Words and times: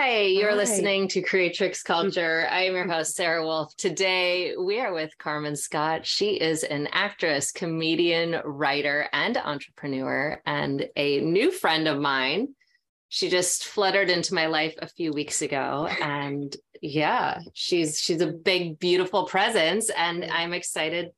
Hi, 0.00 0.20
you're 0.20 0.50
Hi. 0.50 0.56
listening 0.56 1.08
to 1.08 1.22
Creatrix 1.22 1.82
mm. 1.82 1.86
Culture. 1.86 2.46
I 2.48 2.66
am 2.66 2.74
your 2.74 2.84
mm-hmm. 2.84 2.92
host, 2.92 3.16
Sara 3.16 3.44
Wolf. 3.44 3.74
Today, 3.74 4.54
we 4.56 4.78
are 4.78 4.92
with 4.92 5.18
Carmen 5.18 5.56
Scott. 5.56 6.06
She 6.06 6.34
is 6.40 6.62
an 6.62 6.86
actress, 6.92 7.50
comedian, 7.50 8.40
writer, 8.44 9.08
and 9.12 9.36
entrepreneur, 9.36 10.40
and 10.46 10.88
a 10.94 11.20
new 11.22 11.50
friend 11.50 11.88
of 11.88 11.98
mine. 11.98 12.54
She 13.08 13.28
just 13.28 13.64
fluttered 13.64 14.08
into 14.08 14.34
my 14.34 14.46
life 14.46 14.76
a 14.78 14.86
few 14.86 15.12
weeks 15.12 15.42
ago, 15.42 15.88
and 16.00 16.56
yeah, 16.80 17.40
she's 17.52 17.98
she's 17.98 18.20
a 18.20 18.28
big, 18.28 18.78
beautiful 18.78 19.24
presence, 19.24 19.90
and 19.90 20.24
I'm 20.26 20.52
excited 20.52 21.10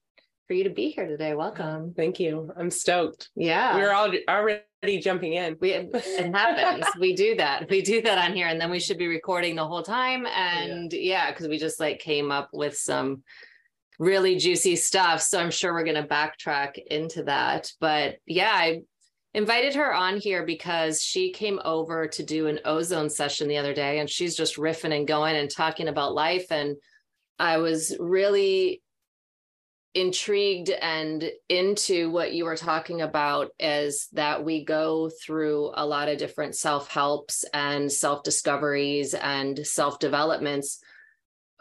for 0.49 0.55
you 0.55 0.65
to 0.65 0.71
be 0.71 0.89
here 0.89 1.07
today. 1.07 1.35
Welcome. 1.35 1.93
Thank 1.95 2.19
you. 2.19 2.51
I'm 2.57 2.71
stoked. 2.71 3.29
Yeah, 3.37 3.77
We're 3.77 3.93
all 3.93 4.11
already 4.27 4.63
jumping 4.83 5.35
in. 5.35 5.57
we 5.61 5.73
it 5.73 6.35
happens. 6.35 6.87
we 6.99 7.15
do 7.15 7.35
that. 7.37 7.69
We 7.69 7.83
do 7.83 8.01
that 8.03 8.19
on 8.19 8.35
here, 8.35 8.47
and 8.47 8.61
then 8.61 8.71
we 8.71 8.81
should 8.81 8.99
be 8.99 9.09
recording 9.09 9.55
the 9.55 9.67
whole 9.67 9.83
time. 9.83 10.27
And 10.27 10.93
yeah, 10.93 11.31
because 11.31 11.49
we 11.49 11.59
just 11.59 11.81
like 11.81 11.99
came 11.99 12.31
up 12.31 12.49
with 12.53 12.77
some 12.77 13.23
really 13.99 14.37
juicy 14.37 14.77
stuff. 14.77 15.21
So 15.21 15.39
I'm 15.39 15.51
sure 15.51 15.75
we're 15.75 15.85
gonna 15.85 16.07
backtrack 16.07 16.79
into 16.91 17.25
that. 17.25 17.71
But 17.79 18.17
yeah, 18.27 18.53
I 18.53 18.81
invited 19.35 19.75
her 19.75 19.95
on 19.95 20.17
here 20.17 20.45
because 20.45 21.03
she 21.03 21.31
came 21.33 21.61
over 21.65 22.09
to 22.09 22.23
do 22.23 22.47
an 22.47 22.61
ozone 22.65 23.11
session 23.11 23.49
the 23.49 23.59
other 23.59 23.75
day, 23.75 23.99
and 23.99 24.09
she's 24.09 24.35
just 24.35 24.57
riffing 24.57 24.97
and 24.97 25.07
going 25.07 25.37
and 25.37 25.51
talking 25.51 25.89
about 25.89 26.15
life. 26.15 26.51
And 26.51 26.77
I 27.39 27.59
was 27.59 27.95
really 28.01 28.83
intrigued 29.95 30.71
and 30.71 31.31
into 31.49 32.11
what 32.11 32.33
you 32.33 32.45
were 32.45 32.57
talking 32.57 33.01
about 33.01 33.51
is 33.59 34.07
that 34.13 34.45
we 34.45 34.65
go 34.65 35.11
through 35.25 35.73
a 35.75 35.85
lot 35.85 36.09
of 36.09 36.19
different 36.19 36.55
self-helps 36.55 37.45
and 37.53 37.91
self-discoveries 37.91 39.15
and 39.15 39.67
self-developments 39.67 40.81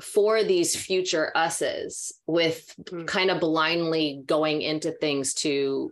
for 0.02 0.44
these 0.44 0.76
future 0.76 1.32
us's 1.36 2.14
with 2.28 2.74
Mm. 2.84 3.08
kind 3.08 3.32
of 3.32 3.40
blindly 3.40 4.22
going 4.26 4.62
into 4.62 4.92
things 4.92 5.34
to 5.34 5.92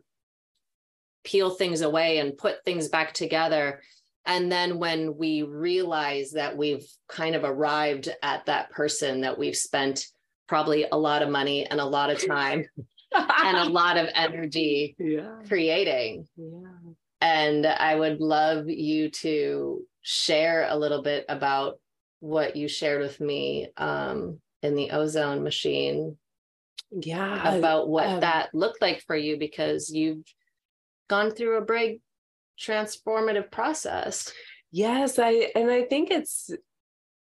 peel 1.23 1.49
things 1.49 1.81
away 1.81 2.19
and 2.19 2.37
put 2.37 2.63
things 2.63 2.87
back 2.87 3.13
together 3.13 3.81
and 4.25 4.51
then 4.51 4.77
when 4.77 5.17
we 5.17 5.41
realize 5.41 6.31
that 6.31 6.55
we've 6.55 6.85
kind 7.07 7.35
of 7.35 7.43
arrived 7.43 8.09
at 8.21 8.45
that 8.45 8.69
person 8.69 9.21
that 9.21 9.37
we've 9.37 9.57
spent 9.57 10.07
probably 10.47 10.85
a 10.91 10.97
lot 10.97 11.21
of 11.21 11.29
money 11.29 11.65
and 11.65 11.79
a 11.79 11.85
lot 11.85 12.09
of 12.09 12.25
time 12.25 12.65
and 13.13 13.57
a 13.57 13.65
lot 13.69 13.97
of 13.97 14.09
energy 14.13 14.95
yeah. 14.99 15.35
creating. 15.47 16.27
Yeah. 16.37 16.93
And 17.21 17.65
I 17.65 17.95
would 17.95 18.19
love 18.19 18.69
you 18.69 19.09
to 19.09 19.83
share 20.01 20.67
a 20.69 20.77
little 20.77 21.01
bit 21.01 21.25
about 21.27 21.79
what 22.19 22.55
you 22.55 22.67
shared 22.67 23.01
with 23.01 23.19
me 23.19 23.69
um, 23.77 24.39
in 24.61 24.75
the 24.75 24.91
ozone 24.91 25.43
machine 25.43 26.17
Yeah. 26.91 27.57
about 27.57 27.89
what 27.89 28.07
um, 28.07 28.19
that 28.21 28.49
looked 28.53 28.81
like 28.81 29.01
for 29.01 29.15
you 29.15 29.37
because 29.37 29.89
you've 29.89 30.23
gone 31.09 31.31
through 31.31 31.57
a 31.57 31.65
big 31.65 32.01
transformative 32.59 33.51
process. 33.51 34.31
Yes, 34.71 35.17
I 35.17 35.51
and 35.55 35.71
I 35.71 35.83
think 35.83 36.11
it's 36.11 36.49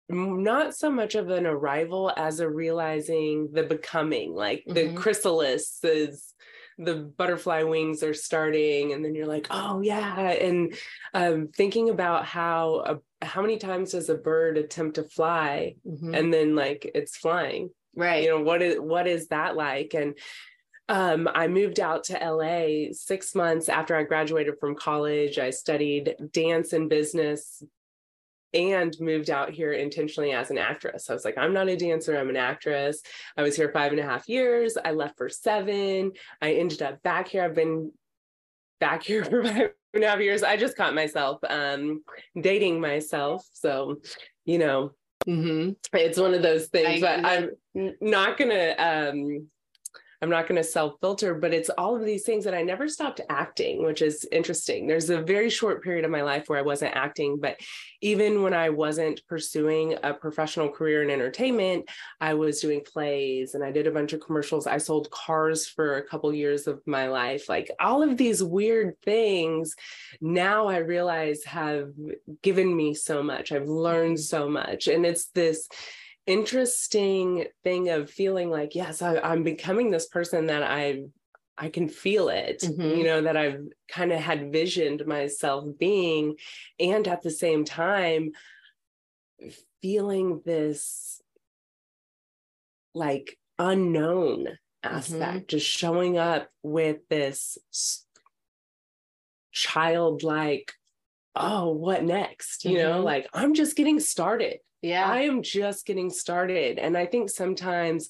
not 0.10 0.76
so 0.76 0.90
much 0.92 1.16
of 1.16 1.30
an 1.30 1.46
arrival 1.46 2.12
as 2.16 2.40
a 2.40 2.50
realizing 2.50 3.50
the 3.52 3.64
becoming, 3.64 4.34
like 4.34 4.64
the 4.68 4.86
Mhm. 4.90 4.96
chrysalis 4.98 5.80
is 5.84 6.34
the 6.78 6.96
butterfly 6.96 7.64
wings 7.64 8.02
are 8.04 8.14
starting, 8.16 8.94
and 8.94 9.06
then 9.06 9.14
you're 9.16 9.28
like, 9.28 9.48
oh 9.52 9.82
yeah, 9.82 10.30
and 10.32 10.76
um, 11.14 11.48
thinking 11.50 11.90
about 11.90 12.26
how 12.26 13.02
a, 13.22 13.26
how 13.26 13.42
many 13.42 13.58
times 13.58 13.92
does 13.92 14.10
a 14.10 14.16
bird 14.16 14.58
attempt 14.58 14.96
to 14.96 15.04
fly, 15.04 15.76
Mhm. 15.88 16.18
and 16.18 16.34
then 16.34 16.56
like 16.56 16.90
it's 16.96 17.16
flying, 17.16 17.70
right. 17.96 18.24
you 18.24 18.30
know 18.30 18.42
what 18.42 18.62
is 18.62 18.80
what 18.80 19.08
is 19.08 19.28
that 19.28 19.56
like 19.56 19.94
and 19.94 20.18
um, 20.90 21.30
i 21.34 21.48
moved 21.48 21.80
out 21.80 22.04
to 22.04 22.14
la 22.18 22.92
six 22.92 23.34
months 23.36 23.70
after 23.70 23.96
i 23.96 24.04
graduated 24.04 24.56
from 24.60 24.76
college 24.76 25.40
i 25.40 25.50
studied 25.50 26.14
dance 26.34 26.74
and 26.74 26.90
business 26.90 27.64
and 28.54 28.96
moved 29.00 29.30
out 29.30 29.52
here 29.52 29.74
intentionally 29.74 30.32
as 30.32 30.52
an 30.52 30.58
actress. 30.58 31.10
I 31.10 31.14
was 31.14 31.26
like 31.26 31.38
i'm 31.38 31.54
not 31.54 31.70
a 31.70 31.76
dancer 31.76 32.18
i'm 32.18 32.30
an 32.30 32.38
actress. 32.38 33.02
I 33.38 33.42
was 33.42 33.56
here 33.56 33.72
five 33.72 33.92
and 33.92 34.00
a 34.00 34.04
half 34.04 34.30
years. 34.30 34.78
I 34.84 34.92
left 34.92 35.18
for 35.18 35.30
seven. 35.30 36.12
I 36.42 36.54
ended 36.54 36.82
up 36.82 37.02
back 37.04 37.28
here. 37.28 37.44
I've 37.44 37.56
been 37.56 37.92
back 38.80 39.04
here 39.04 39.24
for 39.30 39.44
five 39.44 39.72
and 39.94 40.04
a 40.04 40.08
half 40.08 40.20
years. 40.20 40.44
I 40.44 40.58
just 40.58 40.78
caught 40.78 40.96
myself 40.96 41.40
um, 41.50 42.04
dating 42.40 42.80
myself. 42.80 43.48
So 43.54 44.00
you 44.46 44.58
know 44.58 44.92
mm-hmm. 45.28 45.72
it's 45.94 46.20
one 46.20 46.34
of 46.34 46.42
those 46.42 46.68
things 46.68 47.04
I- 47.04 47.22
but 47.22 47.26
i'm 47.76 47.94
not 48.02 48.38
gonna 48.38 48.76
um 48.78 49.48
i'm 50.24 50.30
not 50.30 50.48
gonna 50.48 50.64
self-filter 50.64 51.36
but 51.36 51.54
it's 51.54 51.70
all 51.78 51.96
of 51.96 52.06
these 52.06 52.24
things 52.24 52.44
that 52.44 52.54
i 52.54 52.62
never 52.62 52.88
stopped 52.88 53.22
acting 53.30 53.86
which 53.86 54.02
is 54.02 54.26
interesting. 54.32 54.88
There's 54.88 55.10
a 55.10 55.22
very 55.22 55.50
short 55.50 55.84
period 55.84 56.06
of 56.06 56.12
my 56.12 56.22
life 56.22 56.46
where 56.48 56.60
i 56.60 56.64
wasn't 56.64 56.96
acting 56.96 57.38
but 57.40 57.58
even 58.02 58.42
when 58.42 58.54
i 58.54 58.70
wasn't 58.70 59.26
pursuing 59.28 59.96
a 60.04 60.14
professional 60.14 60.70
career 60.70 61.04
in 61.04 61.10
entertainment 61.10 61.90
i 62.22 62.34
was 62.34 62.60
doing 62.62 62.82
plays 62.82 63.54
and 63.54 63.64
i 63.64 63.72
did 63.72 63.88
a 63.88 63.92
bunch 63.92 64.14
of 64.14 64.22
commercials. 64.22 64.68
I 64.68 64.78
sold 64.78 65.12
cars 65.12 65.68
for 65.68 65.98
a 65.98 66.08
couple 66.08 66.34
years 66.34 66.68
of 66.68 66.82
my 66.86 67.08
life. 67.08 67.50
Like 67.50 67.70
all 67.80 68.02
of 68.02 68.18
these 68.18 68.42
weird 68.42 68.96
things 69.04 69.76
now 70.22 70.68
i 70.68 70.78
realize 70.78 71.44
have 71.44 71.92
given 72.42 72.76
me 72.76 72.94
so 72.94 73.24
much. 73.24 73.52
I've 73.52 73.68
learned 73.68 74.18
mm-hmm. 74.18 74.38
so 74.38 74.50
much. 74.50 74.88
And 74.88 75.06
it's 75.06 75.26
this 75.28 75.68
interesting 76.26 77.46
thing 77.64 77.90
of 77.90 78.10
feeling 78.10 78.50
like 78.50 78.76
yes 78.76 79.02
I, 79.02 79.18
i'm 79.20 79.44
becoming 79.44 79.92
this 79.92 80.08
person 80.08 80.46
that 80.48 80.64
i 80.64 81.04
i 81.58 81.70
can 81.70 81.90
feel 81.90 82.30
it 82.30 82.60
Mhm. 82.62 82.98
you 82.98 83.04
know 83.04 83.22
that 83.22 83.36
i've 83.36 83.60
kind 83.90 84.12
of 84.14 84.20
had 84.20 84.52
visioned 84.52 85.06
myself 85.06 85.66
being 85.78 86.36
and 86.80 87.08
at 87.08 87.24
the 87.24 87.30
same 87.32 87.66
time 87.66 88.32
feeling 89.82 90.42
this 90.46 91.22
like 92.94 93.38
unknown 93.60 94.48
aspect 94.82 95.50
just 95.50 95.68
showing 95.68 96.18
up 96.18 96.50
with 96.62 96.98
this 97.10 97.58
childlike 99.52 100.74
oh 101.36 101.70
what 101.72 102.04
next 102.04 102.64
you 102.66 102.78
know 102.78 103.02
Mhm. 103.02 103.04
like 103.04 103.28
i'm 103.34 103.54
just 103.54 103.76
getting 103.76 104.00
started 104.00 104.60
Yeah. 104.84 105.10
I 105.10 105.22
am 105.22 105.42
just 105.42 105.86
getting 105.88 106.12
started. 106.12 106.78
And 106.78 106.96
I 106.96 107.08
think 107.08 107.30
sometimes 107.30 108.10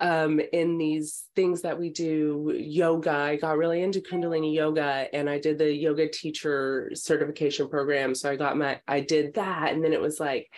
um, 0.00 0.40
in 0.52 0.78
these 0.78 1.24
things 1.36 1.62
that 1.62 1.78
we 1.78 1.90
do, 1.90 2.54
yoga, 2.56 3.12
I 3.12 3.36
got 3.36 3.58
really 3.58 3.82
into 3.82 4.00
Kundalini 4.00 4.54
yoga 4.54 5.08
and 5.12 5.28
I 5.28 5.38
did 5.38 5.58
the 5.58 5.72
yoga 5.72 6.08
teacher 6.08 6.90
certification 6.94 7.68
program. 7.68 8.14
So 8.14 8.30
I 8.30 8.36
got 8.36 8.56
my, 8.56 8.80
I 8.88 9.00
did 9.00 9.34
that. 9.34 9.72
And 9.72 9.84
then 9.84 9.92
it 9.92 10.00
was 10.00 10.18
like, 10.18 10.48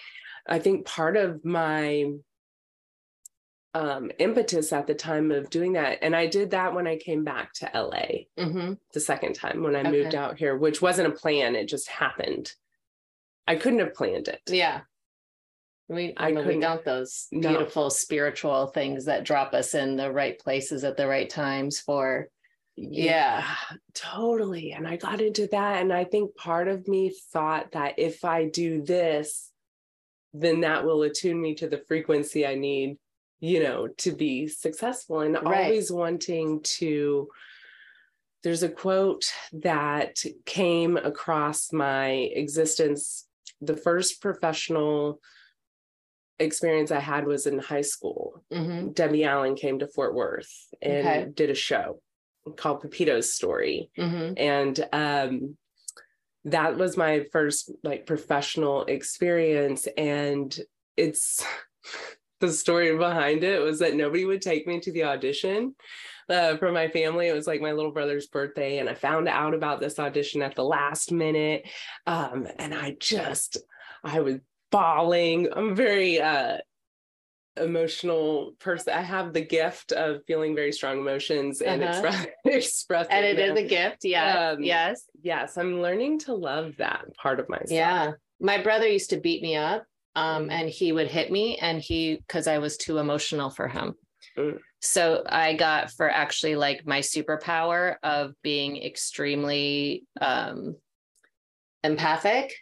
I 0.46 0.60
think 0.60 0.86
part 0.86 1.16
of 1.16 1.44
my 1.44 2.12
um, 3.76 4.10
impetus 4.18 4.72
at 4.72 4.86
the 4.86 4.94
time 4.94 5.30
of 5.30 5.50
doing 5.50 5.74
that, 5.74 5.98
and 6.00 6.16
I 6.16 6.26
did 6.26 6.52
that 6.52 6.74
when 6.74 6.86
I 6.86 6.96
came 6.96 7.24
back 7.24 7.52
to 7.54 7.70
LA 7.74 8.24
hmm 8.42 8.72
the 8.94 9.00
second 9.00 9.34
time 9.34 9.62
when 9.62 9.76
I 9.76 9.82
moved 9.82 10.14
out 10.14 10.38
here, 10.38 10.56
which 10.56 10.80
wasn't 10.80 11.08
a 11.08 11.16
plan, 11.16 11.54
it 11.54 11.68
just 11.68 11.88
happened. 11.88 12.52
I 13.46 13.56
couldn't 13.56 13.80
have 13.80 13.92
planned 13.92 14.28
it. 14.28 14.40
Yeah. 14.46 14.80
We, 15.88 16.14
I 16.16 16.28
I 16.28 16.30
know 16.32 16.42
we 16.42 16.58
don't 16.58 16.84
those 16.84 17.28
No. 17.30 17.48
beautiful 17.50 17.90
spiritual 17.90 18.68
things 18.68 19.04
that 19.04 19.24
drop 19.24 19.54
us 19.54 19.74
in 19.74 19.96
the 19.96 20.10
right 20.10 20.38
places 20.38 20.82
at 20.84 20.96
the 20.96 21.06
right 21.06 21.30
times 21.30 21.78
for 21.78 22.28
Yeah. 22.74 23.46
totally. 23.94 24.72
And 24.72 24.86
I 24.86 24.96
got 24.96 25.20
into 25.20 25.46
that. 25.48 25.80
And 25.80 25.92
I 25.92 26.04
think 26.04 26.34
part 26.34 26.68
of 26.68 26.88
me 26.88 27.14
thought 27.32 27.72
that 27.72 27.98
if 27.98 28.24
I 28.24 28.48
do 28.48 28.82
this, 28.82 29.50
then 30.34 30.60
that 30.62 30.84
will 30.84 31.02
attune 31.02 31.40
me 31.40 31.54
to 31.56 31.68
the 31.68 31.82
frequency 31.86 32.46
I 32.46 32.56
need, 32.56 32.98
you 33.40 33.62
know, 33.62 33.86
to 33.98 34.12
be 34.12 34.48
successful 34.48 35.20
and 35.20 35.36
Right. 35.36 35.64
always 35.66 35.90
wanting 35.92 36.62
to. 36.78 37.28
There's 38.42 38.62
a 38.62 38.68
quote 38.68 39.32
that 39.52 40.18
came 40.44 40.96
across 40.96 41.72
my 41.72 42.08
existence. 42.10 43.26
The 43.60 43.76
first 43.76 44.20
professional 44.20 45.20
experience 46.38 46.90
I 46.90 47.00
had 47.00 47.26
was 47.26 47.46
in 47.46 47.58
high 47.58 47.82
school. 47.82 48.42
Mhm. 48.52 48.94
Debbie 48.94 49.24
Allen 49.24 49.54
came 49.56 49.78
to 49.78 49.86
Fort 49.88 50.14
Worth 50.14 50.52
and 50.82 51.06
Okay. 51.06 51.26
did 51.32 51.50
a 51.50 51.54
show 51.54 52.00
called 52.56 52.82
Pepito's 52.82 53.32
Story. 53.32 53.90
Mhm. 53.98 54.34
And 54.36 54.88
um, 54.92 55.56
that 56.44 56.76
was 56.76 56.96
my 56.96 57.24
first 57.32 57.72
like 57.82 58.06
professional 58.06 58.84
experience. 58.84 59.88
And 59.96 60.56
it's 60.96 61.44
the 62.40 62.52
story 62.52 62.96
behind 62.96 63.42
it 63.42 63.60
was 63.60 63.78
that 63.78 63.94
nobody 63.94 64.24
would 64.26 64.42
take 64.42 64.66
me 64.66 64.78
to 64.80 64.92
the 64.92 65.04
audition. 65.04 65.74
Uh, 66.28 66.56
from 66.56 66.74
my 66.74 66.88
family, 66.88 67.28
it 67.28 67.34
was 67.34 67.46
like 67.46 67.60
my 67.60 67.70
little 67.72 67.92
brother's 67.92 68.26
birthday, 68.26 68.78
and 68.78 68.88
I 68.88 68.94
found 68.94 69.28
out 69.28 69.54
about 69.54 69.78
this 69.80 69.98
audition 70.00 70.42
at 70.42 70.56
the 70.56 70.64
last 70.64 71.12
minute. 71.12 71.68
Um, 72.04 72.48
and 72.58 72.74
I 72.74 72.96
just, 72.98 73.58
I 74.02 74.20
was 74.20 74.36
bawling. 74.70 75.48
I'm 75.54 75.74
very 75.74 76.20
uh 76.20 76.58
emotional 77.58 78.52
person. 78.58 78.92
I 78.92 79.00
have 79.00 79.32
the 79.32 79.40
gift 79.40 79.92
of 79.92 80.20
feeling 80.26 80.54
very 80.54 80.72
strong 80.72 80.98
emotions 80.98 81.62
and 81.62 81.82
Uh-huh. 81.82 82.06
express 82.06 82.26
expressing 82.44 83.12
And 83.12 83.24
it 83.24 83.38
is 83.38 83.48
them. 83.54 83.64
a 83.64 83.68
gift. 83.68 84.04
Yeah. 84.04 84.50
Um, 84.50 84.62
yes. 84.62 85.04
yes, 85.22 85.56
I'm 85.56 85.80
learning 85.80 86.18
to 86.20 86.34
love 86.34 86.74
that 86.78 87.04
part 87.16 87.40
of 87.40 87.48
myself. 87.48 87.70
Yeah. 87.70 88.12
My 88.40 88.62
brother 88.62 88.86
used 88.86 89.10
to 89.10 89.16
beat 89.20 89.42
me 89.42 89.56
up 89.56 89.84
um, 90.14 90.48
Mm. 90.48 90.52
and 90.52 90.68
he 90.68 90.92
would 90.92 91.08
hit 91.08 91.30
me 91.32 91.56
and 91.56 91.80
he, 91.80 92.16
because 92.16 92.46
I 92.46 92.58
was 92.58 92.76
too 92.76 92.98
emotional 92.98 93.48
for 93.48 93.68
him. 93.68 93.94
Mm. 94.36 94.58
So 94.82 95.22
I 95.26 95.54
got 95.54 95.90
for 95.92 96.10
actually 96.10 96.56
like 96.56 96.86
my 96.86 97.00
superpower 97.00 97.96
of 98.02 98.32
being 98.42 98.82
extremely 98.82 100.04
um, 100.20 100.76
empathic 101.82 102.52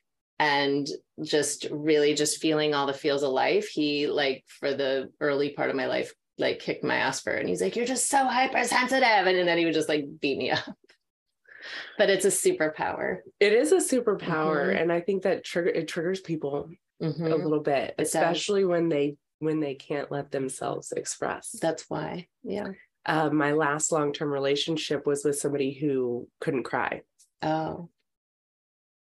and 0.44 0.87
just 1.23 1.67
really 1.70 2.14
just 2.14 2.41
feeling 2.41 2.75
all 2.75 2.87
the 2.87 2.93
feels 2.93 3.23
of 3.23 3.31
life. 3.31 3.69
He 3.69 4.06
like 4.06 4.44
for 4.49 4.75
the 4.75 5.11
early 5.20 5.50
part 5.50 5.70
of 5.70 5.76
my 5.76 5.87
life, 5.87 6.12
like 6.38 6.58
kicked 6.58 6.85
my 6.85 6.96
ass 6.96 7.20
for 7.23 7.32
it. 7.35 7.41
And 7.41 7.49
he's 7.49 7.62
like, 7.62 7.76
you're 7.76 7.87
just 7.87 8.08
so 8.11 8.25
hypersensitive. 8.26 9.02
And 9.26 9.49
then 9.49 9.58
he 9.58 9.64
would 9.64 9.75
just 9.75 9.88
like 9.88 10.05
beat 10.20 10.38
me 10.38 10.50
up. 10.58 10.64
But 11.96 12.11
it's 12.11 12.25
a 12.26 12.29
superpower. 12.29 13.19
It 13.41 13.52
is 13.55 13.73
a 13.73 13.76
superpower, 13.76 14.67
Mhm. 14.75 14.82
and 14.82 14.93
I 14.93 15.00
think 15.00 15.23
that 15.23 15.44
trigger 15.44 15.70
it 15.70 15.88
triggers 15.88 16.20
people 16.20 16.69
Mhm. 17.00 17.32
a 17.32 17.37
little 17.37 17.61
bit, 17.61 17.94
does. 17.96 18.08
especially 18.08 18.64
when 18.64 18.88
they 18.88 19.17
when 19.41 19.61
they 19.61 19.75
can't 19.75 20.11
let 20.12 20.31
themselves 20.31 20.93
express. 20.93 21.50
That's 21.61 21.85
why. 21.88 22.29
Yeah. 22.43 22.69
uh, 23.06 23.29
my 23.31 23.52
last 23.52 23.93
long 23.93 24.12
term 24.14 24.31
relationship 24.32 25.06
was 25.06 25.25
with 25.25 25.38
somebody 25.38 25.73
who 25.75 26.26
couldn't 26.41 26.62
cry. 26.62 27.02
Oh. 27.43 27.91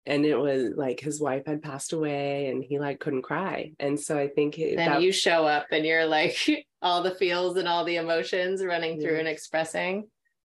And 0.06 0.26
it 0.26 0.36
was 0.38 0.74
like 0.76 1.00
his 1.00 1.22
wife 1.22 1.44
had 1.46 1.62
passed 1.62 1.94
away 1.94 2.48
and 2.48 2.62
he 2.64 2.78
like 2.80 3.00
couldn't 3.00 3.22
cry. 3.22 3.72
And 3.80 3.98
so 4.00 4.18
I 4.18 4.28
think 4.28 4.60
it- 4.60 4.76
Then 4.76 4.92
that, 4.92 5.02
you 5.02 5.12
show 5.14 5.46
up 5.46 5.68
and 5.72 5.86
you're 5.86 6.06
like 6.06 6.38
all 6.82 7.02
the 7.04 7.16
feels 7.16 7.56
and 7.58 7.68
all 7.68 7.86
the 7.86 7.96
emotions 7.96 8.64
running 8.64 9.00
through 9.00 9.14
Yeah. 9.14 9.20
and 9.20 9.28
expressing. 9.28 10.10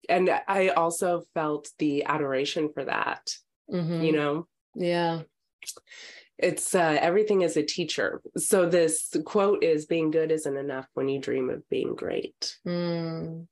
and 0.10 0.30
I 0.48 0.70
also 0.70 1.24
felt 1.36 1.70
the 1.78 2.06
adoration 2.06 2.72
for 2.74 2.84
that, 2.86 3.30
Mhm. 3.70 4.04
you 4.06 4.14
know, 4.14 4.48
Yeah. 4.74 5.22
it's 6.40 6.74
uh, 6.74 6.98
everything 7.00 7.42
is 7.42 7.56
a 7.56 7.62
teacher. 7.64 8.20
So 8.38 8.68
this 8.68 9.14
quote 9.26 9.64
is 9.64 9.86
being 9.86 10.10
good 10.10 10.32
isn't 10.32 10.58
enough 10.58 10.88
when 10.96 11.08
you 11.08 11.20
dream 11.20 11.50
of 11.52 11.68
being 11.70 11.94
great. 11.94 12.58
Mm. 12.66 13.48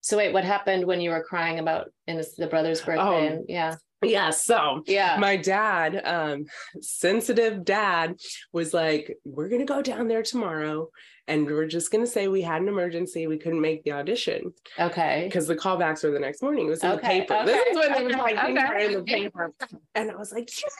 So 0.00 0.16
wait, 0.16 0.32
what 0.32 0.44
happened 0.44 0.84
when 0.86 1.00
you 1.00 1.10
were 1.10 1.22
crying 1.22 1.58
about 1.58 1.92
in 2.06 2.16
the 2.38 2.46
brother's 2.46 2.80
birthday? 2.80 3.02
Oh. 3.02 3.16
and, 3.26 3.44
yeah. 3.48 3.76
Yeah. 4.02 4.30
So 4.30 4.82
Yeah. 4.86 5.16
my 5.18 5.36
dad, 5.36 6.00
um, 6.04 6.44
sensitive 6.80 7.64
dad, 7.64 8.16
was 8.52 8.74
like, 8.74 9.16
We're 9.24 9.48
gonna 9.48 9.64
go 9.64 9.82
down 9.82 10.08
there 10.08 10.22
tomorrow 10.22 10.90
and 11.28 11.46
we're 11.46 11.66
just 11.66 11.90
gonna 11.90 12.06
say 12.06 12.28
we 12.28 12.42
had 12.42 12.62
an 12.62 12.68
emergency, 12.68 13.26
we 13.26 13.38
couldn't 13.38 13.60
make 13.60 13.82
the 13.84 13.92
audition 13.92 14.52
Okay. 14.78 15.24
because 15.26 15.46
the 15.46 15.56
callbacks 15.56 16.04
were 16.04 16.10
the 16.10 16.20
next 16.20 16.42
morning. 16.42 16.66
It 16.66 16.70
was 16.70 16.84
in 16.84 16.90
Okay, 16.92 17.20
the 17.20 17.24
paper. 17.26 17.46
This 17.46 17.66
is 17.66 17.76
when 17.76 17.92
it 17.94 18.04
was 18.04 18.14
okay, 18.14 18.22
like 18.22 18.44
things 18.46 18.58
okay. 18.70 18.86
in 18.86 18.92
the 18.92 19.02
paper. 19.02 19.52
And 19.94 20.10
I 20.10 20.14
was 20.16 20.32
like, 20.32 20.48
"Yes." 20.62 20.76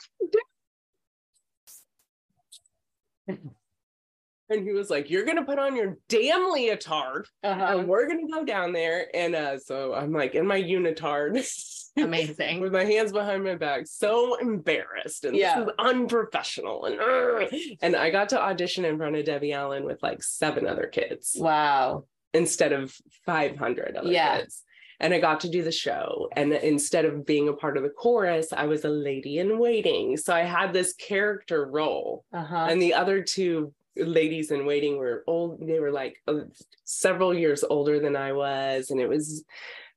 And 4.49 4.63
he 4.65 4.71
was 4.71 4.89
like, 4.89 5.09
You're 5.09 5.25
gonna 5.25 5.43
put 5.43 5.59
on 5.59 5.75
your 5.75 5.97
damn 6.07 6.49
leotard 6.53 7.25
Uh-huh. 7.43 7.77
and 7.79 7.87
we're 7.87 8.07
gonna 8.07 8.27
go 8.31 8.45
down 8.45 8.71
there. 8.71 9.07
And 9.13 9.35
uh, 9.35 9.59
so 9.59 9.93
I'm 9.93 10.13
like 10.13 10.35
in 10.35 10.47
my 10.47 10.61
unitard. 10.61 11.43
Amazing. 11.97 12.59
with 12.59 12.71
my 12.73 12.83
hands 12.83 13.11
behind 13.11 13.43
my 13.43 13.55
back, 13.55 13.87
so 13.87 14.35
embarrassed 14.35 15.25
and 15.25 15.35
Yeah. 15.35 15.65
unprofessional. 15.79 16.85
And 16.85 16.99
"Ugh." 16.99 17.53
and 17.81 17.95
I 17.95 18.09
got 18.09 18.29
to 18.29 18.41
audition 18.41 18.85
in 18.85 18.97
front 18.97 19.15
of 19.15 19.25
Debbie 19.25 19.53
Allen 19.53 19.83
with 19.85 20.01
like 20.03 20.23
seven 20.23 20.67
other 20.67 20.87
kids 20.87 21.35
Wow. 21.39 22.05
instead 22.33 22.73
of 22.73 22.95
500 23.25 23.95
other 23.97 24.09
Yeah. 24.11 24.39
kids. 24.39 24.63
And 24.99 25.13
I 25.13 25.19
got 25.19 25.41
to 25.41 25.49
do 25.49 25.61
the 25.61 25.71
show. 25.71 26.27
And 26.35 26.51
instead 26.53 27.05
of 27.05 27.23
being 27.25 27.47
a 27.47 27.53
part 27.53 27.77
of 27.77 27.83
the 27.83 27.89
chorus, 27.89 28.51
I 28.51 28.65
was 28.65 28.83
a 28.83 28.89
lady 28.89 29.37
in 29.37 29.59
waiting. 29.59 30.17
So 30.17 30.33
I 30.33 30.41
had 30.41 30.73
this 30.73 30.93
character 30.93 31.65
role. 31.65 32.25
Uh-huh. 32.33 32.67
And 32.69 32.81
the 32.81 32.95
other 32.95 33.21
two 33.21 33.73
ladies 33.95 34.49
in 34.51 34.65
waiting 34.65 34.97
were 34.97 35.23
old, 35.27 35.59
they 35.67 35.79
were 35.79 35.91
like 35.91 36.17
uh, 36.27 36.41
several 36.83 37.31
years 37.35 37.63
older 37.63 37.99
than 37.99 38.15
I 38.15 38.33
was. 38.33 38.89
And 38.89 38.99
it 38.99 39.07
was 39.07 39.43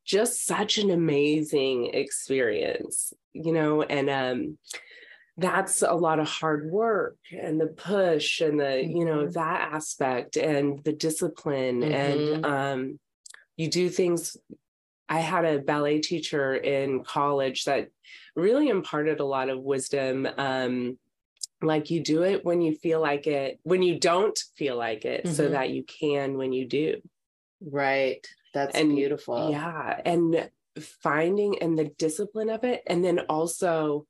just 0.05 0.47
such 0.47 0.79
an 0.79 0.91
amazing 0.91 1.87
experience, 1.95 3.13
you 3.33 3.53
know, 3.53 3.83
and 3.83 4.11
um 4.11 4.59
that's 5.37 5.83
a 5.83 5.95
lot 5.95 6.19
of 6.21 6.29
hard 6.29 6.71
work 6.71 7.17
and 7.33 7.61
the 7.61 7.67
push 7.69 8.41
and 8.41 8.61
the 8.61 8.85
you 8.85 9.05
know 9.05 9.29
that 9.29 9.73
aspect 9.73 10.37
and 10.37 10.85
the 10.85 10.93
discipline 10.93 11.85
and 11.85 12.31
Mhm. 12.31 12.45
um 12.45 12.99
you 13.57 13.69
do 13.71 13.91
things 13.91 14.37
I 15.09 15.21
had 15.21 15.45
a 15.45 15.61
ballet 15.61 16.01
teacher 16.01 16.55
in 16.55 17.05
college 17.05 17.65
that 17.65 17.91
really 18.37 18.69
imparted 18.69 19.21
a 19.21 19.25
lot 19.25 19.49
of 19.49 19.61
wisdom 19.63 20.27
um 20.39 20.99
like 21.63 21.91
you 21.91 22.03
do 22.03 22.25
it 22.25 22.45
when 22.45 22.63
you 22.63 22.75
feel 22.75 23.01
like 23.01 23.27
it 23.27 23.61
when 23.65 23.83
you 23.83 23.99
don't 23.99 24.39
feel 24.57 24.77
like 24.77 25.05
it 25.05 25.29
so 25.29 25.49
Mhm. 25.49 25.51
that 25.51 25.71
you 25.71 25.85
can 25.85 26.37
when 26.39 26.53
you 26.53 26.67
do 26.67 27.01
right. 27.61 28.27
That's 28.53 28.77
And- 28.77 28.95
beautiful. 28.97 29.51
yeah 29.51 30.01
and 30.05 30.51
finding 30.81 31.61
and 31.63 31.79
the 31.79 31.85
discipline 31.99 32.49
of 32.51 32.65
it 32.65 32.83
and 32.87 33.05
then 33.05 33.19
also 33.29 34.07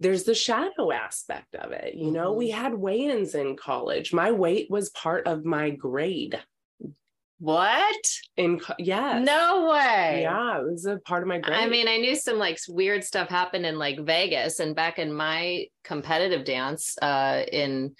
there's 0.00 0.24
the 0.24 0.34
shadow 0.34 0.90
aspect 0.90 1.54
of 1.54 1.70
it 1.70 1.94
you 1.94 2.10
know 2.10 2.32
Mhm. 2.32 2.36
we 2.36 2.50
had 2.50 2.74
weigh-ins 2.74 3.34
in 3.36 3.56
college 3.56 4.12
my 4.12 4.32
weight 4.32 4.68
was 4.68 4.90
part 4.90 5.26
of 5.28 5.44
my 5.44 5.70
grade 5.70 6.42
What? 7.38 8.06
in 8.36 8.60
co- 8.60 8.74
yeah 8.78 9.18
No 9.20 9.68
way. 9.70 10.20
yeah 10.22 10.58
it 10.58 10.64
was 10.64 10.86
a 10.86 10.98
part 10.98 11.22
of 11.22 11.28
my 11.28 11.38
grade 11.38 11.56
I 11.58 11.68
mean, 11.68 11.88
I 11.88 11.96
knew 11.98 12.14
some 12.14 12.38
like 12.38 12.58
weird 12.68 13.02
stuff 13.04 13.28
happened 13.28 13.66
in 13.66 13.78
like 13.78 13.98
Vegas 14.00 14.60
and 14.60 14.76
back 14.76 14.98
in 14.98 15.12
my 15.12 15.66
competitive 15.84 16.44
dance 16.44 16.96
uh 17.02 17.44
in 17.50 17.94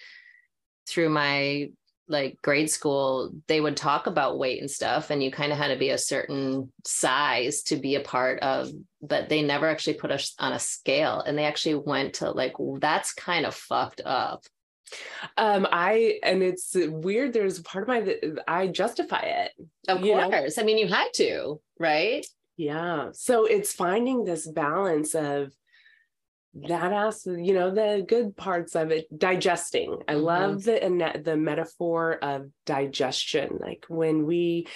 through 0.88 1.08
my 1.08 1.70
like 2.12 2.38
grade 2.42 2.70
school, 2.70 3.32
they 3.48 3.60
would 3.60 3.76
talk 3.76 4.06
about 4.06 4.38
weight 4.38 4.60
and 4.60 4.70
stuff 4.70 5.10
and 5.10 5.22
you 5.22 5.30
kind 5.32 5.50
of 5.50 5.58
had 5.58 5.68
to 5.68 5.76
be 5.78 5.90
a 5.90 5.98
certain 5.98 6.70
size 6.84 7.62
to 7.64 7.76
be 7.76 7.96
a 7.96 8.00
part 8.00 8.38
of, 8.40 8.70
but 9.00 9.28
they 9.28 9.42
never 9.42 9.66
actually 9.68 9.94
put 9.94 10.12
us 10.12 10.34
on 10.38 10.52
a 10.52 10.58
scale 10.60 11.20
and 11.26 11.36
they 11.36 11.44
actually 11.46 11.74
went 11.74 12.14
to 12.14 12.30
like 12.30 12.52
that's 12.78 13.12
kind 13.14 13.46
of 13.46 13.54
fucked 13.54 14.02
up. 14.04 14.44
um 15.38 15.66
i 15.72 16.18
and 16.22 16.42
it's 16.42 16.76
weird 16.76 17.32
there's 17.32 17.60
part 17.60 17.82
of 17.82 17.88
my 17.88 18.00
that 18.02 18.18
i 18.46 18.66
justify 18.66 19.22
it 19.24 19.52
Of 19.88 20.04
You 20.04 20.16
know? 20.16 20.28
course. 20.30 20.58
I 20.58 20.62
mean, 20.64 20.78
you 20.78 20.86
had 20.86 21.08
to, 21.14 21.60
right? 21.78 22.24
Yeah. 22.58 23.08
So 23.12 23.46
it's 23.46 23.72
finding 23.72 24.24
this 24.24 24.46
balance 24.46 25.14
of 25.14 25.50
that 26.54 26.92
as 26.92 27.24
you 27.26 27.54
know 27.54 27.70
the 27.70 28.04
good 28.06 28.36
parts 28.36 28.74
of 28.76 28.90
it 28.90 29.06
digesting 29.18 29.96
i 30.06 30.14
Mhm. 30.14 30.22
love 30.22 30.64
the 30.64 31.20
the 31.24 31.36
metaphor 31.36 32.18
of 32.22 32.46
digestion 32.66 33.56
like 33.60 33.86
when 33.88 34.26
we 34.26 34.66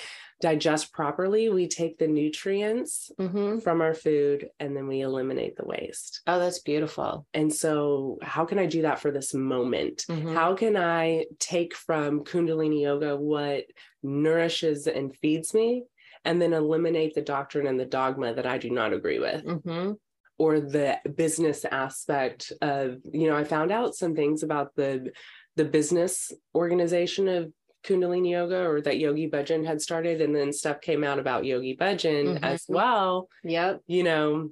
digest 0.41 0.93
properly 0.93 1.49
we 1.51 1.69
take 1.69 1.99
the 1.99 2.07
nutrients 2.07 3.11
Mm-hmm. 3.19 3.59
from 3.61 3.81
our 3.83 3.93
food 3.95 4.49
and 4.59 4.75
then 4.77 4.87
we 4.87 5.01
eliminate 5.01 5.57
the 5.57 5.67
waste 5.67 6.23
Oh, 6.27 6.39
that's 6.39 6.61
beautiful. 6.61 7.27
and 7.35 7.53
so 7.53 8.19
how 8.23 8.45
can 8.47 8.59
i 8.59 8.67
do 8.67 8.83
that 8.83 8.99
for 8.99 9.11
this 9.11 9.35
moment 9.35 10.05
Mhm. 10.09 10.33
how 10.33 10.55
can 10.55 10.77
i 10.79 11.27
take 11.39 11.75
from 11.75 12.25
kundalini 12.25 12.83
yoga 12.83 13.17
what 13.17 13.65
nourishes 14.03 14.87
and 14.87 15.15
feeds 15.17 15.53
me 15.53 15.85
and 16.25 16.41
then 16.41 16.53
eliminate 16.53 17.15
the 17.15 17.23
doctrine 17.23 17.67
and 17.67 17.79
the 17.79 17.85
dogma 17.85 18.33
that 18.35 18.47
i 18.47 18.57
do 18.59 18.71
not 18.71 18.93
agree 18.95 19.19
with 19.19 19.45
Mm-hmm. 19.45 19.93
Or 20.39 20.61
the 20.61 20.99
business 21.17 21.65
aspect 21.65 22.53
of 22.63 22.99
you 23.13 23.29
know 23.29 23.37
i 23.37 23.45
found 23.45 23.71
out 23.73 23.95
some 23.95 24.15
things 24.15 24.43
about 24.43 24.75
the 24.77 25.11
the 25.57 25.65
business 25.65 26.33
organization 26.55 27.29
of 27.29 27.51
kundalini 27.85 28.31
yoga 28.33 28.67
or 28.67 28.81
that 28.81 28.99
yogi 28.99 29.31
bhajan 29.31 29.65
had 29.65 29.81
started 29.81 30.21
and 30.21 30.35
then 30.35 30.53
stuff 30.53 30.81
came 30.81 31.05
out 31.05 31.19
about 31.19 31.45
yogi 31.45 31.77
bhajan 31.77 32.39
Mhm. 32.39 32.43
as 32.43 32.65
well 32.69 33.29
Yep. 33.45 33.81
you 33.87 34.03
know 34.03 34.51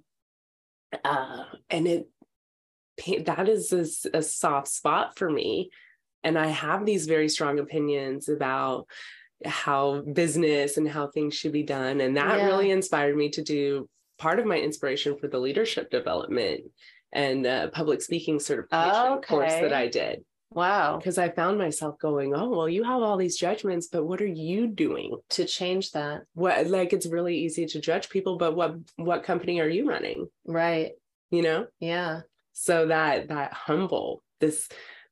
uh 1.04 1.44
and 1.70 1.86
it 1.86 2.08
that 3.26 3.48
is 3.48 3.72
a 3.72 4.22
soft 4.22 4.68
spot 4.68 5.18
for 5.18 5.28
me 5.28 5.70
and 6.22 6.38
i 6.38 6.46
have 6.46 6.86
these 6.86 7.06
very 7.06 7.28
strong 7.28 7.58
opinions 7.58 8.28
about 8.28 8.86
how 9.44 10.00
business 10.12 10.76
and 10.76 10.88
how 10.88 11.08
things 11.08 11.34
should 11.34 11.50
be 11.52 11.64
done 11.64 12.00
and 12.00 12.16
that 12.16 12.38
Yeah. 12.38 12.46
really 12.46 12.70
inspired 12.70 13.16
me 13.16 13.30
to 13.30 13.42
do 13.42 13.88
part 14.18 14.38
of 14.38 14.46
my 14.46 14.58
inspiration 14.58 15.16
for 15.18 15.28
the 15.28 15.38
leadership 15.38 15.90
development 15.90 16.62
and 17.12 17.46
uh, 17.46 17.68
public 17.70 18.02
speaking 18.02 18.38
certification 18.40 19.20
course 19.22 19.52
that 19.52 19.72
i 19.72 19.86
did 19.86 20.24
Wow. 20.52 20.98
because 20.98 21.18
i 21.18 21.28
found 21.30 21.58
myself 21.58 21.98
going 21.98 22.32
oh 22.34 22.48
well 22.50 22.68
you 22.68 22.84
have 22.84 23.02
all 23.02 23.16
these 23.16 23.36
judgments 23.36 23.88
but 23.90 24.04
what 24.04 24.20
are 24.20 24.26
you 24.26 24.68
doing 24.68 25.16
To 25.30 25.44
change 25.44 25.90
that. 25.92 26.22
what 26.34 26.66
like 26.68 26.92
it's 26.92 27.06
really 27.06 27.36
easy 27.38 27.66
to 27.66 27.80
judge 27.80 28.08
people 28.08 28.36
but 28.38 28.54
what 28.54 28.76
what 28.96 29.24
company 29.24 29.60
are 29.60 29.68
you 29.68 29.88
running 29.88 30.26
Right. 30.46 30.92
you 31.30 31.42
know 31.42 31.66
Yeah. 31.80 32.20
so 32.52 32.86
that 32.86 33.28
that 33.28 33.52
humble 33.52 34.22
this 34.40 34.68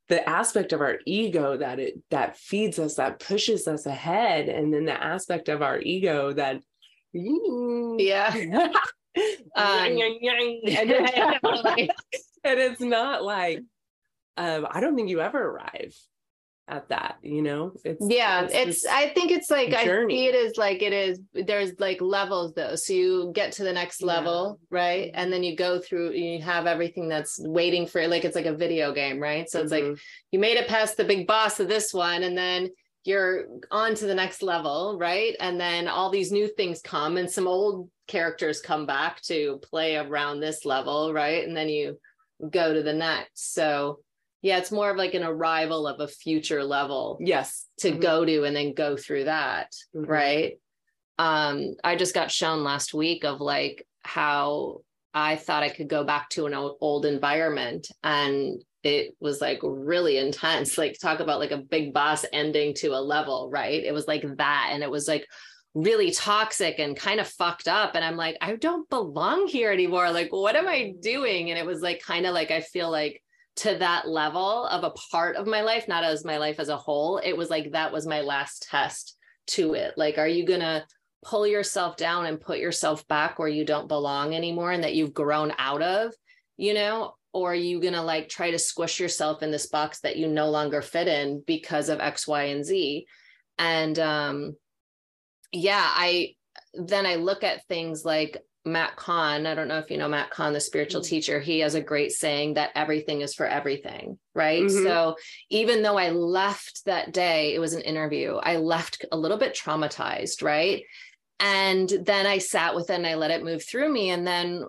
the 0.09 0.29
aspect 0.29 0.73
of 0.73 0.81
our 0.81 0.99
ego 1.07 1.57
that 1.57 1.79
it 1.81 1.95
that 2.11 2.37
feeds 2.37 2.79
us 2.79 2.97
that 2.97 3.19
pushes 3.19 3.67
us 3.67 3.87
ahead 3.87 4.49
and 4.49 4.73
then 4.73 4.85
the 4.85 5.03
aspect 5.03 5.49
of 5.49 5.63
our 5.63 5.81
ego 5.81 6.33
that 6.33 6.61
yeah 7.13 8.33
um, 9.55 9.87
and, 9.87 9.99
it's 12.45 12.81
not 12.81 13.23
like 13.23 13.61
um, 14.37 14.67
I 14.71 14.81
don't 14.81 14.97
think 14.97 15.11
you 15.11 15.21
ever 15.21 15.41
arrive 15.41 15.95
at 16.69 16.89
that 16.89 17.17
you 17.23 17.43
know 17.43 17.73
it's 17.85 18.01
yeah 18.09 18.43
it's, 18.45 18.55
it's 18.55 18.87
i 18.87 19.09
think 19.09 19.33
it's 19.33 19.51
like 19.51 19.71
journey. 19.85 20.15
i 20.15 20.17
see 20.17 20.27
it 20.29 20.47
as 20.47 20.57
like 20.57 20.81
it 20.81 20.93
is 20.93 21.19
there's 21.35 21.73
like 21.81 22.01
levels 22.01 22.55
though 22.55 22.77
so 22.77 22.93
you 22.93 23.33
get 23.35 23.51
to 23.51 23.65
the 23.65 23.73
next 23.73 24.01
level 24.01 24.61
yeah. 24.71 24.79
right 24.79 25.11
and 25.15 25.33
then 25.33 25.43
you 25.43 25.57
go 25.57 25.81
through 25.81 26.13
you 26.13 26.41
have 26.41 26.67
everything 26.67 27.09
that's 27.09 27.41
waiting 27.41 27.85
for 27.85 28.01
it 28.01 28.09
like 28.09 28.25
it's 28.25 28.37
like 28.37 28.47
a 28.47 28.55
video 28.55 28.95
game 28.95 29.19
right 29.19 29.51
so 29.51 29.59
mm-hmm. 29.59 29.65
it's 29.65 29.73
like 29.73 29.83
mm-hmm. 29.83 29.95
you 30.31 30.39
made 30.39 30.57
it 30.57 30.69
past 30.69 30.97
the 30.97 31.05
big 31.05 31.27
boss 31.27 31.59
of 31.59 31.67
this 31.67 31.93
one 31.93 32.23
and 32.23 32.39
then 32.39 32.71
you're 33.05 33.47
on 33.71 33.95
to 33.95 34.07
the 34.07 34.15
next 34.15 34.43
level 34.43 34.97
right 34.99 35.35
and 35.41 35.61
then 35.61 35.89
all 35.89 36.11
these 36.11 36.33
new 36.33 36.47
things 36.47 36.81
come 36.81 37.17
and 37.17 37.31
some 37.31 37.49
old 37.49 37.89
characters 38.07 38.61
come 38.61 38.87
back 38.87 39.21
to 39.23 39.59
play 39.63 39.97
around 39.97 40.41
this 40.41 40.65
level 40.65 41.13
right 41.13 41.47
and 41.47 41.57
then 41.57 41.69
you 41.69 41.99
go 42.51 42.73
to 42.75 42.83
the 42.83 42.93
next 42.93 43.55
so 43.55 43.99
yeah, 44.43 44.59
it's 44.59 44.73
more 44.73 44.91
of 44.91 44.97
like 44.97 45.15
an 45.15 45.23
arrival 45.23 45.87
of 45.87 46.01
a 46.01 46.09
future 46.09 46.65
level. 46.65 47.17
Yes. 47.21 47.67
To 47.79 47.93
mm-hmm. 47.93 48.01
go 48.01 48.25
to 48.25 48.45
and 48.45 48.55
then 48.55 48.75
go 48.75 48.97
through 48.97 49.25
that. 49.25 49.73
Mm-hmm. 49.95 50.11
Right. 50.11 50.59
Um, 51.19 51.75
I 51.85 51.95
just 51.95 52.15
got 52.15 52.33
shown 52.33 52.65
last 52.65 52.93
week 52.93 53.25
of 53.25 53.41
like 53.41 53.87
how 54.03 54.81
I 55.15 55.37
thought 55.37 55.63
I 55.63 55.69
could 55.69 55.89
go 55.89 56.03
back 56.03 56.29
to 56.31 56.47
an 56.47 56.55
old 56.55 57.07
environment 57.07 57.87
and 58.03 58.61
it 58.83 59.15
was 59.21 59.41
like 59.41 59.61
really 59.63 60.19
intense. 60.19 60.77
Like 60.77 60.99
talk 61.01 61.21
about 61.21 61.39
like 61.39 61.53
a 61.53 61.59
big 61.59 61.93
boss 61.93 62.25
ending 62.33 62.75
to 62.77 62.89
a 62.89 63.01
level, 63.01 63.49
right? 63.51 63.83
It 63.83 63.95
was 63.95 64.09
like 64.09 64.25
that. 64.39 64.71
And 64.73 64.83
it 64.83 64.91
was 64.91 65.07
like 65.07 65.27
really 65.75 66.11
toxic 66.11 66.79
and 66.79 66.97
kind 66.97 67.21
of 67.21 67.29
fucked 67.29 67.69
up. 67.69 67.95
And 67.95 68.05
I'm 68.05 68.17
like, 68.17 68.37
I 68.41 68.57
don't 68.57 68.89
belong 68.91 69.47
here 69.47 69.71
anymore. 69.71 70.11
Like, 70.11 70.33
what 70.33 70.57
am 70.57 70.69
I 70.69 70.95
doing? 71.01 71.51
And 71.51 71.59
it 71.59 71.67
was 71.67 71.81
like 71.81 72.03
kind 72.03 72.27
of 72.27 72.35
like 72.35 72.51
I 72.51 72.61
feel 72.61 72.91
like 72.91 73.23
to 73.57 73.77
that 73.79 74.09
level 74.09 74.67
of 74.67 74.85
a 74.85 74.95
part 75.11 75.37
of 75.37 75.47
my 75.47 75.61
life, 75.61 75.87
not 75.89 76.05
as 76.05 76.25
my 76.25 76.39
life 76.39 76.59
as 76.59 76.69
a 76.69 76.77
whole. 76.77 77.19
It 77.19 77.37
was 77.37 77.51
like 77.51 77.73
that 77.73 77.93
was 77.93 78.07
my 78.07 78.21
last 78.21 78.67
test 78.71 79.17
to 79.49 79.75
it. 79.75 79.95
Like, 79.97 80.19
are 80.19 80.29
you 80.29 80.47
going 80.47 80.61
to 80.61 80.85
pull 81.25 81.47
yourself 81.47 81.97
down 81.97 82.27
and 82.27 82.41
put 82.41 82.59
yourself 82.59 83.07
back 83.09 83.39
where 83.39 83.49
you 83.49 83.65
don't 83.65 83.89
belong 83.89 84.35
anymore 84.35 84.73
and 84.73 84.85
that 84.85 84.95
you've 84.95 85.15
grown 85.15 85.53
out 85.59 85.83
of, 85.83 86.13
you 86.57 86.75
know? 86.75 87.15
Or 87.33 87.53
are 87.53 87.55
you 87.55 87.81
going 87.81 87.95
to 87.95 88.03
like 88.03 88.29
try 88.29 88.51
to 88.51 88.59
squish 88.59 89.01
yourself 89.01 89.43
in 89.43 89.51
this 89.51 89.67
box 89.67 90.01
that 90.01 90.17
you 90.17 90.29
no 90.29 90.51
longer 90.51 90.83
fit 90.83 91.09
in 91.09 91.43
because 91.47 91.89
of 91.89 92.01
X, 92.01 92.29
Y, 92.29 92.45
and 92.45 92.65
Z? 92.65 93.07
And 93.59 93.99
um, 93.99 94.57
yeah, 95.53 95.85
I 95.85 96.35
then 96.75 97.07
I 97.07 97.17
look 97.17 97.45
at 97.45 97.67
things 97.69 98.05
like 98.05 98.39
Matt 98.65 98.95
Kahn, 98.95 99.47
I 99.47 99.55
don't 99.55 99.67
know 99.67 99.79
if 99.79 99.91
you 99.91 99.99
know 99.99 100.09
Matt 100.09 100.31
Kahn, 100.31 100.53
the 100.53 100.61
spiritual 100.61 101.01
mm-hmm. 101.01 101.09
teacher, 101.09 101.41
he 101.41 101.61
has 101.61 101.75
a 101.75 101.81
great 101.81 102.13
saying 102.13 102.55
that 102.55 102.71
everything 102.75 103.21
is 103.21 103.35
for 103.35 103.47
everything, 103.47 104.19
right? 104.35 104.63
Mm-hmm. 104.63 104.85
So 104.85 105.17
even 105.51 105.83
though 105.83 105.99
I 105.99 106.11
left 106.11 106.85
that 106.87 107.13
day, 107.13 107.55
it 107.55 107.59
was 107.59 107.73
an 107.73 107.83
interview, 107.83 108.37
I 108.37 108.57
left 108.57 109.05
a 109.11 109.17
little 109.17 109.39
bit 109.39 109.55
traumatized, 109.55 110.43
right? 110.43 110.85
And 111.41 111.93
then 112.05 112.27
I 112.27 112.39
sat 112.39 112.77
with 112.77 112.89
it 112.91 112.95
and 112.95 113.07
I 113.07 113.17
let 113.17 113.33
it 113.33 113.45
move 113.45 113.65
through 113.65 113.93
me. 113.93 114.11
And 114.11 114.25
then, 114.25 114.65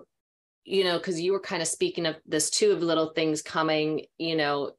you 0.64 0.84
know, 0.84 0.98
because 0.98 1.20
you 1.20 1.32
were 1.32 1.40
kind 1.40 1.62
of 1.62 1.68
speaking 1.68 2.06
of 2.06 2.16
this 2.26 2.50
too 2.50 2.72
of 2.72 2.82
little 2.82 3.10
things 3.10 3.42
coming, 3.42 4.06
you 4.18 4.36
know, 4.36 4.72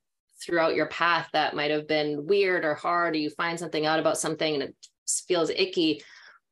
throughout 0.44 0.76
your 0.76 0.88
path 0.88 1.30
that 1.34 1.56
might 1.56 1.72
have 1.72 1.88
been 1.88 2.26
weird 2.26 2.66
or 2.66 2.76
hard, 2.76 3.16
or 3.16 3.20
you 3.20 3.30
find 3.30 3.60
something 3.60 3.86
out 3.86 4.00
about 4.00 4.18
something 4.18 4.54
and 4.54 4.64
it 4.64 4.76
feels 5.28 5.50
icky. 5.50 6.02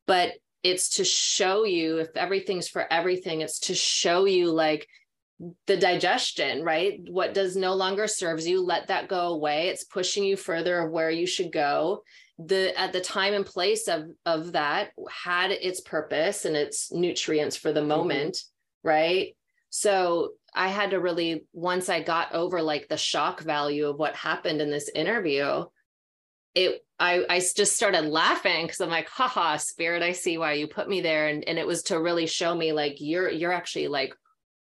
But 0.08 0.34
it's 0.64 0.96
to 0.96 1.04
show 1.04 1.66
you 1.66 1.98
if 1.98 2.16
everything's 2.16 2.68
for 2.68 2.92
everything 2.92 3.42
it's 3.42 3.60
to 3.60 3.76
show 3.76 4.26
you 4.26 4.50
like 4.50 4.88
the 5.68 5.76
digestion 5.76 6.64
right 6.64 7.02
what 7.10 7.34
does 7.34 7.56
no 7.56 7.74
longer 7.74 8.08
serves 8.08 8.48
you 8.48 8.62
let 8.62 8.88
that 8.88 9.10
go 9.10 9.28
away 9.28 9.68
it's 9.68 9.84
pushing 9.84 10.24
you 10.24 10.38
further 10.38 10.80
of 10.80 10.92
where 10.92 11.12
you 11.12 11.28
should 11.28 11.52
go 11.52 12.02
the 12.40 12.78
at 12.80 12.94
the 12.94 13.02
time 13.02 13.34
and 13.34 13.46
place 13.46 13.88
of 13.88 14.06
of 14.26 14.54
that 14.54 14.92
had 15.12 15.52
its 15.52 15.82
purpose 15.82 16.46
and 16.46 16.56
its 16.56 16.92
nutrients 16.92 17.58
for 17.58 17.74
the 17.74 17.80
mm-hmm. 17.80 17.90
moment 17.90 18.36
mm-hmm. 18.36 18.53
Right 18.84 19.36
so 19.70 20.32
i 20.54 20.68
had 20.68 20.92
to 20.92 21.00
really 21.00 21.46
once 21.54 21.90
i 21.90 22.02
got 22.02 22.34
over 22.34 22.62
like 22.62 22.88
the 22.88 22.98
shock 22.98 23.42
value 23.42 23.88
of 23.88 23.98
what 23.98 24.16
happened 24.16 24.62
in 24.62 24.70
this 24.70 24.90
interview 24.90 25.64
it 26.56 26.84
I, 27.00 27.26
I 27.30 27.40
just 27.40 27.76
started 27.76 28.06
laughing 28.06 28.66
because 28.66 28.80
I'm 28.80 28.90
like, 28.90 29.10
haha, 29.10 29.58
spirit, 29.58 30.04
I 30.04 30.14
see 30.14 30.38
why 30.38 30.54
you 30.54 30.68
put 30.68 30.88
me 30.88 31.02
there. 31.02 31.28
And, 31.28 31.44
and 31.46 31.60
it 31.60 31.68
was 31.68 31.84
to 31.84 32.00
really 32.00 32.28
show 32.28 32.56
me 32.56 32.72
like 32.72 33.02
you're 33.02 33.30
you're 33.30 33.52
actually 33.52 33.90
like 33.90 34.14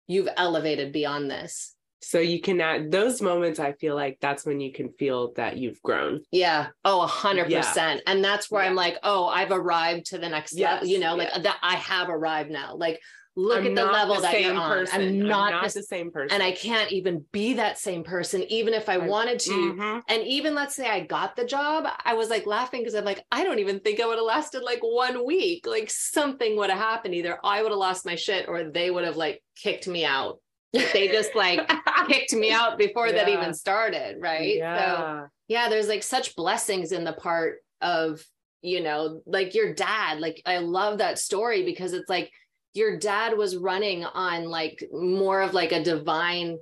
you've 0.07 0.27
elevated 0.35 0.91
beyond 0.91 1.29
this. 1.31 1.75
So 2.01 2.19
you 2.19 2.41
can 2.41 2.59
add 2.59 2.91
those 2.91 3.21
moments, 3.21 3.59
I 3.59 3.71
feel 3.71 3.95
like 3.95 4.17
that's 4.19 4.45
when 4.45 4.59
you 4.59 4.73
can 4.73 4.89
feel 4.89 5.31
that 5.37 5.55
you've 5.57 5.81
grown. 5.81 6.21
Yeah. 6.31 6.67
Oh, 6.83 7.01
a 7.01 7.07
hundred 7.07 7.49
percent. 7.49 8.01
And 8.05 8.21
that's 8.21 8.51
where 8.51 8.61
yeah. 8.61 8.69
I'm 8.69 8.75
like, 8.75 8.97
oh, 9.03 9.27
I've 9.27 9.51
arrived 9.51 10.07
to 10.07 10.17
the 10.17 10.27
next 10.27 10.53
yes. 10.53 10.73
level, 10.73 10.87
you 10.89 10.99
know, 10.99 11.15
like 11.15 11.29
that 11.43 11.57
I 11.61 11.75
have 11.75 12.09
arrived 12.09 12.51
now. 12.51 12.75
Like 12.75 12.99
look 13.35 13.59
I'm 13.61 13.67
at 13.67 13.75
the 13.75 13.85
level 13.85 14.15
the 14.15 14.21
that 14.21 14.41
you're 14.41 14.53
on. 14.53 14.69
Person. 14.69 15.01
I'm 15.01 15.19
not, 15.19 15.53
I'm 15.53 15.61
not 15.61 15.73
the, 15.73 15.79
the, 15.79 15.83
same 15.83 16.11
person. 16.11 16.33
And 16.33 16.43
I 16.43 16.51
can't 16.51 16.91
even 16.91 17.25
be 17.31 17.53
that 17.55 17.77
same 17.79 18.03
person, 18.03 18.43
even 18.49 18.73
if 18.73 18.89
I, 18.89 18.95
I 18.95 18.97
wanted 18.97 19.39
to. 19.39 19.51
Mm-hmm. 19.51 19.99
And 20.07 20.23
even 20.23 20.53
let's 20.53 20.75
say 20.75 20.87
I 20.87 21.01
got 21.01 21.35
the 21.35 21.45
job, 21.45 21.87
I 22.05 22.13
was 22.13 22.29
like 22.29 22.45
laughing 22.45 22.81
because 22.81 22.95
I'm 22.95 23.05
like, 23.05 23.23
I 23.31 23.43
don't 23.43 23.59
even 23.59 23.79
think 23.79 23.99
I 23.99 24.05
would 24.05 24.17
have 24.17 24.25
lasted 24.25 24.63
like 24.63 24.79
one 24.81 25.25
week. 25.25 25.65
Like 25.65 25.89
something 25.89 26.57
would 26.57 26.69
have 26.69 26.79
happened. 26.79 27.15
Either 27.15 27.39
I 27.43 27.63
would 27.63 27.71
have 27.71 27.79
lost 27.79 28.05
my 28.05 28.15
shit 28.15 28.47
or 28.47 28.65
they 28.65 28.91
would 28.91 29.05
have 29.05 29.17
like 29.17 29.41
kicked 29.55 29.87
me 29.87 30.05
out. 30.05 30.39
They 30.73 31.07
just 31.07 31.35
like 31.35 31.71
kicked 32.07 32.33
me 32.33 32.51
out 32.51 32.77
before 32.77 33.07
yeah. 33.07 33.13
that 33.13 33.29
even 33.29 33.53
started. 33.53 34.17
Right. 34.19 34.57
Yeah. 34.57 34.77
So 34.77 35.27
yeah, 35.47 35.69
there's 35.69 35.87
like 35.87 36.03
such 36.03 36.35
blessings 36.35 36.91
in 36.91 37.03
the 37.03 37.13
part 37.13 37.57
of, 37.81 38.23
you 38.61 38.81
know, 38.81 39.21
like 39.25 39.53
your 39.53 39.73
dad. 39.73 40.19
Like 40.19 40.41
I 40.45 40.59
love 40.59 40.99
that 40.99 41.19
story 41.19 41.63
because 41.63 41.93
it's 41.93 42.09
like 42.09 42.31
your 42.73 42.97
dad 42.97 43.37
was 43.37 43.55
running 43.55 44.03
on 44.03 44.45
like 44.45 44.83
more 44.91 45.41
of 45.41 45.53
like 45.53 45.71
a 45.71 45.83
divine 45.83 46.57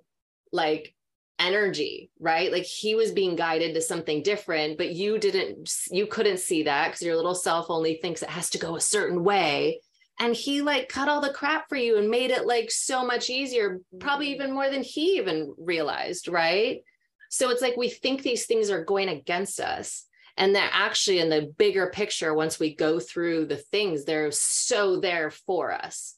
like 0.52 0.94
energy 1.40 2.12
right? 2.20 2.52
Like 2.52 2.64
he 2.64 2.94
was 2.96 3.12
being 3.12 3.36
guided 3.36 3.74
to 3.74 3.82
something 3.82 4.22
different 4.22 4.78
but 4.78 4.94
you 4.94 5.18
didn't 5.18 5.72
you 5.90 6.06
couldn't 6.06 6.40
see 6.40 6.64
that 6.64 6.90
because 6.90 7.02
your 7.02 7.16
little 7.16 7.36
self 7.36 7.70
only 7.70 7.96
thinks 7.96 8.22
it 8.22 8.30
has 8.30 8.50
to 8.52 8.60
go 8.60 8.76
a 8.76 8.82
certain 8.82 9.24
way. 9.24 9.82
And 10.20 10.36
he 10.36 10.62
like 10.62 10.88
cut 10.88 11.10
all 11.10 11.22
the 11.22 11.34
crap 11.34 11.68
for 11.68 11.78
you 11.78 11.98
and 11.98 12.10
made 12.10 12.30
it 12.30 12.46
like 12.46 12.70
so 12.70 13.04
much 13.04 13.30
easier 13.30 13.82
probably 14.00 14.28
mm-hmm. 14.28 14.36
even 14.36 14.54
more 14.54 14.70
than 14.70 14.84
he 14.84 15.18
even 15.18 15.56
realized 15.58 16.28
right? 16.28 16.84
So 17.30 17.50
it's 17.50 17.62
like 17.62 17.78
we 17.78 17.90
think 17.90 18.22
these 18.22 18.46
things 18.46 18.70
are 18.70 18.84
going 18.84 19.10
against 19.10 19.60
us 19.60 20.06
and 20.38 20.56
that 20.56 20.72
actually 20.74 21.20
in 21.20 21.30
the 21.30 21.52
bigger 21.58 21.88
picture 21.88 22.34
once 22.34 22.60
we 22.60 22.76
go 22.76 23.00
through 23.00 23.46
the 23.46 23.58
things 23.58 24.06
they're 24.06 24.32
so 24.32 25.00
there 25.00 25.32
for 25.32 25.72
us 25.72 26.16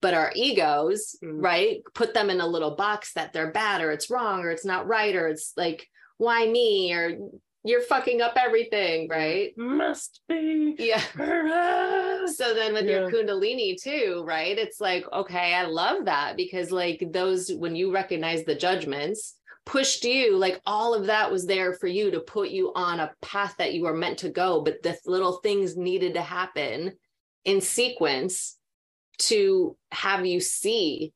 but 0.00 0.14
our 0.14 0.32
egos 0.34 1.16
mm. 1.22 1.42
right 1.42 1.82
put 1.94 2.14
them 2.14 2.30
in 2.30 2.40
a 2.40 2.46
little 2.46 2.76
box 2.76 3.12
that 3.14 3.32
they're 3.32 3.52
bad 3.52 3.80
or 3.80 3.90
it's 3.90 4.10
wrong 4.10 4.40
or 4.40 4.50
it's 4.50 4.64
not 4.64 4.86
right 4.86 5.14
or 5.14 5.28
it's 5.28 5.52
like 5.56 5.86
why 6.18 6.46
me 6.46 6.92
or 6.92 7.16
you're 7.64 7.82
fucking 7.82 8.20
up 8.22 8.34
everything 8.36 9.08
right 9.08 9.56
must 9.56 10.20
be 10.28 10.74
yeah 10.78 11.00
so 12.26 12.54
then 12.54 12.72
with 12.72 12.86
yeah. 12.86 13.00
your 13.00 13.10
kundalini 13.10 13.80
too 13.80 14.22
right 14.26 14.58
it's 14.58 14.80
like 14.80 15.04
okay 15.12 15.54
i 15.54 15.64
love 15.64 16.04
that 16.04 16.36
because 16.36 16.70
like 16.70 17.02
those 17.10 17.50
when 17.52 17.74
you 17.74 17.92
recognize 17.92 18.44
the 18.44 18.54
judgments 18.54 19.34
pushed 19.68 20.04
you 20.04 20.34
like 20.34 20.60
all 20.64 20.94
of 20.94 21.06
that 21.06 21.30
was 21.30 21.46
there 21.46 21.74
for 21.74 21.86
you 21.86 22.10
to 22.10 22.20
put 22.20 22.48
you 22.48 22.72
on 22.74 23.00
a 23.00 23.12
path 23.20 23.54
that 23.58 23.74
you 23.74 23.82
were 23.82 23.94
meant 23.94 24.18
to 24.18 24.30
go 24.30 24.62
but 24.62 24.82
the 24.82 24.96
little 25.04 25.34
things 25.42 25.76
needed 25.76 26.14
to 26.14 26.22
happen 26.22 26.92
in 27.44 27.60
sequence 27.60 28.56
to 29.18 29.76
have 29.92 30.24
you 30.24 30.40
see 30.40 31.12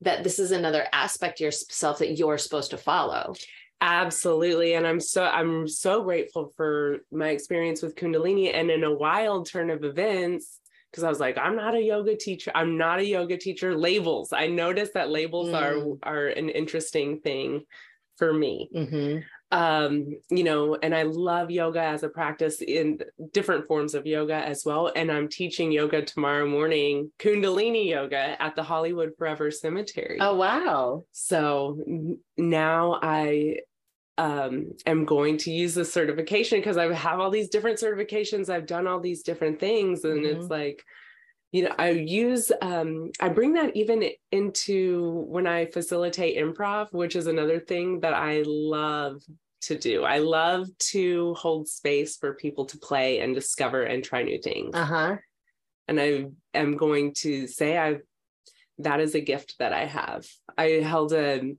that 0.00 0.24
this 0.24 0.40
is 0.40 0.50
another 0.50 0.84
aspect 0.92 1.40
of 1.40 1.44
yourself 1.44 1.98
that 1.98 2.16
you're 2.16 2.38
supposed 2.38 2.70
to 2.70 2.78
follow. 2.78 3.34
Absolutely 3.82 4.74
and 4.74 4.86
i'm 4.86 5.00
so 5.00 5.24
i'm 5.24 5.66
so 5.66 6.02
grateful 6.02 6.52
for 6.54 6.98
my 7.10 7.28
experience 7.28 7.80
with 7.80 7.96
kundalini 7.96 8.54
and 8.54 8.70
in 8.70 8.84
a 8.84 8.92
wild 8.92 9.48
turn 9.48 9.70
of 9.70 9.84
events 9.84 10.59
because 10.90 11.04
I 11.04 11.08
was 11.08 11.20
like, 11.20 11.38
I'm 11.38 11.56
not 11.56 11.74
a 11.74 11.82
yoga 11.82 12.16
teacher. 12.16 12.50
I'm 12.54 12.76
not 12.76 12.98
a 12.98 13.04
yoga 13.04 13.36
teacher. 13.36 13.76
Labels. 13.76 14.32
I 14.32 14.48
noticed 14.48 14.94
that 14.94 15.10
labels 15.10 15.50
mm. 15.50 15.98
are 16.02 16.08
are 16.08 16.26
an 16.28 16.48
interesting 16.48 17.20
thing 17.20 17.64
for 18.16 18.32
me. 18.32 18.68
Mhm. 18.74 19.24
Um, 19.52 20.14
you 20.28 20.44
know, 20.44 20.76
and 20.80 20.94
I 20.94 21.02
love 21.02 21.50
yoga 21.50 21.82
as 21.82 22.04
a 22.04 22.08
practice 22.08 22.62
in 22.62 23.00
different 23.32 23.66
forms 23.66 23.96
of 23.96 24.06
yoga 24.06 24.34
as 24.34 24.64
well. 24.64 24.92
And 24.94 25.10
I'm 25.10 25.28
teaching 25.28 25.72
yoga 25.72 26.02
tomorrow 26.02 26.46
morning, 26.46 27.10
Kundalini 27.18 27.88
yoga 27.88 28.40
at 28.40 28.54
the 28.54 28.62
Hollywood 28.62 29.12
Forever 29.18 29.50
Cemetery. 29.50 30.18
Oh 30.20 30.36
wow. 30.36 31.04
So 31.10 31.78
now 32.36 33.00
I 33.02 33.56
um, 34.20 34.72
am 34.86 35.04
going 35.04 35.38
to 35.38 35.50
use 35.50 35.74
this 35.74 35.92
certification 35.92 36.58
because 36.58 36.76
I 36.76 36.92
have 36.92 37.20
all 37.20 37.30
these 37.30 37.48
different 37.48 37.78
certifications. 37.78 38.50
I've 38.50 38.66
done 38.66 38.86
all 38.86 39.00
these 39.00 39.22
different 39.22 39.58
things, 39.58 40.04
and 40.04 40.24
Mhm. 40.24 40.36
it's 40.36 40.50
like, 40.50 40.84
you 41.52 41.64
know, 41.64 41.74
I 41.78 41.90
use 41.90 42.52
um, 42.62 43.10
I 43.20 43.28
bring 43.30 43.54
that 43.54 43.76
even 43.76 44.04
into 44.30 45.24
when 45.28 45.46
I 45.46 45.66
facilitate 45.66 46.36
improv, 46.36 46.92
which 46.92 47.16
is 47.16 47.26
another 47.26 47.60
thing 47.60 48.00
that 48.00 48.14
I 48.14 48.42
love 48.46 49.22
to 49.62 49.78
do. 49.78 50.04
I 50.04 50.18
love 50.18 50.66
to 50.92 51.34
hold 51.34 51.68
space 51.68 52.16
for 52.16 52.34
people 52.34 52.66
to 52.66 52.78
play 52.78 53.20
and 53.20 53.34
discover 53.34 53.82
and 53.82 54.04
try 54.04 54.22
new 54.22 54.40
things 54.40 54.74
Uh-huh. 54.74 55.16
and 55.88 56.00
I 56.00 56.26
am 56.54 56.76
going 56.76 57.14
to 57.18 57.46
say 57.46 57.76
I 57.78 57.98
that 58.78 59.00
is 59.00 59.14
a 59.14 59.20
gift 59.20 59.56
that 59.58 59.72
I 59.72 59.84
have. 59.84 60.26
I 60.56 60.66
held 60.92 61.12
a 61.12 61.54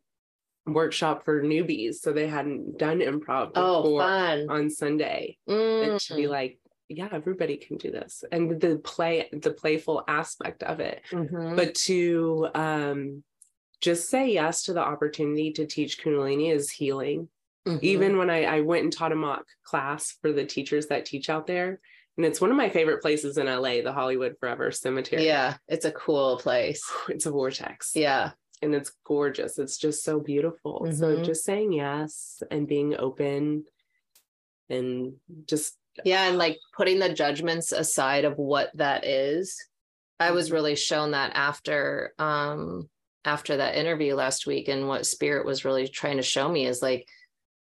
workshop 0.65 1.23
for 1.25 1.41
newbies, 1.43 1.95
so 1.95 2.13
they 2.13 2.27
hadn't 2.27 2.77
done 2.77 2.99
improv 2.99 3.51
Oh, 3.55 3.83
before 3.83 4.01
fun. 4.01 4.49
on 4.49 4.69
Sunday, 4.69 5.37
and 5.47 5.99
to 5.99 6.15
be 6.15 6.23
Mm. 6.23 6.29
like, 6.29 6.59
yeah, 6.89 7.09
everybody 7.11 7.57
can 7.57 7.77
do 7.77 7.89
this, 7.91 8.23
and 8.31 8.59
the 8.59 8.77
play, 8.77 9.29
the 9.31 9.51
playful 9.53 10.03
aspect 10.07 10.61
of 10.63 10.79
it, 10.79 11.01
Mhm. 11.11 11.55
but 11.55 11.73
to 11.75 12.47
um, 12.53 13.23
just 13.79 14.09
say 14.09 14.31
yes 14.31 14.63
to 14.63 14.73
the 14.73 14.79
opportunity 14.81 15.51
to 15.53 15.65
teach 15.65 16.01
Kundalini 16.03 16.51
is 16.53 16.69
healing 16.69 17.29
Mhm. 17.67 17.79
even 17.81 18.17
when 18.17 18.29
I, 18.29 18.43
I 18.45 18.61
went 18.61 18.83
and 18.83 18.93
taught 18.93 19.11
a 19.11 19.15
mock 19.15 19.45
class 19.63 20.17
for 20.21 20.31
the 20.31 20.45
teachers 20.45 20.87
that 20.87 21.05
teach 21.05 21.29
out 21.29 21.45
there 21.47 21.79
and 22.17 22.25
it's 22.25 22.41
one 22.41 22.51
of 22.51 22.57
my 22.57 22.69
favorite 22.69 23.01
places 23.01 23.37
in 23.37 23.45
la 23.47 23.61
the 23.61 23.91
hollywood 23.93 24.35
forever 24.39 24.71
cemetery 24.71 25.25
yeah, 25.25 25.57
it's 25.67 25.85
a 25.85 25.91
cool 25.91 26.37
place. 26.37 26.83
it's 27.09 27.25
a 27.27 27.31
vortex 27.31 27.91
Yeah. 27.95 28.31
And 28.61 28.73
it's 28.75 28.91
gorgeous 29.03 29.57
it's 29.57 29.77
just 29.77 30.03
so 30.03 30.19
beautiful 30.19 30.87
so 30.91 31.15
Mhm. 31.17 31.25
just 31.25 31.43
saying 31.43 31.73
yes 31.73 32.41
and 32.51 32.67
being 32.67 32.95
open 32.97 33.65
and 34.69 35.13
just 35.45 35.77
Yeah, 36.05 36.27
and 36.29 36.37
like 36.37 36.57
putting 36.77 36.99
the 36.99 37.13
judgments 37.13 37.73
aside 37.73 38.23
of 38.23 38.37
what 38.37 38.71
that 38.75 39.05
is. 39.05 39.57
I 40.21 40.31
was 40.31 40.49
really 40.51 40.75
shown 40.75 41.11
that 41.11 41.33
after 41.35 42.13
um 42.17 42.89
after 43.25 43.57
that 43.57 43.75
interview 43.75 44.15
last 44.15 44.47
week 44.47 44.67
and 44.69 44.87
what 44.87 45.05
spirit 45.05 45.45
was 45.45 45.65
really 45.65 45.87
trying 45.89 46.17
to 46.17 46.23
show 46.23 46.49
me 46.49 46.65
is 46.65 46.81
like 46.81 47.05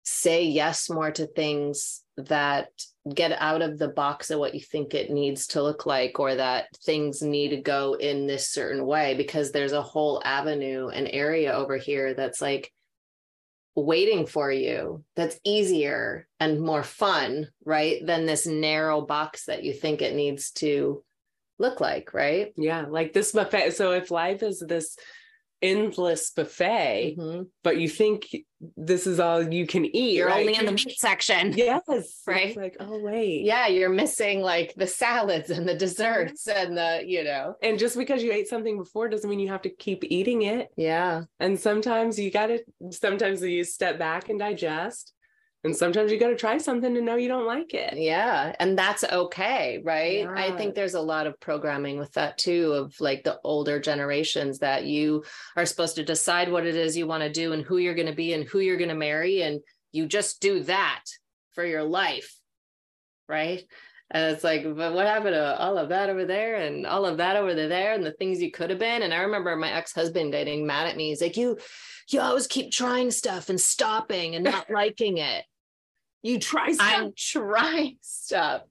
say 0.04 0.44
yes 0.44 0.89
more 0.89 1.10
to 1.12 1.25
things 1.25 2.04
that 2.17 2.69
get 3.13 3.31
out 3.39 3.62
of 3.62 3.77
the 3.77 3.88
box 3.88 4.31
of 4.31 4.39
what 4.39 4.55
you 4.55 4.59
think 4.59 4.93
it 4.93 5.12
needs 5.12 5.47
to 5.47 5.62
look 5.62 5.86
like 5.86 6.19
or 6.19 6.36
that 6.36 6.65
things 6.83 7.21
need 7.21 7.50
to 7.50 7.57
go 7.57 7.93
in 7.93 8.25
this 8.25 8.50
certain 8.50 8.86
way 8.86 9.13
because 9.15 9.51
there's 9.51 9.71
a 9.71 9.81
whole 9.81 10.21
avenue 10.25 10.89
and 10.89 11.07
area 11.12 11.53
over 11.53 11.77
here 11.77 12.13
that's 12.13 12.41
like 12.41 12.71
waiting 13.75 14.25
for 14.25 14.51
you 14.51 15.03
that's 15.15 15.39
easier 15.43 16.27
and 16.39 16.59
more 16.59 16.83
fun, 16.83 17.47
right? 17.63 18.03
Than 18.03 18.25
this 18.25 18.47
narrow 18.47 19.01
box 19.01 19.45
that 19.45 19.63
you 19.63 19.74
think 19.74 20.01
it 20.01 20.15
needs 20.15 20.51
to 20.53 21.03
look 21.59 21.79
like, 21.79 22.13
right? 22.13 22.51
yeah 22.57 22.86
like 22.89 23.13
this 23.13 23.31
buffet 23.31 23.71
so 23.71 23.91
if 23.91 24.09
life 24.12 24.41
is 24.41 24.63
this 24.67 24.97
endless 25.62 26.30
buffet 26.32 27.16
Mhm. 27.18 27.48
but 27.64 27.78
you 27.78 27.90
think 27.90 28.36
this 28.76 29.06
is 29.08 29.20
all 29.20 29.42
you 29.54 29.68
can 29.68 29.86
eat 29.86 30.16
You're 30.16 30.28
right? 30.28 30.40
only 30.42 30.56
in 30.58 30.66
the 30.66 30.72
meat 30.72 30.98
section. 31.00 31.54
yes 31.58 31.82
Right? 32.28 32.48
it's 32.50 32.58
like 32.58 32.76
oh 32.80 33.00
wait 33.02 33.44
Yeah, 33.44 33.68
you're 33.68 33.89
missing 33.89 34.41
like 34.41 34.74
the 34.76 34.88
salads 34.88 35.50
and 35.50 35.67
the 35.67 35.76
desserts 35.76 36.48
and 36.48 36.78
the, 36.78 37.04
you 37.06 37.24
know. 37.24 37.56
and 37.62 37.78
just 37.80 37.98
because 37.98 38.22
you 38.24 38.32
ate 38.32 38.48
something 38.48 38.78
before 38.78 39.10
doesn't 39.10 39.30
mean 39.30 39.39
you 39.39 39.50
have 39.50 39.62
to 39.63 39.70
keep 39.70 40.04
eating 40.06 40.43
it 40.43 40.70
Yeah. 40.76 41.24
And 41.39 41.60
sometimes 41.60 42.20
you 42.20 42.30
got 42.32 42.48
to, 42.48 42.60
sometimes 42.91 43.41
you 43.41 43.63
step 43.63 43.98
back 44.00 44.30
and 44.30 44.39
digest. 44.39 45.13
And 45.63 45.76
sometimes 45.76 46.12
you 46.12 46.20
got 46.20 46.30
to 46.30 46.36
try 46.36 46.60
something 46.60 46.93
to 46.93 47.02
know 47.02 47.15
you 47.15 47.28
don't 47.28 47.48
like 47.48 47.74
it. 47.74 47.98
Yeah. 47.98 48.56
And 48.60 48.78
that's 48.78 49.04
okay. 49.04 49.82
Right. 49.84 50.26
I 50.26 50.56
think 50.56 50.76
there's 50.76 50.93
a 50.93 51.02
lot 51.02 51.28
of 51.28 51.39
programming 51.39 51.98
with 51.98 52.13
that 52.13 52.38
too, 52.38 52.74
of 52.74 52.96
like 53.02 53.24
the 53.24 53.39
older 53.43 53.80
generations 53.80 54.60
that 54.60 54.86
you 54.86 55.24
are 55.56 55.65
supposed 55.65 55.96
to 55.96 56.06
decide 56.06 56.52
what 56.52 56.65
it 56.65 56.76
is 56.76 56.96
you 56.96 57.08
want 57.08 57.24
to 57.24 57.32
do 57.32 57.54
and 57.54 57.63
who 57.63 57.78
you're 57.78 57.96
going 57.96 58.08
to 58.08 58.13
be 58.13 58.34
and 58.34 58.46
who 58.46 58.60
you're 58.60 58.78
going 58.78 58.89
to 58.89 58.96
marry. 58.96 59.41
And 59.41 59.60
you 59.91 60.06
just 60.06 60.41
do 60.41 60.63
that 60.63 61.04
for 61.54 61.65
your 61.65 61.84
life. 61.84 62.38
Right. 63.28 63.63
And 64.10 64.34
it's 64.34 64.43
like, 64.43 64.63
but 64.63 64.93
what 64.93 65.06
happened 65.06 65.34
to 65.34 65.60
all 65.60 65.78
of 65.78 65.89
that 65.89 66.10
over 66.10 66.24
there 66.24 66.56
and 66.56 66.86
all 66.86 67.06
of 67.06 67.17
that 67.17 67.36
over 67.36 67.54
there 67.54 67.93
and 67.93 68.06
the 68.06 68.13
things 68.13 68.41
you 68.41 68.52
could 68.52 68.70
have 68.70 68.80
been? 68.80 69.02
And 69.02 69.13
I 69.13 69.24
remember 69.24 69.54
my 69.58 69.72
ex-husband 69.72 70.32
getting 70.32 70.65
mad 70.65 70.88
at 70.88 70.96
me. 70.96 71.10
He's 71.10 71.22
like, 71.22 71.36
you, 71.36 71.58
you 72.08 72.22
always 72.22 72.48
keep 72.48 72.72
trying 72.72 73.12
stuff 73.12 73.50
and 73.50 73.60
stopping 73.60 74.36
and 74.36 74.43
not 74.43 74.67
liking 74.70 75.17
it. 75.17 75.46
You 76.24 76.39
try 76.39 76.74
I'm 76.80 77.13
trying 77.15 77.98
stuff, 78.02 78.63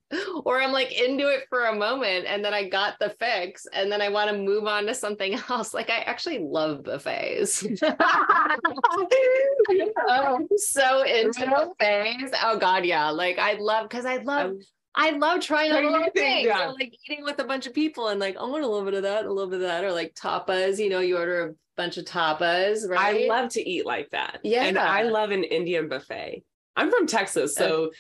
or 0.45 0.61
I'm 0.61 0.73
like 0.73 0.93
into 0.93 1.29
it 1.29 1.45
for 1.49 1.67
a 1.67 1.75
moment 1.75 2.27
and 2.27 2.45
then 2.45 2.53
I 2.53 2.69
got 2.69 2.99
the 2.99 3.11
fix 3.21 3.67
and 3.73 3.91
then 3.91 4.03
I 4.03 4.09
want 4.09 4.31
to 4.31 4.37
move 4.37 4.65
on 4.65 4.85
to 4.87 4.95
something 4.95 5.35
else. 5.49 5.73
Like 5.73 5.89
I 5.89 6.01
actually 6.01 6.41
love 6.41 6.83
buffets. 6.83 7.65
oh, 7.83 7.89
I'm 10.09 10.49
so 10.57 11.05
into 11.05 11.47
buffets. 11.47 12.37
Oh 12.43 12.59
God, 12.59 12.85
yeah. 12.85 13.11
Like 13.11 13.39
I 13.39 13.55
love 13.55 13.89
because 13.89 14.07
I 14.07 14.17
love 14.19 14.51
Um, 14.51 14.59
I 14.97 15.11
love 15.11 15.41
trying 15.41 15.73
all 15.73 15.83
new 15.83 15.91
new 15.91 16.11
things, 16.15 16.47
yeah. 16.47 16.69
Or, 16.69 16.73
like 16.73 16.95
eating 17.07 17.23
with 17.23 17.39
a 17.39 17.45
bunch 17.45 17.67
of 17.67 17.75
people 17.75 18.09
and 18.09 18.19
like, 18.19 18.37
I 18.37 18.45
want 18.45 18.65
a 18.65 18.67
little 18.67 18.85
bit 18.85 18.95
of 18.95 19.03
that, 19.03 19.27
a 19.27 19.33
little 19.33 19.51
bit 19.51 19.61
of 19.61 19.67
that, 19.67 19.85
or 19.85 19.93
like 19.93 20.15
tapas, 20.15 20.79
you 20.79 20.89
know, 20.89 21.01
you 21.01 21.19
order 21.19 21.51
a 21.51 21.55
bunch 21.77 21.97
of 21.99 22.05
tapas, 22.05 22.89
right? 22.89 23.25
I 23.25 23.27
love 23.29 23.51
to 23.51 23.69
eat 23.69 23.87
like 23.87 24.11
that. 24.11 24.41
Yeah. 24.43 24.65
And 24.65 24.79
I 24.79 25.03
love 25.03 25.31
an 25.31 25.45
Indian 25.45 25.89
buffet. 25.89 26.45
I'm 26.79 26.91
from 26.91 27.07
Texas. 27.07 27.55
So 27.55 27.91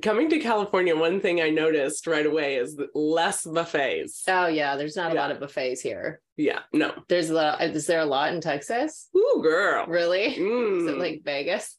coming 0.00 0.30
to 0.30 0.38
California, 0.38 0.96
one 0.96 1.20
thing 1.20 1.42
I 1.42 1.50
noticed 1.50 2.06
right 2.06 2.24
away 2.24 2.56
is 2.56 2.78
less 2.94 3.44
buffets. 3.44 4.22
Oh 4.26 4.46
yeah, 4.46 4.76
there's 4.76 4.96
not 4.96 5.12
a 5.12 5.14
lot 5.14 5.30
of 5.30 5.38
buffets 5.40 5.82
here. 5.82 6.22
Yeah. 6.38 6.60
No. 6.72 6.94
There's 7.08 7.28
a 7.28 7.34
lot. 7.34 7.60
Is 7.62 7.86
there 7.86 8.00
a 8.00 8.06
lot 8.06 8.32
in 8.32 8.40
Texas? 8.40 9.08
Ooh, 9.14 9.40
girl. 9.42 9.86
Really? 9.86 10.22
Is 10.26 10.36
it 10.38 10.40
Mm. 10.40 10.98
like 10.98 11.22
Vegas? 11.24 11.78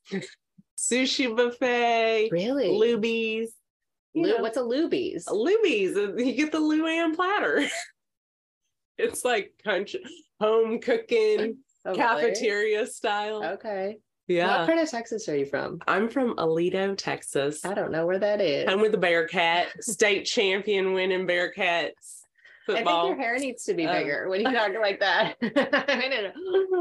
Sushi 0.78 1.36
buffet, 1.36 2.30
Really? 2.32 2.68
Luby's. 2.70 3.52
what's 4.14 4.58
a 4.58 4.62
Luby's? 4.62 5.26
Luby's. 5.26 5.98
uh, 5.98 6.14
You 6.18 6.34
get 6.34 6.52
the 6.52 6.60
LuAnn 6.60 7.16
platter. 7.16 7.66
it's 9.00 9.26
like 9.26 9.54
country, 9.64 10.04
home 10.40 10.80
cooking, 10.80 11.58
Oh, 11.86 11.92
really? 11.92 11.98
cafeteria 12.00 12.86
style. 12.86 13.44
Okay. 13.46 13.98
Yeah. 14.28 14.60
What 14.60 14.66
part 14.68 14.80
of 14.80 14.90
Texas 14.92 15.30
are 15.30 15.38
you 15.38 15.46
from? 15.46 15.80
I'm 15.88 16.10
from 16.10 16.36
Aledo, 16.36 16.98
Texas. 16.98 17.64
I 17.64 17.74
don't 17.74 17.94
know 17.94 18.06
where 18.06 18.20
that 18.20 18.42
is. 18.42 18.66
I'm 18.68 18.82
with 18.82 18.92
the 18.92 18.98
Bearcat, 18.98 19.68
state 19.82 20.26
champion 20.26 20.92
winning 20.92 21.26
Bearcats 21.26 21.94
Football. 22.66 23.06
I 23.06 23.08
think 23.08 23.18
your 23.18 23.26
hair 23.26 23.38
needs 23.40 23.64
to 23.64 23.74
be 23.74 23.88
Oh. 23.88 23.94
bigger 23.94 24.28
when 24.28 24.42
you 24.42 24.52
talk 24.52 24.72
like 24.82 25.00
that. 25.00 25.38
I 25.42 26.10
don't 26.10 26.24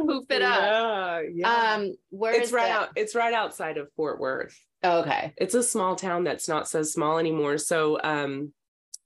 know. 0.00 0.04
Poof 0.06 0.24
it 0.30 0.42
up. 0.42 0.60
Yeah, 0.60 1.20
yeah. 1.32 1.74
Um, 1.74 1.94
where 2.10 2.34
it's 2.34 2.48
is 2.48 2.52
right 2.52 2.66
that? 2.66 2.80
out. 2.80 2.88
It's 2.96 3.14
right 3.14 3.32
outside 3.32 3.76
of 3.78 3.92
Fort 3.94 4.18
Worth. 4.18 4.58
Oh, 4.82 5.02
okay. 5.02 5.32
It's 5.36 5.54
a 5.54 5.62
small 5.62 5.94
town 5.94 6.24
that's 6.24 6.48
not 6.48 6.66
so 6.68 6.82
small 6.82 7.18
anymore. 7.18 7.58
So, 7.58 8.00
um, 8.02 8.52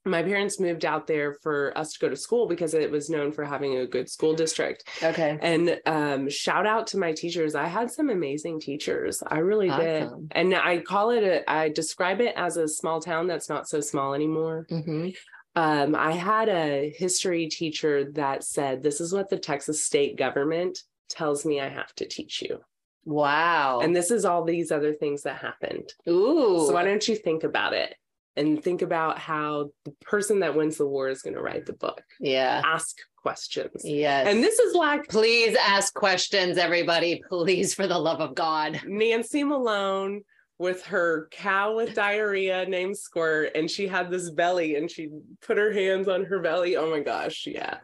my 0.05 0.23
parents 0.23 0.59
moved 0.59 0.83
out 0.83 1.05
there 1.05 1.33
for 1.43 1.77
us 1.77 1.93
to 1.93 1.99
go 1.99 2.09
to 2.09 2.15
school 2.15 2.47
because 2.47 2.73
it 2.73 2.89
was 2.89 3.09
known 3.09 3.31
for 3.31 3.43
having 3.45 3.77
a 3.77 3.85
good 3.85 4.09
school 4.09 4.33
district. 4.33 4.87
Okay. 5.03 5.37
And 5.41 5.79
um, 5.85 6.29
shout 6.29 6.65
out 6.65 6.87
to 6.87 6.97
my 6.97 7.11
teachers. 7.11 7.53
I 7.53 7.67
had 7.67 7.91
some 7.91 8.09
amazing 8.09 8.59
teachers. 8.59 9.21
I 9.25 9.39
really 9.39 9.69
did. 9.69 10.09
And 10.31 10.55
I 10.55 10.79
call 10.79 11.11
it 11.11 11.23
a, 11.23 11.49
I 11.51 11.69
describe 11.69 12.19
it 12.19 12.33
as 12.35 12.57
a 12.57 12.67
small 12.67 12.99
town 12.99 13.27
that's 13.27 13.49
not 13.49 13.69
so 13.69 13.79
small 13.79 14.13
anymore. 14.13 14.65
hmm 14.69 15.09
Um, 15.55 15.95
I 15.95 16.13
had 16.13 16.49
a 16.49 16.91
history 16.97 17.47
teacher 17.47 18.11
that 18.13 18.43
said, 18.43 18.81
This 18.81 19.01
is 19.01 19.13
what 19.13 19.29
the 19.29 19.37
Texas 19.37 19.83
state 19.83 20.17
government 20.17 20.79
tells 21.09 21.45
me 21.45 21.59
I 21.59 21.69
have 21.69 21.93
to 21.95 22.07
teach 22.07 22.41
you. 22.41 22.59
Wow. 23.05 23.81
And 23.81 23.95
this 23.95 24.11
is 24.11 24.25
all 24.25 24.43
these 24.43 24.71
other 24.71 24.93
things 24.93 25.23
that 25.23 25.37
happened. 25.37 25.93
Ooh. 26.07 26.65
So 26.67 26.73
why 26.73 26.85
don't 26.85 27.07
you 27.07 27.15
think 27.15 27.43
about 27.43 27.73
it 27.73 27.95
and 28.37 28.63
think 28.63 28.81
about 28.81 29.19
how 29.19 29.71
the 29.85 29.91
person 30.01 30.39
that 30.39 30.55
wins 30.55 30.77
the 30.77 30.85
war 30.87 31.09
is 31.09 31.21
going 31.21 31.33
to 31.35 31.41
write 31.41 31.65
the 31.65 31.73
book? 31.73 32.01
yeah. 32.19 32.61
Ask 32.65 32.97
questions. 33.21 33.81
Yes. 33.83 34.25
And 34.27 34.43
this 34.43 34.57
is 34.57 34.73
like 34.73 35.07
please 35.07 35.55
ask 35.55 35.93
questions, 35.93 36.57
everybody. 36.57 37.21
Please, 37.29 37.73
for 37.73 37.85
the 37.87 37.99
love 37.99 38.19
of 38.19 38.33
God. 38.33 38.81
Nancy 38.85 39.43
Malone 39.43 40.23
with 40.57 40.83
her 40.85 41.27
cow 41.31 41.75
with 41.75 41.93
diarrhea 41.93 42.65
named 42.69 42.97
Squirt, 42.97 43.51
and 43.55 43.69
she 43.69 43.87
had 43.87 44.09
this 44.09 44.29
belly 44.31 44.75
and 44.75 44.89
she 44.89 45.09
put 45.45 45.57
her 45.57 45.71
hands 45.71 46.07
on 46.07 46.23
her 46.25 46.39
belly. 46.39 46.75
Oh 46.77 46.89
my 46.89 46.99
gosh, 47.01 47.45
yeah. 47.47 47.77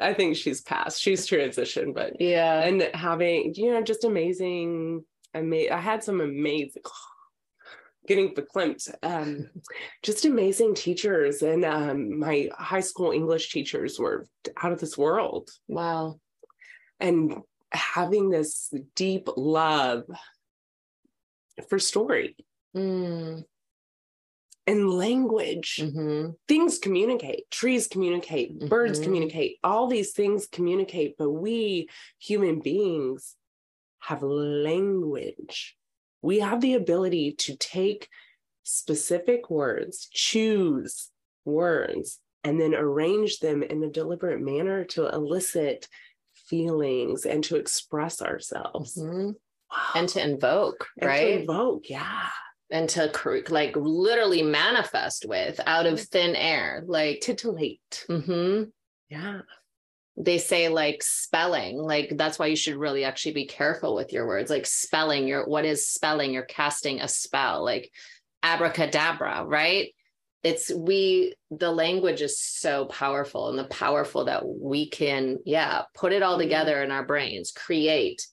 I 0.00 0.14
think 0.14 0.36
she's 0.36 0.60
passed. 0.62 1.02
She's 1.02 1.26
transitioned, 1.26 1.94
but 1.94 2.20
Yeah. 2.20 2.60
and 2.62 2.82
having, 2.94 3.52
you 3.56 3.72
know, 3.72 3.82
just 3.82 4.04
amazing, 4.04 5.04
I 5.34 5.40
I 5.72 5.80
had 5.80 6.02
some 6.04 6.20
amazing 6.20 6.82
getting 8.08 8.34
verklempt. 8.34 8.92
Um, 9.02 9.50
just 10.02 10.24
amazing 10.24 10.74
teachers. 10.74 11.42
And 11.42 11.64
um, 11.64 12.18
my 12.18 12.48
high 12.56 12.80
school 12.80 13.12
English 13.12 13.52
teachers 13.52 13.98
were 13.98 14.26
out 14.60 14.72
of 14.72 14.80
this 14.80 14.98
world. 14.98 15.50
Wow. 15.68 16.18
And 16.98 17.36
having 17.70 18.30
this 18.30 18.72
deep 18.96 19.28
love 19.36 20.04
for 21.68 21.78
story 21.78 22.34
Mm. 22.76 23.44
and 24.66 24.90
language. 24.90 25.80
Mm-hmm. 25.82 26.32
Things 26.46 26.78
communicate, 26.78 27.50
trees 27.50 27.86
communicate, 27.88 28.58
birds 28.68 29.00
Mhm. 29.00 29.04
communicate, 29.04 29.58
all 29.64 29.86
these 29.86 30.12
things 30.12 30.46
communicate, 30.46 31.16
but 31.18 31.30
we 31.30 31.88
human 32.18 32.60
beings 32.60 33.34
have 34.00 34.22
language. 34.22 35.77
We 36.22 36.40
have 36.40 36.60
the 36.60 36.74
ability 36.74 37.32
to 37.38 37.56
take 37.56 38.08
specific 38.62 39.50
words, 39.50 40.08
choose 40.12 41.10
words, 41.44 42.20
and 42.44 42.60
then 42.60 42.74
arrange 42.74 43.38
them 43.40 43.62
in 43.62 43.82
a 43.82 43.90
deliberate 43.90 44.40
manner 44.40 44.84
to 44.84 45.08
elicit 45.08 45.88
feelings 46.34 47.24
and 47.26 47.42
to 47.44 47.56
express 47.56 48.22
ourselves. 48.22 48.96
Mhm. 48.96 49.34
Wow. 49.70 49.90
And 49.94 50.08
to 50.10 50.22
invoke, 50.22 50.86
And 50.96 51.02
to 51.02 51.06
right? 51.08 51.40
invoke, 51.40 51.90
yeah. 51.90 52.30
and 52.70 52.88
to 52.90 53.10
like 53.48 53.74
literally 53.76 54.42
manifest 54.42 55.24
with 55.26 55.60
out 55.66 55.86
of 55.86 56.00
thin 56.00 56.36
air. 56.36 56.82
Like, 56.86 57.20
Titillate. 57.20 58.04
mhm. 58.08 58.72
Yeah. 59.08 59.40
They 60.20 60.38
say 60.38 60.68
like 60.68 61.02
spelling 61.02 61.78
like 61.78 62.12
that's 62.16 62.38
why 62.38 62.46
you 62.46 62.56
should 62.56 62.76
really 62.76 63.04
actually 63.04 63.32
be 63.32 63.46
careful 63.46 63.94
with 63.94 64.12
your 64.12 64.26
words 64.26 64.50
like 64.50 64.66
spelling 64.66 65.28
your 65.28 65.46
what 65.46 65.64
is 65.64 65.88
spelling 65.88 66.32
you're 66.32 66.42
casting 66.42 67.00
a 67.00 67.08
spell 67.08 67.64
like 67.64 67.90
abracadabra 68.42 69.44
right 69.46 69.94
it's 70.42 70.72
we 70.74 71.34
the 71.50 71.70
language 71.70 72.20
is 72.20 72.40
so 72.40 72.86
powerful 72.86 73.48
and 73.48 73.58
the 73.58 73.64
powerful 73.64 74.24
that 74.24 74.42
we 74.46 74.88
can 74.88 75.38
yeah 75.44 75.82
put 75.94 76.12
it 76.12 76.22
all 76.22 76.36
Mhm. 76.36 76.42
together 76.42 76.82
in 76.82 76.90
our 76.90 77.04
brains 77.04 77.52
create 77.52 78.26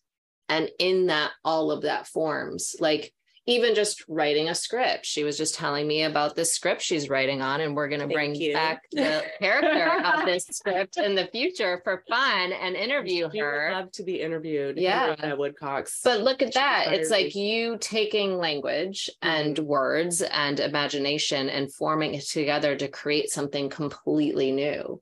and 0.49 0.69
in 0.79 1.07
that 1.07 1.31
all 1.43 1.71
of 1.71 1.83
that 1.83 2.07
forms 2.07 2.75
like 2.79 3.13
even 3.47 3.75
just 3.75 4.03
writing 4.07 4.49
a 4.49 4.55
script 4.55 5.05
she 5.05 5.23
was 5.23 5.37
just 5.37 5.55
telling 5.55 5.87
me 5.87 6.03
about 6.03 6.35
this 6.35 6.53
script 6.53 6.81
she's 6.81 7.09
writing 7.09 7.41
on 7.41 7.61
and 7.61 7.75
we're 7.75 7.87
going 7.87 8.01
to 8.01 8.07
bring 8.07 8.35
you. 8.35 8.53
back 8.53 8.83
the 8.91 9.23
character 9.39 10.03
of 10.03 10.25
this 10.25 10.45
script 10.51 10.97
in 10.97 11.15
the 11.15 11.27
future 11.27 11.81
for 11.83 12.03
fun 12.09 12.51
and 12.51 12.75
interview 12.75 13.29
She 13.31 13.39
her 13.39 13.71
love 13.71 13.91
to 13.93 14.03
be 14.03 14.21
interviewed. 14.21 14.77
Yeah. 14.77 15.15
Woodcox. 15.35 16.01
but 16.03 16.21
look 16.21 16.41
at 16.41 16.53
She 16.53 16.59
that 16.59 16.93
it's 16.93 17.09
like 17.09 17.35
me. 17.35 17.51
you 17.51 17.77
taking 17.79 18.37
language 18.37 19.09
mm-hmm. 19.23 19.29
and 19.29 19.59
words 19.59 20.21
and 20.21 20.59
imagination 20.59 21.49
and 21.49 21.73
forming 21.73 22.15
it 22.15 22.25
together 22.25 22.75
to 22.75 22.87
create 22.87 23.29
something 23.29 23.69
completely 23.69 24.51
new 24.51 25.01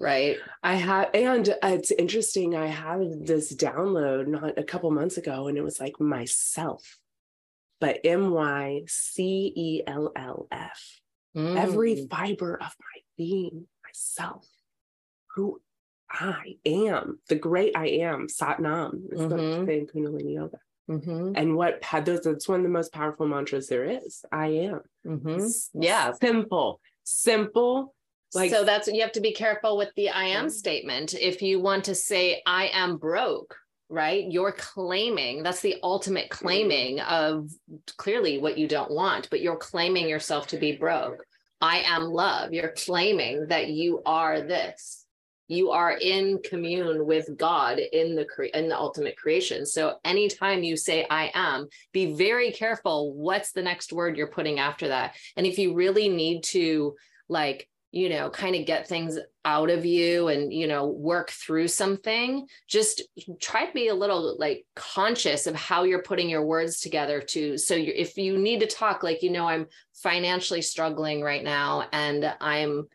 right 0.00 0.36
I 0.62 0.74
have 0.74 1.10
and 1.14 1.48
uh, 1.48 1.54
it's 1.62 1.90
interesting. 1.92 2.56
I 2.56 2.66
had 2.66 3.26
this 3.26 3.54
download 3.54 4.26
not 4.26 4.58
a 4.58 4.64
couple 4.64 4.90
months 4.90 5.16
ago, 5.16 5.48
and 5.48 5.56
it 5.56 5.62
was 5.62 5.80
like 5.80 6.00
myself, 6.00 6.97
but 7.80 8.00
M 8.04 8.30
Y 8.30 8.82
C 8.86 9.52
E 9.54 9.82
L 9.86 10.12
L 10.16 10.48
F. 10.50 11.00
Every 11.36 11.94
Mm. 11.94 12.10
fiber 12.10 12.54
of 12.54 12.74
my 12.80 13.00
being, 13.16 13.68
myself, 13.84 14.48
who 15.34 15.60
I 16.10 16.56
am, 16.66 17.20
the 17.28 17.36
great 17.36 17.76
I 17.76 17.86
am, 17.88 18.26
Satnam, 18.28 19.12
is 19.12 19.20
what 19.20 19.30
Mhm. 19.38 19.62
I 19.62 19.66
say 19.66 19.86
Kundalini 19.86 20.34
Yoga. 20.34 20.58
Mhm. 20.88 21.34
And 21.36 21.54
what 21.54 21.84
had 21.84 22.06
those, 22.06 22.22
that's 22.22 22.48
one 22.48 22.60
of 22.60 22.64
the 22.64 22.70
most 22.70 22.92
powerful 22.92 23.26
mantras 23.28 23.68
there 23.68 23.84
is. 23.84 24.24
I 24.32 24.46
am. 24.48 24.80
Mhm. 25.06 25.36
S- 25.44 25.70
yeah 25.74 26.12
Simple, 26.12 26.80
simple. 27.04 27.94
Like, 28.34 28.50
so 28.50 28.64
that's 28.64 28.88
you 28.88 29.02
have 29.02 29.12
to 29.12 29.20
be 29.20 29.32
careful 29.32 29.76
with 29.76 29.94
the 29.96 30.08
I 30.10 30.24
am 30.24 30.48
statement. 30.50 31.14
If 31.14 31.40
you 31.42 31.60
want 31.60 31.84
to 31.84 31.94
say 31.94 32.42
I 32.46 32.68
am 32.68 32.96
broke, 32.96 33.54
right? 33.88 34.24
You're 34.30 34.52
claiming 34.52 35.42
that's 35.42 35.60
the 35.60 35.76
ultimate 35.82 36.30
mm-hmm. 36.30 36.44
claiming 36.44 37.00
of 37.00 37.50
clearly 37.96 38.38
what 38.38 38.58
you 38.58 38.68
don't 38.68 38.90
want, 38.90 39.30
but 39.30 39.40
you're 39.40 39.56
claiming 39.56 40.08
yourself 40.08 40.48
to 40.48 40.58
be 40.58 40.76
broke. 40.76 41.24
I 41.60 41.78
am 41.86 42.04
love. 42.04 42.52
You're 42.52 42.74
claiming 42.76 43.46
that 43.48 43.68
you 43.68 44.02
are 44.06 44.40
this. 44.40 45.04
You 45.48 45.70
are 45.70 45.92
in 45.92 46.40
commune 46.44 47.06
with 47.06 47.36
God 47.36 47.78
in 47.78 48.14
the 48.14 48.26
cre- 48.26 48.44
in 48.54 48.68
the 48.68 48.78
ultimate 48.78 49.16
creation. 49.16 49.64
So 49.64 49.94
anytime 50.04 50.62
you 50.62 50.76
say 50.76 51.06
I 51.08 51.30
am, 51.34 51.68
be 51.92 52.14
very 52.14 52.52
careful 52.52 53.14
what's 53.14 53.52
the 53.52 53.62
next 53.62 53.92
word 53.92 54.16
you're 54.16 54.26
putting 54.26 54.58
after 54.58 54.88
that. 54.88 55.16
And 55.36 55.46
if 55.46 55.58
you 55.58 55.74
really 55.74 56.10
need 56.10 56.44
to 56.48 56.94
like 57.30 57.68
you 57.90 58.08
know 58.08 58.28
kind 58.28 58.54
of 58.54 58.66
get 58.66 58.86
things 58.86 59.18
out 59.44 59.70
of 59.70 59.86
you 59.86 60.28
and 60.28 60.52
you 60.52 60.66
know 60.66 60.86
work 60.86 61.30
through 61.30 61.66
something 61.66 62.46
just 62.68 63.02
try 63.40 63.64
to 63.64 63.72
be 63.72 63.88
a 63.88 63.94
little 63.94 64.36
like 64.38 64.66
conscious 64.76 65.46
of 65.46 65.54
how 65.54 65.84
you're 65.84 66.02
putting 66.02 66.28
your 66.28 66.44
words 66.44 66.80
together 66.80 67.20
to 67.20 67.56
so 67.56 67.74
you 67.74 67.92
if 67.96 68.18
you 68.18 68.36
need 68.36 68.60
to 68.60 68.66
talk 68.66 69.02
like 69.02 69.22
you 69.22 69.30
know 69.30 69.48
i'm 69.48 69.66
financially 69.94 70.60
struggling 70.60 71.22
right 71.22 71.42
now 71.42 71.88
and 71.92 72.34
i'm 72.40 72.86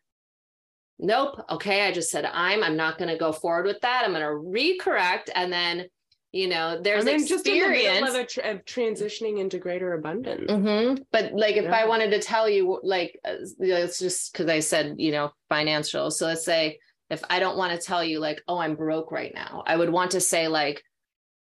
nope 0.99 1.43
okay 1.49 1.87
i 1.87 1.91
just 1.91 2.11
said 2.11 2.25
i'm 2.31 2.63
i'm 2.63 2.77
not 2.77 2.99
going 2.99 3.09
to 3.09 3.17
go 3.17 3.31
forward 3.31 3.65
with 3.65 3.79
that. 3.81 4.03
I'm 4.05 4.13
going 4.13 4.21
to 4.21 4.27
recorrect 4.27 5.29
and 5.33 5.51
then 5.51 5.85
you 6.33 6.47
know 6.47 6.81
there's 6.81 7.05
and 7.05 7.07
then 7.07 7.27
just 7.27 7.47
in 7.47 7.53
the 7.53 7.59
experience 7.59 8.37
of, 8.37 8.45
of 8.45 8.65
transitioning 8.65 9.39
into 9.39 9.59
greater 9.59 9.93
abundance. 9.93 10.51
hmm 10.51 10.95
But 11.11 11.33
like, 11.33 11.55
if 11.55 11.71
I 11.71 11.85
wanted 11.85 12.09
to 12.11 12.19
tell 12.19 12.49
you, 12.49 12.79
like, 12.83 13.19
uh, 13.23 13.35
it's 13.59 13.99
just 13.99 14.33
because 14.33 14.49
I 14.49 14.59
said, 14.59 14.95
you 14.97 15.11
know, 15.11 15.31
financial. 15.47 16.09
So 16.09 16.25
let's 16.25 16.43
say 16.43 16.79
if 17.11 17.23
I 17.29 17.39
don't 17.39 17.55
want 17.55 17.79
to 17.79 17.85
tell 17.85 18.03
you, 18.03 18.19
like, 18.19 18.41
oh, 18.47 18.57
I'm 18.57 18.75
broke 18.75 19.11
right 19.11 19.31
now, 19.33 19.63
I 19.67 19.77
would 19.77 19.91
want 19.91 20.11
to 20.11 20.19
say, 20.19 20.47
like, 20.47 20.83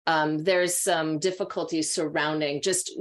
um, 0.07 0.37
there's 0.39 0.77
some 0.79 1.19
difficulties 1.19 1.93
surrounding 1.93 2.61
just 2.61 2.97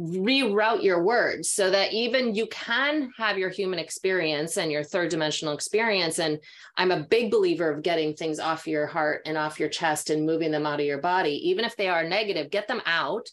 reroute 0.00 0.82
your 0.82 1.02
words 1.02 1.50
so 1.50 1.70
that 1.70 1.92
even 1.92 2.34
you 2.34 2.46
can 2.46 3.10
have 3.16 3.38
your 3.38 3.50
human 3.50 3.78
experience 3.78 4.56
and 4.56 4.72
your 4.72 4.82
third 4.82 5.10
dimensional 5.10 5.54
experience. 5.54 6.18
And 6.18 6.38
I'm 6.76 6.90
a 6.90 7.04
big 7.04 7.30
believer 7.30 7.70
of 7.70 7.82
getting 7.82 8.14
things 8.14 8.38
off 8.40 8.66
your 8.66 8.86
heart 8.86 9.22
and 9.26 9.36
off 9.36 9.60
your 9.60 9.68
chest 9.68 10.10
and 10.10 10.26
moving 10.26 10.50
them 10.50 10.66
out 10.66 10.80
of 10.80 10.86
your 10.86 11.00
body, 11.00 11.50
even 11.50 11.64
if 11.64 11.76
they 11.76 11.88
are 11.88 12.08
negative, 12.08 12.50
get 12.50 12.68
them 12.68 12.82
out. 12.86 13.28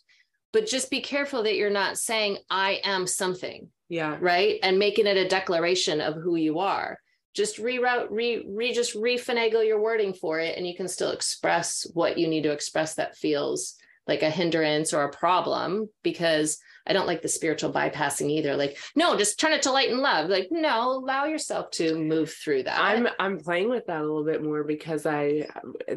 But 0.52 0.68
just 0.68 0.92
be 0.92 1.02
careful 1.02 1.44
that 1.44 1.56
you're 1.56 1.70
not 1.70 1.98
saying, 1.98 2.40
I 2.50 2.82
am 2.84 3.08
something, 3.08 3.70
Yeah. 3.88 4.18
right? 4.20 4.60
And 4.62 4.80
making 4.80 5.08
it 5.08 5.18
a 5.18 5.28
declaration 5.28 6.02
of 6.02 6.16
who 6.16 6.36
you 6.36 6.60
are. 6.60 7.00
Just 7.36 7.58
reroute, 7.58 8.08
re, 8.10 8.44
re 8.48 8.74
just 8.74 8.96
refinagle 8.96 9.66
your 9.66 9.80
wording 9.80 10.14
for 10.14 10.40
it, 10.40 10.58
and 10.58 10.68
you 10.68 10.76
can 10.76 10.88
still 10.88 11.12
express 11.12 11.86
what 11.94 12.18
you 12.18 12.28
need 12.28 12.42
to 12.44 12.52
express 12.52 12.96
that 12.96 13.16
feels 13.16 13.76
like 14.10 14.24
a 14.24 14.30
hindrance 14.30 14.94
or 14.94 15.04
a 15.04 15.12
problem 15.12 15.88
because 16.04 16.58
I 16.88 16.94
don't 16.94 17.06
like 17.06 17.22
the 17.22 17.28
spiritual 17.30 17.72
bypassing 17.72 18.32
either. 18.32 18.56
Like, 18.58 18.78
no, 18.96 19.16
just 19.16 19.40
turn 19.40 19.54
it 19.54 19.62
to 19.62 19.72
light 19.72 19.90
and 19.92 20.00
love. 20.00 20.28
Like, 20.30 20.48
no, 20.50 20.90
allow 20.94 21.26
yourself 21.26 21.70
to 21.72 21.96
move 21.96 22.34
through 22.34 22.64
that. 22.64 22.80
I'm 22.82 23.08
I'm 23.20 23.40
playing 23.40 23.70
with 23.70 23.86
that 23.86 24.02
a 24.02 24.04
little 24.04 24.26
bit 24.26 24.44
more 24.44 24.64
because 24.64 25.06
I 25.06 25.48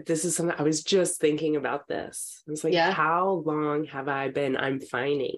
this 0.07 0.25
is 0.27 0.37
something 0.37 0.55
I 0.59 0.62
was 0.62 0.85
just 0.85 1.18
thinking 1.18 1.57
about 1.57 1.88
this. 1.88 2.42
It's 2.46 2.62
like 2.62 2.75
Yeah. 2.75 2.92
how 2.92 3.42
long 3.46 3.85
have 3.87 4.09
I 4.09 4.29
been 4.29 4.57
I'm 4.57 4.81
fining? 4.81 5.37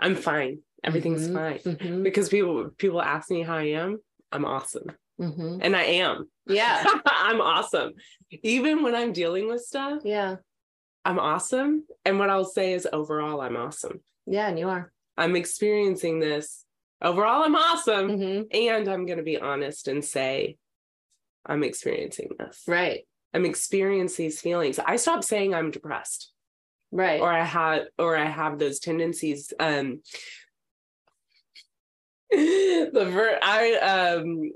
I'm 0.00 0.14
fine. 0.16 0.60
Everything's 0.82 1.28
Mhm. 1.28 1.34
fine. 1.34 1.58
Mhm, 1.76 2.02
Because 2.02 2.28
people 2.30 2.70
people 2.78 3.02
ask 3.02 3.30
me 3.30 3.42
how 3.42 3.56
I 3.58 3.70
am. 3.84 3.98
I'm 4.32 4.46
awesome. 4.46 4.86
mhm. 5.20 5.58
And 5.62 5.76
I 5.76 5.84
am. 5.84 6.30
Yeah. 6.46 6.82
I'm 7.06 7.40
awesome. 7.42 7.92
Even 8.42 8.82
when 8.82 8.94
I'm 8.94 9.12
dealing 9.12 9.48
with 9.48 9.60
stuff, 9.62 10.00
Yeah. 10.04 10.36
I'm 11.06 11.20
awesome. 11.20 11.84
And 12.04 12.18
what 12.18 12.30
I'll 12.30 12.44
say 12.44 12.72
is 12.72 12.88
overall 12.92 13.40
I'm 13.40 13.56
awesome. 13.56 14.00
Yeah. 14.26 14.48
And 14.48 14.58
you 14.58 14.68
are. 14.68 14.90
I'm 15.16 15.36
experiencing 15.36 16.18
this. 16.18 16.64
Overall 17.00 17.44
I'm 17.44 17.54
awesome. 17.54 18.08
Mhm. 18.08 18.46
And 18.52 18.88
I'm 18.88 19.06
going 19.06 19.18
to 19.18 19.22
be 19.24 19.38
honest 19.38 19.86
and 19.86 20.04
say, 20.04 20.56
I'm 21.46 21.62
experiencing 21.62 22.30
this. 22.36 22.64
Right. 22.66 23.06
I'm 23.32 23.44
experiencing 23.44 24.24
these 24.26 24.40
feelings. 24.40 24.80
I 24.80 24.96
stopped 24.96 25.22
saying 25.22 25.54
I'm 25.54 25.70
depressed 25.70 26.32
Right. 26.90 27.20
or 27.20 27.32
I 27.32 27.44
have 27.44 27.82
or 28.00 28.16
I 28.16 28.24
have 28.24 28.58
those 28.58 28.80
tendencies. 28.80 29.52
Um 29.60 30.00
the 32.32 32.90
ver 33.12 33.38
I 33.40 33.74
um 33.76 34.50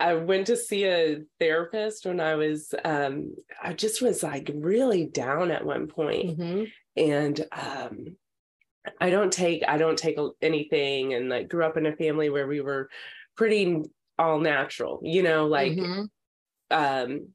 I 0.00 0.14
went 0.14 0.46
to 0.48 0.56
see 0.56 0.84
a 0.84 1.22
therapist 1.38 2.06
when 2.06 2.20
I 2.20 2.34
was 2.34 2.74
um 2.84 3.34
I 3.62 3.72
just 3.74 4.02
was 4.02 4.22
like 4.22 4.50
really 4.54 5.06
down 5.06 5.50
at 5.50 5.64
one 5.64 5.86
point 5.88 6.30
Mhm. 6.30 6.72
and 6.96 7.40
um 7.52 8.16
I 9.00 9.10
don't 9.10 9.32
take 9.32 9.62
I 9.68 9.78
don't 9.78 9.98
take 9.98 10.18
anything 10.42 11.14
and 11.14 11.28
like 11.30 11.48
grew 11.48 11.64
up 11.64 11.76
in 11.76 11.86
a 11.86 11.96
family 11.96 12.30
where 12.30 12.46
we 12.46 12.60
were 12.60 12.90
pretty 13.36 13.82
all 14.18 14.40
natural, 14.40 15.00
you 15.04 15.22
know, 15.22 15.46
like 15.46 15.80
Mhm. 15.80 16.08
um 16.70 17.33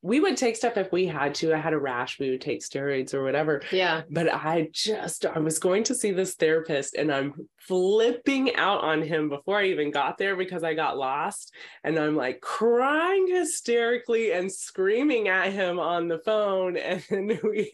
we 0.00 0.20
would 0.20 0.36
take 0.36 0.54
stuff 0.54 0.76
if 0.76 0.92
we 0.92 1.06
had 1.06 1.34
to. 1.36 1.52
I 1.52 1.58
had 1.58 1.72
a 1.72 1.78
rash, 1.78 2.20
we 2.20 2.30
would 2.30 2.40
take 2.40 2.60
steroids 2.60 3.14
or 3.14 3.24
whatever. 3.24 3.62
Yeah. 3.72 4.02
But 4.08 4.32
I 4.32 4.68
just, 4.72 5.26
I 5.26 5.40
was 5.40 5.58
going 5.58 5.84
to 5.84 5.94
see 5.94 6.12
this 6.12 6.34
therapist 6.34 6.94
and 6.94 7.12
I'm 7.12 7.34
flipping 7.58 8.54
out 8.54 8.84
on 8.84 9.02
him 9.02 9.28
before 9.28 9.58
I 9.58 9.66
even 9.66 9.90
got 9.90 10.16
there 10.16 10.36
because 10.36 10.62
I 10.62 10.74
got 10.74 10.96
lost. 10.96 11.52
And 11.82 11.98
I'm 11.98 12.14
like 12.14 12.40
crying 12.40 13.26
hysterically 13.28 14.32
and 14.32 14.52
screaming 14.52 15.28
at 15.28 15.52
him 15.52 15.80
on 15.80 16.06
the 16.06 16.18
phone. 16.18 16.76
And 16.76 17.02
then 17.10 17.40
we, 17.42 17.72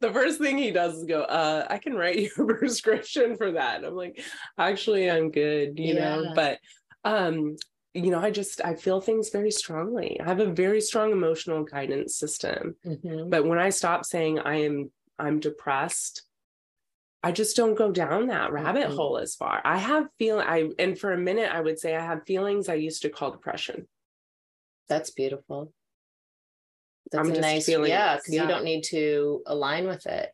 the 0.00 0.12
first 0.12 0.40
thing 0.40 0.58
he 0.58 0.72
does 0.72 0.96
is 0.96 1.04
go, 1.04 1.22
uh, 1.22 1.66
I 1.70 1.78
can 1.78 1.94
write 1.94 2.16
you 2.18 2.30
a 2.36 2.54
prescription 2.54 3.36
for 3.36 3.52
that. 3.52 3.76
And 3.76 3.86
I'm 3.86 3.94
like, 3.94 4.20
actually, 4.58 5.08
I'm 5.08 5.30
good, 5.30 5.78
you 5.78 5.94
yeah. 5.94 6.16
know, 6.16 6.32
but 6.34 6.58
um 7.04 7.54
you 7.94 8.10
know, 8.10 8.20
I 8.20 8.30
just 8.30 8.60
I 8.64 8.74
feel 8.74 9.00
things 9.00 9.30
very 9.30 9.52
strongly. 9.52 10.20
I 10.20 10.24
have 10.24 10.40
a 10.40 10.46
very 10.46 10.80
strong 10.80 11.12
emotional 11.12 11.62
guidance 11.62 12.16
system. 12.16 12.74
Mm-hmm. 12.84 13.30
But 13.30 13.46
when 13.46 13.58
I 13.58 13.70
stop 13.70 14.04
saying 14.04 14.40
I 14.40 14.62
am 14.62 14.90
I'm 15.18 15.38
depressed, 15.38 16.22
I 17.22 17.30
just 17.30 17.56
don't 17.56 17.76
go 17.76 17.92
down 17.92 18.26
that 18.26 18.52
rabbit 18.52 18.88
mm-hmm. 18.88 18.96
hole 18.96 19.18
as 19.18 19.36
far. 19.36 19.62
I 19.64 19.78
have 19.78 20.08
feel 20.18 20.40
I 20.40 20.70
and 20.78 20.98
for 20.98 21.12
a 21.12 21.18
minute 21.18 21.50
I 21.52 21.60
would 21.60 21.78
say 21.78 21.94
I 21.94 22.04
have 22.04 22.26
feelings 22.26 22.68
I 22.68 22.74
used 22.74 23.02
to 23.02 23.10
call 23.10 23.30
depression. 23.30 23.86
That's 24.88 25.10
beautiful. 25.10 25.72
That's 27.12 27.28
I'm 27.28 27.34
a 27.34 27.40
nice 27.40 27.66
feeling, 27.66 27.90
yeah, 27.90 28.16
because 28.16 28.34
yeah. 28.34 28.42
you 28.42 28.48
don't 28.48 28.64
need 28.64 28.82
to 28.84 29.42
align 29.46 29.86
with 29.86 30.06
it 30.06 30.30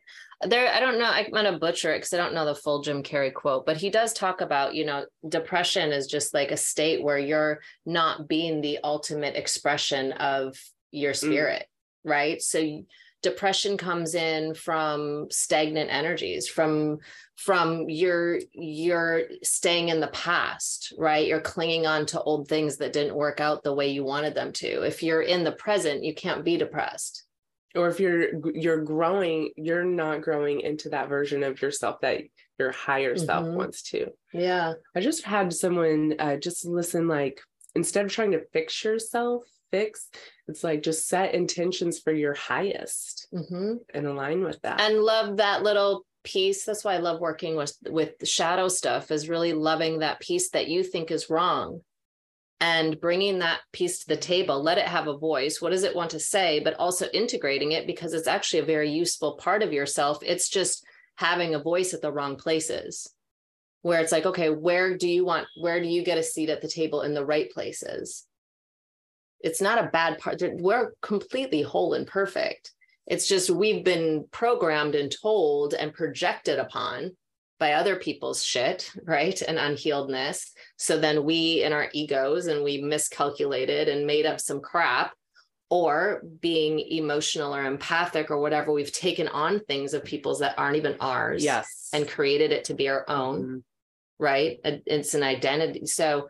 there 0.47 0.71
i 0.73 0.79
don't 0.79 0.97
know 0.97 1.09
i'm 1.09 1.29
gonna 1.31 1.57
butcher 1.57 1.91
it 1.93 1.97
because 1.97 2.13
i 2.13 2.17
don't 2.17 2.33
know 2.33 2.45
the 2.45 2.55
full 2.55 2.81
jim 2.81 3.03
carrey 3.03 3.33
quote 3.33 3.65
but 3.65 3.77
he 3.77 3.89
does 3.89 4.13
talk 4.13 4.41
about 4.41 4.73
you 4.73 4.85
know 4.85 5.05
depression 5.27 5.91
is 5.91 6.07
just 6.07 6.33
like 6.33 6.51
a 6.51 6.57
state 6.57 7.03
where 7.03 7.19
you're 7.19 7.59
not 7.85 8.27
being 8.27 8.61
the 8.61 8.79
ultimate 8.83 9.35
expression 9.35 10.11
of 10.13 10.57
your 10.91 11.13
mm. 11.13 11.17
spirit 11.17 11.65
mm. 12.05 12.11
right 12.11 12.41
so 12.41 12.83
depression 13.21 13.77
comes 13.77 14.15
in 14.15 14.55
from 14.55 15.27
stagnant 15.29 15.91
energies 15.91 16.47
from 16.47 16.97
from 17.35 17.87
your 17.87 18.39
you're 18.51 19.23
staying 19.43 19.89
in 19.89 19.99
the 19.99 20.07
past 20.07 20.93
right 20.97 21.27
you're 21.27 21.41
clinging 21.41 21.85
on 21.85 22.05
to 22.05 22.21
old 22.21 22.47
things 22.47 22.77
that 22.77 22.93
didn't 22.93 23.15
work 23.15 23.39
out 23.39 23.63
the 23.63 23.73
way 23.73 23.89
you 23.89 24.03
wanted 24.03 24.33
them 24.33 24.51
to 24.51 24.81
if 24.81 25.03
you're 25.03 25.21
in 25.21 25.43
the 25.43 25.51
present 25.51 26.03
you 26.03 26.15
can't 26.15 26.43
be 26.43 26.57
depressed 26.57 27.25
or 27.75 27.87
if 27.87 27.99
you're 27.99 28.27
you're 28.53 28.83
growing 28.83 29.51
you're 29.55 29.83
not 29.83 30.21
growing 30.21 30.61
into 30.61 30.89
that 30.89 31.09
version 31.09 31.43
of 31.43 31.61
yourself 31.61 32.01
that 32.01 32.21
your 32.59 32.71
higher 32.71 33.15
mm-hmm. 33.15 33.25
self 33.25 33.47
wants 33.47 33.81
to. 33.81 34.07
Yeah. 34.33 34.73
I 34.95 34.99
just 34.99 35.23
had 35.23 35.53
someone 35.53 36.15
uh, 36.19 36.37
just 36.37 36.65
listen 36.65 37.07
like 37.07 37.41
instead 37.75 38.05
of 38.05 38.11
trying 38.11 38.31
to 38.31 38.45
fix 38.51 38.83
yourself 38.83 39.43
fix 39.71 40.09
it's 40.47 40.63
like 40.65 40.83
just 40.83 41.07
set 41.07 41.33
intentions 41.33 41.99
for 41.99 42.11
your 42.11 42.33
highest 42.33 43.27
mm-hmm. 43.33 43.75
and 43.93 44.05
align 44.05 44.43
with 44.43 44.61
that. 44.63 44.81
And 44.81 44.99
love 44.99 45.37
that 45.37 45.63
little 45.63 46.05
piece. 46.23 46.65
That's 46.65 46.83
why 46.83 46.95
i 46.95 46.97
love 46.97 47.19
working 47.19 47.55
with 47.55 47.75
with 47.89 48.27
shadow 48.27 48.67
stuff 48.67 49.11
is 49.11 49.29
really 49.29 49.53
loving 49.53 49.99
that 49.99 50.19
piece 50.19 50.49
that 50.51 50.67
you 50.67 50.83
think 50.83 51.09
is 51.09 51.29
wrong 51.29 51.81
and 52.61 53.01
bringing 53.01 53.39
that 53.39 53.59
piece 53.73 53.99
to 53.99 54.07
the 54.07 54.15
table 54.15 54.61
let 54.61 54.77
it 54.77 54.87
have 54.87 55.07
a 55.07 55.17
voice. 55.17 55.59
What 55.59 55.71
does 55.71 55.83
it 55.83 55.95
want 55.95 56.11
to 56.11 56.19
say? 56.19 56.59
But 56.59 56.75
also 56.75 57.07
integrating 57.11 57.71
it 57.71 57.87
because 57.87 58.13
it's 58.13 58.27
actually 58.27 58.59
a 58.59 58.65
very 58.65 58.89
useful 58.89 59.33
part 59.33 59.63
of 59.63 59.73
yourself. 59.73 60.19
It's 60.21 60.47
just 60.47 60.85
having 61.15 61.55
a 61.55 61.59
voice 61.59 61.93
at 61.93 62.01
the 62.01 62.11
wrong 62.11 62.35
places 62.35 63.13
where 63.81 63.99
it's 63.99 64.11
like 64.11 64.27
okay 64.27 64.51
where 64.51 64.95
do 64.95 65.09
you 65.09 65.25
want 65.25 65.47
where 65.59 65.81
do 65.81 65.87
you 65.87 66.03
get 66.03 66.19
a 66.19 66.23
seat 66.23 66.49
at 66.49 66.61
the 66.61 66.67
table 66.67 67.01
in 67.01 67.15
the 67.15 67.25
right 67.25 67.49
places? 67.51 68.27
It's 69.41 69.61
not 69.61 69.83
a 69.83 69.89
bad 69.89 70.19
part. 70.19 70.39
We're 70.41 70.93
completely 71.01 71.63
whole 71.63 71.95
and 71.95 72.05
perfect. 72.05 72.71
It's 73.07 73.27
just 73.27 73.49
we've 73.49 73.83
been 73.83 74.25
programmed 74.31 74.93
and 74.93 75.11
told 75.11 75.73
and 75.73 75.91
projected 75.91 76.59
upon 76.59 77.17
by 77.61 77.73
other 77.73 77.95
people's 77.95 78.43
shit, 78.43 78.91
right? 79.05 79.39
And 79.41 79.59
unhealedness. 79.59 80.49
So 80.77 80.99
then 80.99 81.23
we, 81.23 81.63
in 81.63 81.71
our 81.71 81.89
egos, 81.93 82.47
and 82.47 82.63
we 82.63 82.81
miscalculated 82.81 83.87
and 83.87 84.07
made 84.07 84.25
up 84.25 84.41
some 84.41 84.59
crap, 84.59 85.13
or 85.69 86.23
being 86.41 86.79
emotional 86.79 87.55
or 87.55 87.63
empathic 87.63 88.29
or 88.31 88.39
whatever, 88.39 88.73
we've 88.73 88.91
taken 88.91 89.29
on 89.29 89.61
things 89.61 89.93
of 89.93 90.03
people's 90.03 90.39
that 90.39 90.55
aren't 90.57 90.75
even 90.75 90.97
ours. 90.99 91.43
Yes. 91.43 91.87
And 91.93 92.09
created 92.09 92.51
it 92.51 92.65
to 92.65 92.73
be 92.73 92.89
our 92.89 93.05
own, 93.07 93.41
mm-hmm. 93.41 93.57
right? 94.19 94.59
It's 94.65 95.13
an 95.13 95.23
identity. 95.23 95.85
So 95.85 96.29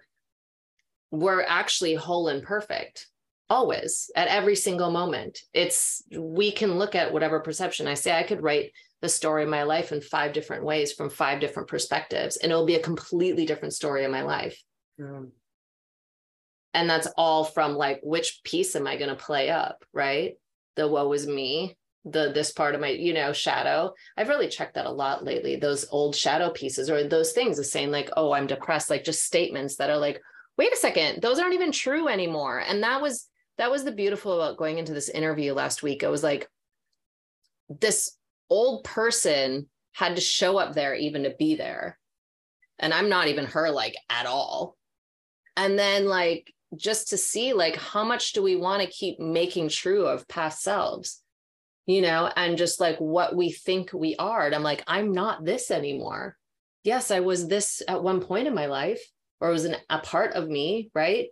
we're 1.09 1.41
actually 1.41 1.95
whole 1.95 2.27
and 2.27 2.43
perfect 2.43 3.07
always 3.51 4.09
at 4.15 4.29
every 4.29 4.55
single 4.55 4.91
moment. 4.91 5.39
It's 5.53 6.01
we 6.17 6.51
can 6.53 6.79
look 6.79 6.95
at 6.95 7.11
whatever 7.11 7.41
perception. 7.41 7.85
I 7.85 7.95
say 7.95 8.17
i 8.17 8.23
could 8.23 8.41
write 8.41 8.71
the 9.01 9.09
story 9.09 9.43
of 9.43 9.49
my 9.49 9.63
life 9.63 9.91
in 9.91 9.99
five 9.99 10.31
different 10.31 10.63
ways 10.63 10.93
from 10.93 11.09
five 11.09 11.41
different 11.41 11.67
perspectives 11.67 12.37
and 12.37 12.51
it'll 12.51 12.65
be 12.65 12.75
a 12.75 12.83
completely 12.83 13.45
different 13.45 13.73
story 13.73 14.05
of 14.05 14.11
my 14.11 14.21
life. 14.21 14.61
Mm. 14.99 15.31
And 16.73 16.89
that's 16.89 17.07
all 17.17 17.43
from 17.43 17.75
like 17.75 17.99
which 18.03 18.41
piece 18.45 18.75
am 18.77 18.87
i 18.87 18.95
going 18.95 19.09
to 19.09 19.25
play 19.27 19.49
up 19.49 19.83
right? 19.93 20.35
The 20.77 20.87
woe 20.87 21.11
is 21.11 21.27
me 21.27 21.75
the 22.05 22.31
this 22.33 22.51
part 22.51 22.73
of 22.73 22.81
my 22.81 22.89
you 22.89 23.13
know 23.13 23.33
shadow. 23.33 23.93
I've 24.15 24.29
really 24.29 24.47
checked 24.47 24.75
that 24.75 24.85
a 24.85 24.91
lot 24.91 25.25
lately 25.25 25.57
those 25.57 25.85
old 25.91 26.15
shadow 26.15 26.51
pieces 26.51 26.89
or 26.89 27.03
those 27.03 27.33
things 27.33 27.59
of 27.59 27.65
saying 27.65 27.91
like 27.91 28.09
oh 28.15 28.31
i'm 28.31 28.47
depressed 28.47 28.89
like 28.89 29.03
just 29.03 29.23
statements 29.23 29.75
that 29.75 29.91
are 29.91 29.97
like 29.97 30.19
wait 30.57 30.73
a 30.73 30.77
second 30.77 31.21
those 31.21 31.37
aren't 31.37 31.53
even 31.53 31.71
true 31.71 32.07
anymore. 32.07 32.59
And 32.59 32.83
that 32.83 33.01
was 33.01 33.27
that 33.61 33.69
was 33.69 33.83
the 33.83 33.91
beautiful 33.91 34.41
about 34.41 34.57
going 34.57 34.79
into 34.79 34.91
this 34.91 35.07
interview 35.07 35.53
last 35.53 35.83
week. 35.83 36.03
I 36.03 36.07
was 36.07 36.23
like 36.23 36.49
this 37.69 38.17
old 38.49 38.83
person 38.83 39.69
had 39.91 40.15
to 40.15 40.21
show 40.21 40.57
up 40.57 40.73
there 40.73 40.95
even 40.95 41.23
to 41.23 41.35
be 41.37 41.53
there. 41.53 41.99
And 42.79 42.91
I'm 42.91 43.07
not 43.07 43.27
even 43.27 43.45
her 43.45 43.69
like 43.69 43.95
at 44.09 44.25
all. 44.25 44.75
And 45.55 45.77
then 45.77 46.07
like 46.07 46.51
just 46.75 47.09
to 47.09 47.17
see 47.17 47.53
like 47.53 47.75
how 47.75 48.03
much 48.03 48.33
do 48.33 48.41
we 48.41 48.55
want 48.55 48.81
to 48.81 48.89
keep 48.89 49.19
making 49.19 49.69
true 49.69 50.07
of 50.07 50.27
past 50.27 50.63
selves? 50.63 51.21
You 51.85 52.01
know, 52.01 52.31
and 52.35 52.57
just 52.57 52.79
like 52.79 52.97
what 52.97 53.35
we 53.35 53.51
think 53.51 53.93
we 53.93 54.15
are. 54.15 54.43
And 54.43 54.55
I'm 54.55 54.63
like, 54.63 54.83
I'm 54.87 55.11
not 55.11 55.45
this 55.45 55.69
anymore. 55.69 56.35
Yes, 56.83 57.11
I 57.11 57.19
was 57.19 57.47
this 57.47 57.83
at 57.87 58.01
one 58.01 58.21
point 58.21 58.47
in 58.47 58.55
my 58.55 58.65
life, 58.65 59.01
or 59.39 59.49
it 59.49 59.53
was 59.53 59.65
an, 59.65 59.75
a 59.87 59.99
part 59.99 60.33
of 60.33 60.49
me, 60.49 60.89
right? 60.95 61.27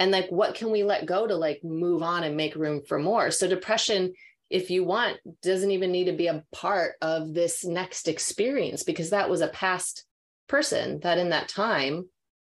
And 0.00 0.10
like 0.10 0.28
what 0.30 0.56
can 0.56 0.72
we 0.72 0.82
let 0.82 1.06
go 1.06 1.26
to 1.26 1.36
like 1.36 1.60
move 1.62 2.02
on 2.02 2.24
and 2.24 2.36
make 2.36 2.56
room 2.56 2.82
for 2.82 2.98
more 2.98 3.30
so 3.30 3.46
depression 3.46 4.12
if 4.50 4.68
you 4.68 4.82
want, 4.82 5.18
doesn't 5.42 5.70
even 5.70 5.92
need 5.92 6.06
to 6.06 6.12
be 6.12 6.26
a 6.26 6.42
part 6.52 6.94
of 7.00 7.32
this 7.32 7.64
next 7.64 8.08
experience 8.08 8.82
because 8.82 9.10
that 9.10 9.30
was 9.30 9.40
a 9.40 9.48
past 9.48 10.04
person 10.48 10.98
that 11.04 11.18
in 11.18 11.30
that 11.30 11.48
time 11.48 12.08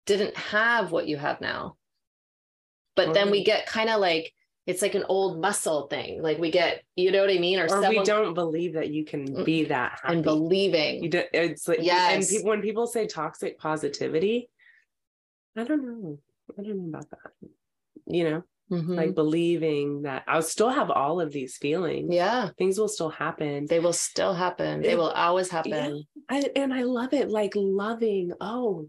didn't 0.05 0.37
have 0.37 0.91
what 0.91 1.07
you 1.07 1.17
have 1.17 1.41
now. 1.41 1.77
But 2.97 3.15
then 3.15 3.31
we 3.31 3.45
get 3.45 3.67
kind 3.67 3.91
of 3.91 4.01
like, 4.01 4.33
it's 4.67 4.83
like 4.83 4.95
an 4.95 5.05
old 5.09 5.41
muscle 5.41 5.87
thing. 5.89 6.21
Like 6.23 6.39
we 6.39 6.51
get, 6.51 6.83
you 6.97 7.13
know 7.13 7.21
what 7.21 7.31
I 7.31 7.39
mean? 7.39 7.61
Or, 7.61 7.67
or 7.67 7.69
someone, 7.69 7.97
we 7.97 8.03
don't 8.03 8.35
believe 8.35 8.75
that 8.75 8.91
you 8.91 9.05
can 9.05 9.29
mm, 9.29 9.45
be 9.45 9.65
that 9.65 10.01
happy. 10.03 10.15
And 10.15 10.25
believing. 10.25 11.03
You 11.03 11.11
don't, 11.11 11.27
it's 11.33 11.69
like, 11.69 11.81
yes. 11.83 12.15
and 12.15 12.29
people, 12.29 12.51
when 12.51 12.63
people 12.63 12.87
say 12.87 13.07
toxic 13.07 13.59
positivity, 13.59 14.49
I 15.57 15.65
don't 15.65 15.85
know. 15.85 16.19
I 16.59 16.63
don't 16.63 16.79
know 16.79 16.89
about 16.89 17.11
that. 17.11 17.49
You 18.07 18.31
know? 18.31 18.43
Mm-hmm. 18.73 18.95
like 18.95 19.15
believing 19.15 20.03
that 20.03 20.25
I'll 20.27 20.41
still 20.41 20.71
have 20.71 20.91
all 20.91 21.21
of 21.21 21.31
these 21.31 21.59
feelings. 21.59 22.09
Yeah. 22.11 22.49
Things 22.57 22.79
will 22.79 22.89
still 22.89 23.11
happen. 23.11 23.67
They 23.69 23.79
will 23.79 23.93
still 23.93 24.33
happen. 24.33 24.81
They 24.81 24.97
will 24.97 25.11
always 25.11 25.51
happen. 25.51 26.05
Yeah. 26.31 26.37
I, 26.39 26.51
and 26.57 26.73
I 26.73 26.85
love 26.85 27.13
it. 27.13 27.29
Like 27.29 27.53
loving, 27.55 28.33
oh, 28.41 28.89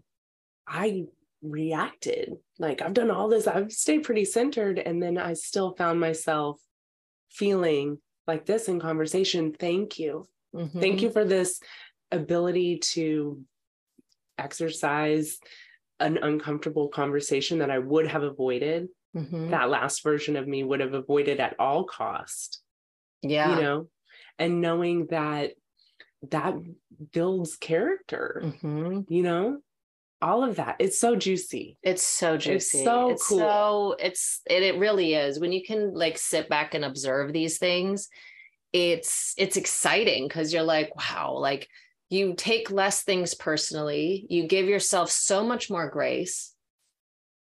I 0.66 1.04
reacted. 1.42 2.36
Like 2.58 2.80
I've 2.80 2.94
done 2.94 3.10
all 3.10 3.28
this. 3.28 3.46
I've 3.46 3.70
stayed 3.70 4.04
pretty 4.04 4.24
centered. 4.24 4.78
And 4.78 5.02
then 5.02 5.18
I 5.18 5.34
still 5.34 5.74
found 5.76 6.00
myself 6.00 6.58
feeling 7.30 7.98
like 8.26 8.46
this 8.46 8.68
in 8.68 8.80
conversation. 8.80 9.52
Thank 9.52 9.98
you. 9.98 10.26
Mm-hmm. 10.54 10.80
Thank 10.80 11.02
you 11.02 11.10
for 11.10 11.26
this 11.26 11.60
ability 12.10 12.78
to 12.78 13.42
exercise 14.38 15.38
an 16.00 16.18
uncomfortable 16.18 16.88
conversation 16.88 17.58
that 17.58 17.70
I 17.70 17.78
would 17.78 18.06
have 18.06 18.22
avoided 18.22 18.88
mm-hmm. 19.16 19.50
that 19.50 19.70
last 19.70 20.02
version 20.02 20.36
of 20.36 20.46
me 20.46 20.62
would 20.62 20.80
have 20.80 20.94
avoided 20.94 21.40
at 21.40 21.56
all 21.58 21.84
cost 21.84 22.60
yeah. 23.22 23.56
you 23.56 23.62
know? 23.62 23.88
And 24.38 24.60
knowing 24.60 25.06
that 25.06 25.52
that 26.30 26.54
builds 27.12 27.56
character 27.56 28.42
mm-hmm. 28.44 29.00
you 29.08 29.22
know? 29.22 29.58
All 30.22 30.42
of 30.42 30.56
that. 30.56 30.76
It's 30.78 30.98
so 30.98 31.14
juicy. 31.14 31.76
It's 31.82 32.02
so 32.02 32.38
juicy. 32.38 32.78
it's 32.78 32.84
so 32.84 33.10
it's 33.10 33.28
cool. 33.28 33.38
so 33.38 33.96
it's 33.98 34.40
it, 34.48 34.62
it 34.62 34.78
really 34.78 35.12
is. 35.12 35.38
When 35.38 35.52
you 35.52 35.62
can 35.62 35.92
like 35.92 36.16
sit 36.16 36.48
back 36.48 36.72
and 36.72 36.86
observe 36.86 37.34
these 37.34 37.58
things 37.58 38.08
it's 38.72 39.32
it's 39.38 39.56
exciting 39.56 40.26
because 40.26 40.52
you're 40.52 40.62
like 40.62 40.94
wow 40.96 41.36
like 41.38 41.68
you 42.08 42.34
take 42.36 42.70
less 42.70 43.02
things 43.02 43.34
personally 43.34 44.26
you 44.28 44.46
give 44.46 44.66
yourself 44.66 45.10
so 45.10 45.44
much 45.44 45.70
more 45.70 45.88
grace 45.90 46.54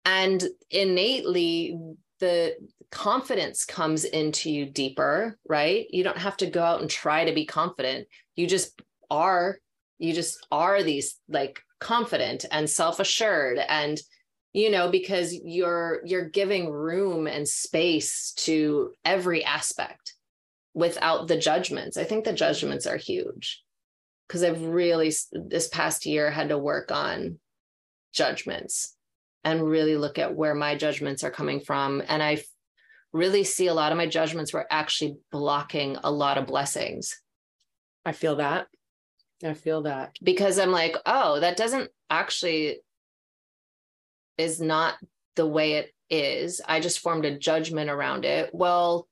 and 0.05 0.45
innately 0.71 1.77
the 2.21 2.57
confidence 2.91 3.65
comes 3.65 4.05
into 4.05 4.51
you 4.51 4.67
deeper, 4.67 5.39
right? 5.49 5.87
You 5.91 6.05
don't 6.05 6.19
have 6.19 6.37
to 6.39 6.47
go 6.47 6.63
out 6.63 6.81
and 6.81 6.89
try 6.89 7.25
to 7.25 7.35
be 7.35 7.45
confident. 7.45 8.09
You 8.37 8.47
just 8.47 8.81
are, 9.11 9.59
you 9.99 10.13
just 10.13 10.47
are 10.51 10.83
these 10.83 11.19
like 11.29 11.61
confident 11.79 12.45
and 12.51 12.71
self-assured 12.71 13.59
and 13.59 14.01
you 14.55 14.71
know 14.71 14.91
because 14.91 15.35
you're 15.45 16.01
you're 16.07 16.31
giving 16.31 16.71
room 16.71 17.27
and 17.27 17.47
space 17.47 18.33
to 18.33 18.93
every 19.05 19.45
aspect 19.45 20.15
without 20.73 21.29
the 21.29 21.37
judgments. 21.37 21.99
I 21.99 22.05
think 22.05 22.25
the 22.25 22.33
judgments 22.33 22.87
are 22.87 22.97
huge 22.97 23.63
because 24.27 24.43
I've 24.43 24.63
really 24.63 25.13
this 25.33 25.69
past 25.69 26.07
year 26.07 26.31
had 26.31 26.49
to 26.49 26.59
work 26.59 26.91
on 26.91 27.39
judgments 28.13 28.97
and 29.45 29.63
really 29.63 29.97
look 29.97 30.19
at 30.19 30.35
where 30.35 30.55
my 30.55 30.75
judgments 30.75 31.23
are 31.23 31.31
coming 31.31 31.61
from. 31.61 32.03
And 32.09 32.23
I 32.23 32.43
really 33.13 33.45
see 33.45 33.69
a 33.69 33.75
lot 33.75 33.93
of 33.93 33.99
my 33.99 34.07
judgments 34.07 34.53
were 34.53 34.67
actually 34.71 35.17
blocking 35.31 35.97
a 36.03 36.11
lot 36.11 36.39
of 36.39 36.47
blessings. 36.47 37.21
I 38.05 38.13
feel 38.13 38.37
that. 38.37 38.67
I 39.45 39.55
feel 39.55 39.83
that. 39.83 40.17
Because 40.23 40.59
I'm 40.59 40.73
like, 40.73 40.97
oh, 41.07 41.41
that 41.41 41.57
doesn't 41.57 41.91
actually 42.11 42.81
is 44.39 44.61
not 44.61 44.95
the 45.37 45.47
way 45.47 45.75
it 45.75 45.93
is. 46.11 46.61
I 46.67 46.81
just 46.81 47.01
formed 47.01 47.25
a 47.25 47.39
judgment 47.39 47.91
around 47.91 48.25
it. 48.25 48.51
Well, 48.53 49.07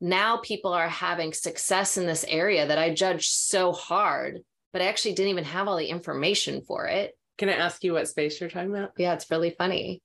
now 0.00 0.38
people 0.38 0.72
are 0.72 0.88
having 0.88 1.32
success 1.32 1.96
in 1.96 2.06
this 2.06 2.24
area 2.28 2.66
that 2.66 2.78
I 2.78 2.94
judged 2.94 3.30
so 3.30 3.72
hard, 3.72 4.40
but 4.78 4.84
I 4.84 4.90
actually 4.90 5.14
didn't 5.14 5.30
even 5.30 5.44
have 5.44 5.66
all 5.66 5.76
the 5.76 5.88
information 5.88 6.62
for 6.62 6.86
it. 6.86 7.18
Can 7.36 7.48
I 7.48 7.54
ask 7.54 7.82
you 7.82 7.94
what 7.94 8.06
space 8.06 8.40
you're 8.40 8.48
talking 8.48 8.70
about? 8.70 8.92
Yeah, 8.96 9.12
it's 9.12 9.28
really 9.28 9.50
funny. 9.50 10.04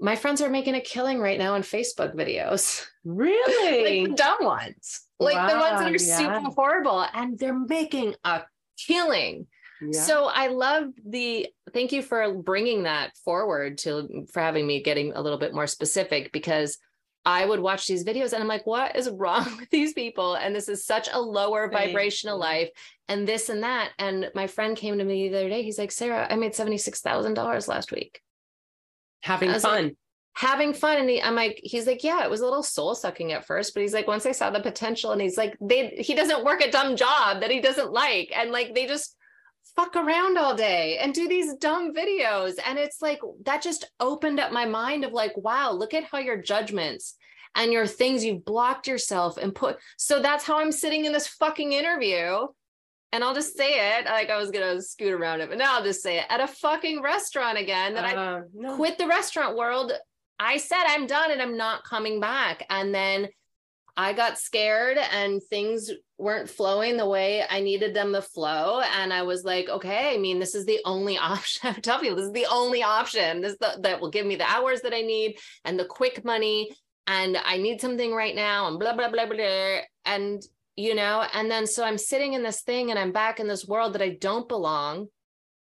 My 0.00 0.16
friends 0.16 0.40
are 0.40 0.50
making 0.50 0.74
a 0.74 0.80
killing 0.80 1.20
right 1.20 1.38
now 1.38 1.54
in 1.54 1.62
Facebook 1.62 2.16
videos. 2.16 2.84
Really? 3.04 4.00
like 4.00 4.10
the 4.10 4.16
dumb 4.16 4.44
ones. 4.44 5.02
Like 5.20 5.36
wow, 5.36 5.48
the 5.48 5.60
ones 5.60 5.78
that 5.78 5.92
are 5.92 6.04
yeah. 6.04 6.40
super 6.40 6.52
horrible. 6.52 7.06
And 7.14 7.38
they're 7.38 7.56
making 7.56 8.16
a 8.24 8.42
killing. 8.84 9.46
Yeah. 9.80 10.00
So 10.00 10.24
I 10.24 10.48
love 10.48 10.88
the 11.06 11.46
thank 11.72 11.92
you 11.92 12.02
for 12.02 12.34
bringing 12.34 12.82
that 12.82 13.16
forward 13.24 13.78
to 13.78 14.26
for 14.32 14.40
having 14.40 14.66
me 14.66 14.82
getting 14.82 15.12
a 15.12 15.22
little 15.22 15.38
bit 15.38 15.54
more 15.54 15.68
specific 15.68 16.32
because 16.32 16.78
I 17.24 17.44
would 17.44 17.60
watch 17.60 17.86
these 17.86 18.04
videos 18.04 18.32
and 18.32 18.42
I'm 18.42 18.48
like, 18.48 18.66
what 18.66 18.96
is 18.96 19.10
wrong 19.10 19.56
with 19.58 19.70
these 19.70 19.92
people? 19.92 20.34
And 20.34 20.54
this 20.54 20.68
is 20.68 20.84
such 20.84 21.08
a 21.12 21.20
lower 21.20 21.70
vibrational 21.70 22.38
life 22.38 22.70
and 23.08 23.26
this 23.26 23.48
and 23.48 23.62
that. 23.62 23.90
And 23.98 24.30
my 24.34 24.46
friend 24.46 24.76
came 24.76 24.98
to 24.98 25.04
me 25.04 25.28
the 25.28 25.38
other 25.38 25.48
day. 25.48 25.62
He's 25.62 25.78
like, 25.78 25.92
Sara, 25.92 26.26
I 26.30 26.36
made 26.36 26.52
$76,000 26.52 27.68
last 27.68 27.92
week. 27.92 28.22
Having 29.22 29.52
fun. 29.60 29.84
Like, 29.84 29.96
having 30.34 30.72
fun. 30.72 30.98
And 30.98 31.10
he, 31.10 31.20
I'm 31.20 31.34
like, 31.34 31.60
he's 31.62 31.86
like, 31.86 32.02
yeah, 32.02 32.24
it 32.24 32.30
was 32.30 32.40
a 32.40 32.44
little 32.44 32.62
soul 32.62 32.94
sucking 32.94 33.32
at 33.32 33.44
first, 33.44 33.74
but 33.74 33.82
he's 33.82 33.92
like, 33.92 34.06
once 34.06 34.24
I 34.24 34.32
saw 34.32 34.50
the 34.50 34.60
potential 34.60 35.12
and 35.12 35.20
he's 35.20 35.36
like, 35.36 35.56
they, 35.60 35.88
he 35.98 36.14
doesn't 36.14 36.44
work 36.44 36.62
a 36.62 36.70
dumb 36.70 36.96
job 36.96 37.40
that 37.40 37.50
he 37.50 37.60
doesn't 37.60 37.92
like. 37.92 38.32
And 38.34 38.50
like, 38.50 38.74
they 38.74 38.86
just, 38.86 39.16
fuck 39.76 39.96
around 39.96 40.38
all 40.38 40.54
day 40.54 40.98
and 40.98 41.14
do 41.14 41.28
these 41.28 41.54
dumb 41.54 41.94
videos. 41.94 42.54
And 42.64 42.78
it's 42.78 43.00
like 43.00 43.20
that 43.44 43.62
just 43.62 43.90
opened 43.98 44.40
up 44.40 44.52
my 44.52 44.64
mind 44.64 45.04
of 45.04 45.12
like, 45.12 45.36
wow, 45.36 45.72
look 45.72 45.94
at 45.94 46.04
how 46.04 46.18
your 46.18 46.40
judgments 46.40 47.16
and 47.54 47.72
your 47.72 47.86
things 47.86 48.24
you've 48.24 48.44
blocked 48.44 48.86
yourself 48.86 49.36
and 49.36 49.54
put. 49.54 49.78
So 49.96 50.20
that's 50.20 50.44
how 50.44 50.60
I'm 50.60 50.72
sitting 50.72 51.04
in 51.04 51.12
this 51.12 51.26
fucking 51.26 51.72
interview. 51.72 52.46
And 53.12 53.24
I'll 53.24 53.34
just 53.34 53.56
say 53.56 53.98
it 53.98 54.04
like 54.04 54.30
I 54.30 54.36
was 54.36 54.52
gonna 54.52 54.80
scoot 54.80 55.12
around 55.12 55.40
it, 55.40 55.48
but 55.48 55.58
now 55.58 55.76
I'll 55.76 55.84
just 55.84 56.02
say 56.02 56.18
it 56.18 56.26
at 56.28 56.40
a 56.40 56.46
fucking 56.46 57.02
restaurant 57.02 57.58
again 57.58 57.94
that 57.94 58.16
uh, 58.16 58.20
I 58.20 58.40
no. 58.54 58.76
quit 58.76 58.98
the 58.98 59.08
restaurant 59.08 59.56
world. 59.56 59.92
I 60.38 60.58
said 60.58 60.84
I'm 60.86 61.06
done 61.06 61.32
and 61.32 61.42
I'm 61.42 61.56
not 61.56 61.84
coming 61.84 62.20
back. 62.20 62.64
And 62.70 62.94
then 62.94 63.28
I 63.96 64.12
got 64.12 64.38
scared 64.38 64.96
and 64.96 65.42
things 65.42 65.90
weren't 66.20 66.50
flowing 66.50 66.96
the 66.96 67.08
way 67.08 67.44
I 67.48 67.60
needed 67.60 67.94
them 67.94 68.12
to 68.12 68.22
flow. 68.22 68.80
And 68.80 69.12
I 69.12 69.22
was 69.22 69.44
like, 69.44 69.68
okay, 69.68 70.14
I 70.14 70.18
mean, 70.18 70.38
this 70.38 70.54
is 70.54 70.66
the 70.66 70.80
only 70.84 71.18
option. 71.18 71.70
I 71.70 71.80
tell 71.80 72.00
people 72.00 72.16
this 72.16 72.26
is 72.26 72.32
the 72.32 72.46
only 72.50 72.82
option. 72.82 73.40
This 73.40 73.56
the, 73.58 73.78
that 73.82 74.00
will 74.00 74.10
give 74.10 74.26
me 74.26 74.36
the 74.36 74.48
hours 74.48 74.82
that 74.82 74.94
I 74.94 75.00
need 75.00 75.38
and 75.64 75.78
the 75.78 75.84
quick 75.84 76.24
money. 76.24 76.70
And 77.06 77.36
I 77.36 77.56
need 77.56 77.80
something 77.80 78.12
right 78.12 78.34
now 78.34 78.68
and 78.68 78.78
blah, 78.78 78.94
blah, 78.94 79.10
blah, 79.10 79.26
blah. 79.26 79.78
And, 80.04 80.42
you 80.76 80.94
know, 80.94 81.24
and 81.32 81.50
then 81.50 81.66
so 81.66 81.84
I'm 81.84 81.98
sitting 81.98 82.34
in 82.34 82.42
this 82.42 82.62
thing 82.62 82.90
and 82.90 82.98
I'm 82.98 83.12
back 83.12 83.40
in 83.40 83.48
this 83.48 83.66
world 83.66 83.94
that 83.94 84.02
I 84.02 84.10
don't 84.10 84.48
belong. 84.48 85.08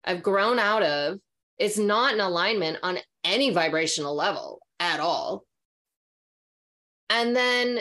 I've 0.06 0.24
grown 0.24 0.60
out 0.60 0.84
of. 0.84 1.20
It's 1.58 1.78
not 1.78 2.14
in 2.14 2.20
alignment 2.20 2.80
on 2.84 2.98
any 3.24 3.52
vibrational 3.52 4.16
level 4.16 4.62
at 4.80 5.00
all. 5.00 5.46
And 7.10 7.36
then 7.36 7.80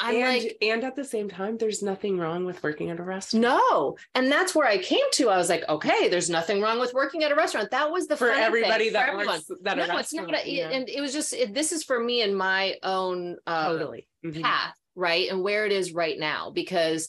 I'm 0.00 0.14
and, 0.14 0.42
like, 0.42 0.56
and 0.62 0.84
at 0.84 0.94
the 0.94 1.04
same 1.04 1.28
time, 1.28 1.56
there's 1.58 1.82
nothing 1.82 2.18
wrong 2.18 2.44
with 2.44 2.62
working 2.62 2.90
at 2.90 3.00
a 3.00 3.02
restaurant. 3.02 3.42
No. 3.42 3.96
And 4.14 4.30
that's 4.30 4.54
where 4.54 4.66
I 4.66 4.78
came 4.78 5.10
to. 5.14 5.28
I 5.28 5.36
was 5.36 5.48
like, 5.48 5.68
okay, 5.68 6.08
there's 6.08 6.30
nothing 6.30 6.60
wrong 6.60 6.78
with 6.78 6.94
working 6.94 7.24
at 7.24 7.32
a 7.32 7.34
restaurant. 7.34 7.70
That 7.72 7.90
was 7.90 8.06
the 8.06 8.16
for 8.16 8.30
everybody 8.30 8.84
thing, 8.84 8.92
that 8.92 9.10
for 9.10 9.16
works 9.18 9.50
that 9.62 9.76
no, 9.76 9.98
it's 9.98 10.14
not. 10.14 10.32
A, 10.32 10.48
yeah. 10.48 10.70
And 10.70 10.88
it 10.88 11.00
was 11.00 11.12
just, 11.12 11.32
it, 11.32 11.52
this 11.52 11.72
is 11.72 11.82
for 11.82 11.98
me 11.98 12.22
and 12.22 12.36
my 12.36 12.76
own 12.84 13.38
uh, 13.46 13.72
totally 13.72 14.06
mm-hmm. 14.24 14.40
path, 14.40 14.74
right? 14.94 15.28
And 15.30 15.42
where 15.42 15.66
it 15.66 15.72
is 15.72 15.92
right 15.92 16.18
now, 16.18 16.50
because 16.50 17.08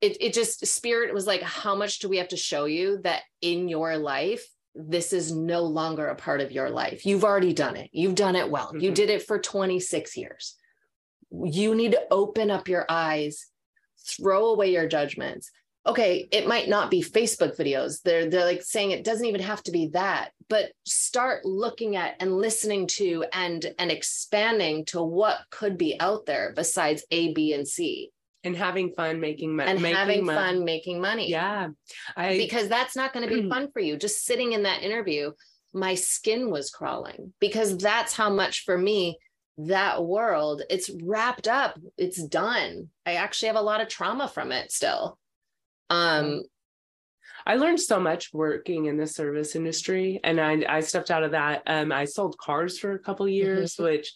it, 0.00 0.18
it 0.20 0.32
just, 0.32 0.64
spirit 0.64 1.12
was 1.12 1.26
like, 1.26 1.42
how 1.42 1.74
much 1.74 1.98
do 1.98 2.08
we 2.08 2.18
have 2.18 2.28
to 2.28 2.36
show 2.36 2.66
you 2.66 3.00
that 3.02 3.22
in 3.40 3.68
your 3.68 3.96
life, 3.96 4.46
this 4.76 5.12
is 5.12 5.32
no 5.32 5.62
longer 5.62 6.06
a 6.06 6.14
part 6.14 6.40
of 6.40 6.52
your 6.52 6.70
life. 6.70 7.04
You've 7.04 7.24
already 7.24 7.52
done 7.52 7.76
it. 7.76 7.90
You've 7.92 8.14
done 8.14 8.36
it 8.36 8.48
well. 8.48 8.68
Mm-hmm. 8.68 8.80
You 8.80 8.92
did 8.92 9.10
it 9.10 9.22
for 9.22 9.40
26 9.40 10.16
years 10.16 10.56
you 11.44 11.74
need 11.74 11.92
to 11.92 12.02
open 12.10 12.50
up 12.50 12.68
your 12.68 12.86
eyes, 12.88 13.46
throw 14.06 14.46
away 14.46 14.72
your 14.72 14.88
judgments. 14.88 15.50
Okay, 15.86 16.28
it 16.32 16.46
might 16.46 16.68
not 16.68 16.90
be 16.90 17.02
Facebook 17.02 17.56
videos. 17.58 18.00
They're 18.02 18.30
they're 18.30 18.46
like 18.46 18.62
saying 18.62 18.92
it 18.92 19.04
doesn't 19.04 19.26
even 19.26 19.42
have 19.42 19.62
to 19.64 19.70
be 19.70 19.88
that, 19.88 20.30
but 20.48 20.72
start 20.86 21.44
looking 21.44 21.96
at 21.96 22.16
and 22.20 22.38
listening 22.38 22.86
to 22.86 23.24
and 23.32 23.66
and 23.78 23.90
expanding 23.90 24.86
to 24.86 25.02
what 25.02 25.40
could 25.50 25.76
be 25.76 26.00
out 26.00 26.24
there 26.24 26.52
besides 26.56 27.04
A, 27.10 27.34
B, 27.34 27.52
and 27.52 27.68
C 27.68 28.12
and 28.44 28.56
having 28.56 28.92
fun 28.92 29.20
making 29.20 29.56
money 29.56 29.70
and 29.70 29.80
having 29.80 30.24
money. 30.24 30.38
fun 30.38 30.64
making 30.64 31.00
money 31.00 31.30
yeah 31.30 31.68
I, 32.16 32.36
because 32.36 32.68
that's 32.68 32.94
not 32.94 33.12
going 33.12 33.26
to 33.26 33.34
be 33.34 33.42
mm. 33.42 33.48
fun 33.48 33.70
for 33.72 33.80
you 33.80 33.96
just 33.96 34.24
sitting 34.24 34.52
in 34.52 34.62
that 34.64 34.82
interview 34.82 35.32
my 35.72 35.94
skin 35.94 36.50
was 36.50 36.70
crawling 36.70 37.32
because 37.40 37.76
that's 37.76 38.12
how 38.12 38.30
much 38.30 38.64
for 38.64 38.78
me 38.78 39.18
that 39.56 40.04
world 40.04 40.62
it's 40.68 40.90
wrapped 41.02 41.46
up 41.46 41.78
it's 41.96 42.22
done 42.26 42.88
i 43.06 43.14
actually 43.14 43.46
have 43.46 43.56
a 43.56 43.60
lot 43.60 43.80
of 43.80 43.88
trauma 43.88 44.26
from 44.28 44.50
it 44.50 44.72
still 44.72 45.18
um 45.90 46.42
I 47.46 47.56
learned 47.56 47.80
so 47.80 48.00
much 48.00 48.32
working 48.32 48.86
in 48.86 48.96
the 48.96 49.06
service 49.06 49.54
industry 49.54 50.18
and 50.24 50.40
I, 50.40 50.64
I 50.66 50.80
stepped 50.80 51.10
out 51.10 51.24
of 51.24 51.32
that. 51.32 51.62
Um, 51.66 51.92
I 51.92 52.06
sold 52.06 52.38
cars 52.38 52.78
for 52.78 52.92
a 52.92 52.98
couple 52.98 53.28
years, 53.28 53.74
mm-hmm. 53.74 53.84
which 53.84 54.14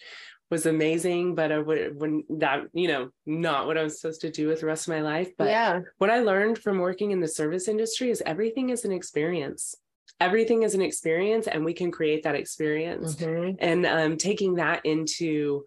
was 0.50 0.64
amazing, 0.64 1.34
but 1.34 1.52
I 1.52 1.58
would, 1.58 2.00
when 2.00 2.24
that, 2.38 2.64
you 2.72 2.88
know, 2.88 3.10
not 3.26 3.66
what 3.66 3.76
I 3.76 3.82
was 3.82 4.00
supposed 4.00 4.22
to 4.22 4.30
do 4.30 4.48
with 4.48 4.60
the 4.60 4.66
rest 4.66 4.88
of 4.88 4.94
my 4.94 5.02
life. 5.02 5.30
But 5.36 5.48
yeah. 5.48 5.80
what 5.98 6.10
I 6.10 6.20
learned 6.20 6.58
from 6.58 6.78
working 6.78 7.10
in 7.10 7.20
the 7.20 7.28
service 7.28 7.68
industry 7.68 8.10
is 8.10 8.22
everything 8.24 8.70
is 8.70 8.86
an 8.86 8.92
experience 8.92 9.74
everything 10.20 10.62
is 10.62 10.74
an 10.74 10.82
experience 10.82 11.46
and 11.46 11.64
we 11.64 11.72
can 11.72 11.90
create 11.90 12.22
that 12.24 12.34
experience 12.34 13.16
mm-hmm. 13.16 13.56
and 13.60 13.86
um, 13.86 14.16
taking 14.16 14.54
that 14.54 14.84
into 14.84 15.64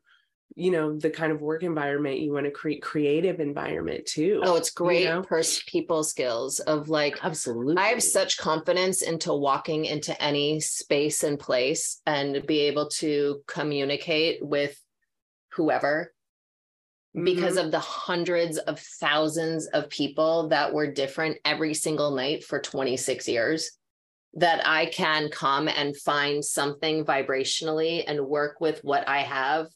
you 0.55 0.71
know 0.71 0.97
the 0.97 1.09
kind 1.09 1.31
of 1.31 1.41
work 1.41 1.63
environment 1.63 2.19
you 2.19 2.33
want 2.33 2.45
to 2.45 2.51
create 2.51 2.81
creative 2.81 3.39
environment 3.39 4.05
too 4.05 4.41
oh 4.43 4.55
it's 4.55 4.71
great 4.71 5.03
you 5.03 5.09
know? 5.09 5.21
pers- 5.21 5.63
people 5.63 6.03
skills 6.03 6.59
of 6.59 6.89
like 6.89 7.17
absolutely 7.23 7.77
i 7.77 7.87
have 7.87 8.03
such 8.03 8.37
confidence 8.37 9.01
into 9.01 9.33
walking 9.33 9.85
into 9.85 10.19
any 10.21 10.59
space 10.59 11.23
and 11.23 11.39
place 11.39 12.01
and 12.05 12.45
be 12.45 12.59
able 12.61 12.89
to 12.89 13.41
communicate 13.47 14.45
with 14.45 14.77
whoever 15.53 16.13
because 17.13 17.55
mm-hmm. 17.55 17.65
of 17.65 17.71
the 17.71 17.79
hundreds 17.79 18.57
of 18.57 18.79
thousands 18.79 19.67
of 19.67 19.89
people 19.89 20.47
that 20.49 20.73
were 20.73 20.89
different 20.89 21.37
every 21.43 21.73
single 21.73 22.11
night 22.11 22.43
for 22.43 22.59
26 22.59 23.27
years 23.27 23.71
that 24.33 24.65
I 24.65 24.85
can 24.87 25.29
come 25.29 25.67
and 25.67 25.95
find 25.95 26.43
something 26.43 27.03
vibrationally 27.03 28.03
and 28.07 28.27
work 28.27 28.61
with 28.61 28.79
what 28.83 29.07
I 29.07 29.19
have 29.19 29.67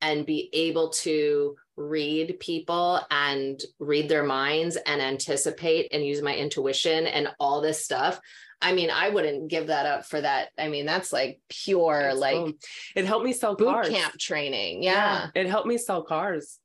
and 0.00 0.26
be 0.26 0.48
able 0.52 0.90
to 0.90 1.56
read 1.76 2.38
people 2.40 3.00
and 3.10 3.60
read 3.78 4.08
their 4.08 4.24
minds 4.24 4.76
and 4.76 5.00
anticipate 5.00 5.88
and 5.92 6.04
use 6.04 6.22
my 6.22 6.34
intuition 6.34 7.06
and 7.06 7.28
all 7.38 7.60
this 7.60 7.84
stuff. 7.84 8.20
I 8.62 8.72
mean, 8.72 8.90
I 8.90 9.10
wouldn't 9.10 9.48
give 9.48 9.66
that 9.66 9.84
up 9.84 10.06
for 10.06 10.20
that. 10.20 10.48
I 10.58 10.68
mean, 10.68 10.86
that's 10.86 11.12
like 11.12 11.40
pure, 11.48 12.02
that's 12.02 12.18
like 12.18 12.36
cool. 12.36 12.52
it 12.94 13.04
helped 13.04 13.24
me 13.24 13.32
sell 13.32 13.54
boot 13.54 13.68
cars. 13.68 13.88
camp 13.88 14.18
training. 14.18 14.82
Yeah. 14.82 15.28
yeah. 15.34 15.42
It 15.42 15.48
helped 15.48 15.66
me 15.66 15.76
sell 15.76 16.02
cars. 16.02 16.58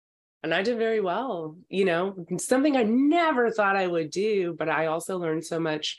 And 0.44 0.54
I 0.54 0.64
did 0.64 0.78
very 0.78 1.02
well, 1.02 1.58
you 1.70 1.86
know, 1.86 2.16
something 2.40 2.76
I 2.76 2.84
never 2.84 3.52
thought 3.52 3.76
I 3.76 3.86
would 3.86 4.10
do, 4.10 4.56
but 4.58 4.70
I 4.70 4.88
also 4.88 5.20
learned 5.20 5.46
so 5.46 5.60
much 5.60 5.98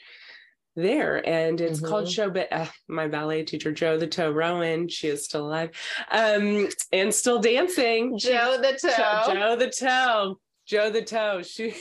there 0.75 1.27
and 1.29 1.61
it's 1.61 1.81
Mhm. 1.81 1.89
called 1.89 2.11
show 2.11 2.31
but 2.31 2.51
uh, 2.53 2.67
my 2.89 3.07
ballet 3.07 3.45
teacher 3.45 3.73
joe 3.73 3.99
the 3.99 4.07
toe 4.07 4.31
rowan 4.31 4.89
she 4.89 5.09
is 5.09 5.25
still 5.25 5.47
alive 5.47 5.71
um 6.11 6.69
and 6.93 7.15
still 7.15 7.39
dancing 7.41 8.17
Joe 8.19 8.57
the 8.61 8.79
toe. 8.81 9.33
joe 9.35 9.57
the 9.57 9.71
toe 9.71 10.39
joe 10.67 10.91
the 10.91 11.03
toe 11.03 11.43
she 11.43 11.75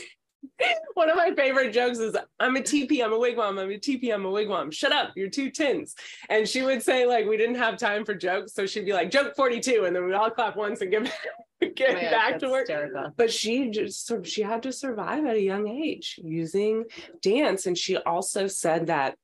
one 0.96 1.10
of 1.10 1.16
my 1.16 1.32
favorite 1.36 1.72
jokes 1.72 2.00
is 2.00 2.16
i'm 2.40 2.56
a 2.56 2.62
tp 2.62 3.04
i'm 3.04 3.14
a 3.14 3.18
wigwam 3.18 3.60
i'm 3.60 3.70
a 3.72 3.78
tp 3.78 4.14
i'm 4.14 4.26
a 4.26 4.30
wigwam. 4.30 4.72
Shut 4.72 4.92
up 4.92 5.12
you're 5.16 5.30
two 5.30 5.50
tins. 5.52 5.96
And 6.30 6.48
she 6.48 6.62
would 6.62 6.82
say 6.82 7.06
like 7.06 7.26
we 7.28 7.38
didn't 7.38 7.56
have 7.56 7.78
time 7.78 8.06
for 8.06 8.14
jokes 8.16 8.54
so 8.54 8.66
she'd 8.66 8.86
be 8.86 8.94
like 8.94 9.12
joke 9.12 9.36
42 9.36 9.86
and 9.86 9.96
then 9.96 10.06
we'd 10.06 10.14
all 10.14 10.30
clap 10.32 10.56
once 10.56 10.82
and 10.82 10.92
get, 10.92 11.04
get 11.76 11.92
Oh 11.98 12.02
God, 12.02 12.12
back 12.12 12.40
to 12.40 12.50
work. 12.50 12.68
hysterical. 12.68 13.12
but 13.18 13.32
she 13.32 13.70
just 13.70 14.12
she 14.26 14.42
had 14.42 14.64
to 14.64 14.72
survive 14.72 15.26
at 15.26 15.36
a 15.36 15.42
young 15.42 15.68
age 15.68 16.20
using 16.24 16.86
dance. 17.22 17.66
And 17.68 17.78
she 17.78 17.98
also 17.98 18.48
said 18.48 18.88
that 18.88 19.16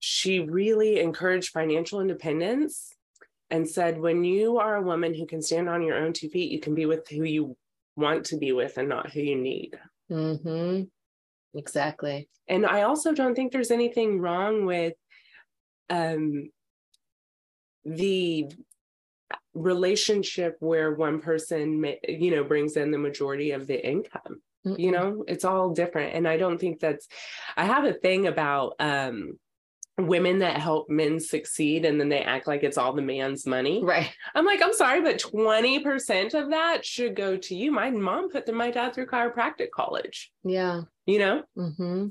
she 0.00 0.40
really 0.40 0.98
encouraged 1.00 1.50
financial 1.50 2.00
independence 2.00 2.94
and 3.50 3.68
said 3.68 4.00
when 4.00 4.24
you 4.24 4.58
are 4.58 4.76
a 4.76 4.82
woman 4.82 5.14
who 5.14 5.26
can 5.26 5.42
stand 5.42 5.68
on 5.68 5.82
your 5.82 5.96
own 5.98 6.12
two 6.12 6.28
feet 6.28 6.50
you 6.50 6.60
can 6.60 6.74
be 6.74 6.86
with 6.86 7.06
who 7.08 7.24
you 7.24 7.56
want 8.00 8.26
to 8.26 8.36
be 8.36 8.52
with 8.52 8.76
and 8.78 8.88
not 8.88 9.10
who 9.10 9.20
you 9.20 9.36
need 9.36 9.78
Mm-hmm. 10.10 10.82
Exactly. 11.58 12.28
and 12.48 12.66
i 12.66 12.82
also 12.82 13.12
don't 13.12 13.34
think 13.34 13.52
there's 13.52 13.70
anything 13.70 14.20
wrong 14.20 14.66
with 14.66 14.94
um 15.88 16.50
the 17.84 18.46
relationship 19.54 20.56
where 20.60 20.94
one 20.94 21.20
person 21.20 21.84
you 22.08 22.30
know 22.30 22.44
brings 22.44 22.76
in 22.76 22.90
the 22.90 22.98
majority 22.98 23.50
of 23.52 23.66
the 23.66 23.84
income 23.88 24.40
you 24.76 24.92
know 24.92 25.24
it's 25.26 25.44
all 25.44 25.70
different 25.70 26.14
and 26.14 26.28
i 26.28 26.36
don't 26.36 26.58
think 26.58 26.78
that's 26.80 27.08
i 27.56 27.64
have 27.64 27.84
a 27.84 27.92
thing 27.92 28.26
about 28.26 28.74
um 28.78 29.38
women 30.06 30.38
that 30.40 30.56
help 30.58 30.88
men 30.90 31.18
succeed 31.20 31.84
and 31.84 32.00
then 32.00 32.08
they 32.08 32.20
act 32.22 32.46
like 32.46 32.62
it's 32.62 32.78
all 32.78 32.92
the 32.92 33.02
man's 33.02 33.46
money 33.46 33.82
Right. 33.84 34.10
i'm 34.34 34.46
like 34.46 34.62
i'm 34.62 34.72
sorry 34.72 35.00
but 35.02 35.18
20% 35.18 36.34
of 36.34 36.50
that 36.50 36.84
should 36.84 37.16
go 37.16 37.36
to 37.36 37.54
you 37.54 37.70
my 37.72 37.90
mom 37.90 38.30
put 38.30 38.52
my 38.54 38.70
dad 38.70 38.94
through 38.94 39.06
chiropractic 39.06 39.70
college 39.74 40.30
Yeah. 40.44 40.82
you 41.06 41.18
know 41.18 41.42
Mm-hmm. 41.56 42.08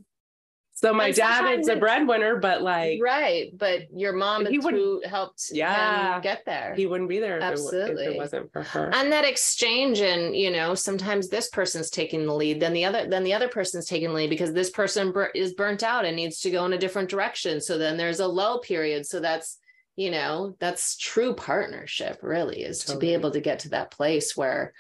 So 0.81 0.93
my 0.93 1.07
And 1.07 1.15
dad 1.15 1.59
is 1.59 1.67
a 1.67 1.75
breadwinner 1.75 2.37
but 2.37 2.61
like 2.61 2.99
right. 3.01 3.51
But 3.57 3.91
your 3.93 4.13
mom 4.13 4.45
He 4.45 4.57
is 4.57 4.63
would- 4.63 4.73
who 4.73 5.01
helped 5.05 5.49
Yeah. 5.51 6.15
him 6.15 6.21
get 6.21 6.45
there. 6.45 6.73
he 6.75 6.85
wouldn't 6.85 7.09
be 7.09 7.19
there 7.19 7.37
if, 7.37 7.43
It, 7.43 7.45
if 7.45 7.51
Absolutely. 7.51 8.05
it 8.05 8.17
wasn't 8.17 8.53
for 8.53 8.63
her 8.63 8.89
and 8.93 9.11
that 9.11 9.25
exchange 9.25 9.99
and 9.99 10.35
you 10.35 10.51
know 10.51 10.75
sometimes 10.75 11.27
this 11.27 11.49
person's 11.49 11.89
taking 11.89 12.25
the 12.25 12.33
lead 12.33 12.59
then 12.59 12.73
the 12.73 12.85
other 12.85 13.07
then 13.09 13.23
the 13.23 13.33
other 13.33 13.49
person's 13.49 13.85
taking 13.87 14.09
the 14.09 14.15
lead 14.15 14.29
because 14.29 14.53
this 14.53 14.69
person 14.69 15.11
bur- 15.11 15.31
is 15.35 15.53
burnt 15.53 15.83
out 15.83 16.05
and 16.05 16.15
needs 16.15 16.39
to 16.39 16.49
go 16.49 16.65
in 16.65 16.73
a 16.73 16.77
different 16.77 17.09
direction 17.09 17.59
so 17.59 17.77
then 17.77 17.97
there's 17.97 18.19
a 18.21 18.27
lull 18.27 18.59
period 18.61 19.05
so 19.05 19.19
that's 19.19 19.57
you 19.95 20.11
know 20.11 20.55
that's 20.59 20.95
true 20.95 21.33
partnership 21.35 22.19
really 22.21 22.61
is 22.63 22.85
to 22.85 22.95
be 22.97 23.13
able 23.13 23.31
to 23.31 23.41
get 23.41 23.59
to 23.59 23.69
that 23.69 23.91
place 23.91 24.37
where 24.37 24.71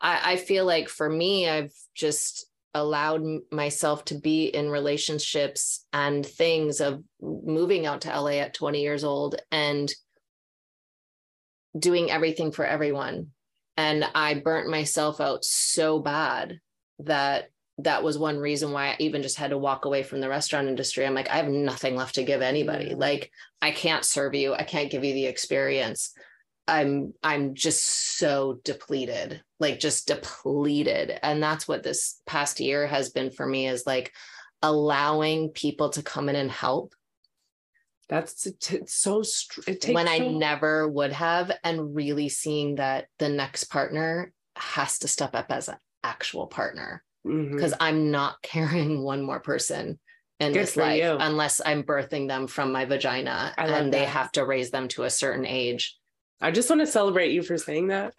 i 0.00 0.32
i 0.32 0.36
feel 0.36 0.66
like 0.66 0.88
for 0.90 1.08
me 1.08 1.48
i've 1.48 1.72
just 1.94 2.47
allowed 2.74 3.22
myself 3.50 4.04
to 4.06 4.14
be 4.14 4.46
in 4.46 4.70
relationships 4.70 5.86
and 5.92 6.24
things 6.24 6.80
of 6.80 7.02
moving 7.20 7.86
out 7.86 8.02
to 8.02 8.20
la 8.20 8.28
at 8.28 8.54
20 8.54 8.80
years 8.80 9.04
old 9.04 9.36
and 9.50 9.92
doing 11.78 12.10
everything 12.10 12.52
for 12.52 12.64
everyone. 12.64 13.28
And 13.76 14.04
i 14.14 14.34
burnt 14.34 14.68
myself 14.68 15.20
out 15.20 15.44
so 15.44 15.98
bad 15.98 16.60
that 17.00 17.50
that 17.78 18.02
was 18.02 18.18
one 18.18 18.38
reason 18.38 18.72
why 18.72 18.88
i 18.88 18.96
even 18.98 19.22
just 19.22 19.36
had 19.36 19.50
to 19.50 19.58
walk 19.58 19.84
away 19.84 20.02
from 20.02 20.20
the 20.20 20.28
restaurant 20.28 20.68
industry. 20.68 21.06
I'm 21.06 21.14
like 21.14 21.30
i 21.30 21.36
have 21.36 21.48
nothing 21.48 21.96
left 21.96 22.16
to 22.16 22.24
give 22.24 22.42
anybody. 22.42 22.94
Like 22.94 23.30
i 23.62 23.70
can't 23.70 24.04
serve 24.04 24.34
you. 24.34 24.54
I 24.54 24.64
can't 24.64 24.90
give 24.90 25.04
you 25.04 25.14
the 25.14 25.26
experience 25.26 26.12
i'm 26.68 27.12
i'm 27.22 27.54
just 27.54 27.84
so 28.18 28.60
depleted 28.64 29.42
like 29.60 29.80
just 29.80 30.06
depleted. 30.06 31.18
And 31.22 31.42
that's 31.42 31.66
what 31.66 31.82
this 31.82 32.20
past 32.26 32.60
year 32.60 32.86
has 32.86 33.10
been 33.10 33.30
for 33.30 33.46
me 33.46 33.66
is 33.66 33.86
like 33.86 34.12
allowing 34.62 35.50
people 35.50 35.90
to 35.90 36.02
come 36.02 36.28
in 36.28 36.36
and 36.36 36.50
help. 36.50 36.94
That's 38.08 38.46
it's 38.46 38.94
so 38.94 39.22
it 39.66 39.82
takes 39.82 39.94
when 39.94 40.08
I 40.08 40.18
never 40.18 40.88
would 40.88 41.12
have, 41.12 41.52
and 41.62 41.94
really 41.94 42.30
seeing 42.30 42.76
that 42.76 43.06
the 43.18 43.28
next 43.28 43.64
partner 43.64 44.32
has 44.56 45.00
to 45.00 45.08
step 45.08 45.34
up 45.34 45.46
as 45.50 45.68
an 45.68 45.76
actual 46.02 46.46
partner. 46.46 47.04
Mm-hmm. 47.26 47.54
Because 47.54 47.74
I'm 47.78 48.10
not 48.10 48.36
carrying 48.42 49.02
one 49.02 49.22
more 49.22 49.40
person 49.40 49.98
in 50.40 50.52
Good 50.52 50.62
this 50.62 50.76
life 50.76 51.02
you. 51.02 51.16
unless 51.20 51.60
I'm 51.64 51.82
birthing 51.82 52.28
them 52.28 52.46
from 52.46 52.72
my 52.72 52.86
vagina 52.86 53.52
and 53.58 53.92
they 53.92 54.04
have 54.04 54.30
to 54.32 54.46
raise 54.46 54.70
them 54.70 54.88
to 54.88 55.02
a 55.02 55.10
certain 55.10 55.44
age. 55.44 55.97
I 56.40 56.50
just 56.50 56.68
want 56.70 56.80
to 56.80 56.86
celebrate 56.86 57.32
you 57.32 57.42
for 57.42 57.56
saying 57.58 57.88
that. 57.88 58.14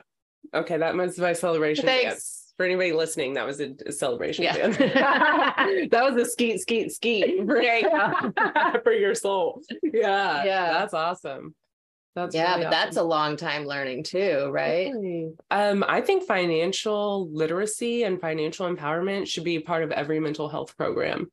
Okay, 0.53 0.78
that 0.78 0.95
was 0.95 1.17
my 1.17 1.34
celebration 1.34 1.86
Thanks. 1.86 2.03
dance. 2.03 2.36
For 2.57 2.65
anybody 2.65 2.91
listening, 2.91 3.36
that 3.36 3.45
was 3.45 3.61
a, 3.61 3.74
a 3.86 3.91
celebration 3.93 4.43
Yeah. 4.43 4.67
that 5.91 5.91
was 6.03 6.15
a 6.22 6.26
skeet, 6.30 6.59
skeet, 6.59 6.91
skeet 6.91 7.38
for, 7.45 7.53
There 7.61 7.78
you 7.78 7.89
go. 7.89 8.34
for 8.84 8.91
your 8.91 9.15
soul. 9.15 9.61
Yeah, 9.82 10.43
Yeah. 10.43 10.74
that's 10.74 10.93
awesome. 10.93 11.55
That's 12.15 12.36
yeah, 12.36 12.51
really 12.55 12.65
but 12.65 12.72
that's 12.72 12.97
a 12.97 13.03
long 13.03 13.38
time 13.38 13.63
learning 13.65 14.03
too, 14.03 14.49
right? 14.51 14.88
awesome. 14.89 15.36
Um, 15.51 15.86
I 15.88 16.01
think 16.01 16.24
financial 16.26 17.32
literacy 17.32 18.03
and 18.03 18.20
financial 18.20 18.67
empowerment 18.74 19.28
should 19.28 19.45
be 19.45 19.59
part 19.59 19.84
of 19.84 19.91
every 19.91 20.20
mental 20.20 20.49
health 20.49 20.76
program. 20.76 21.32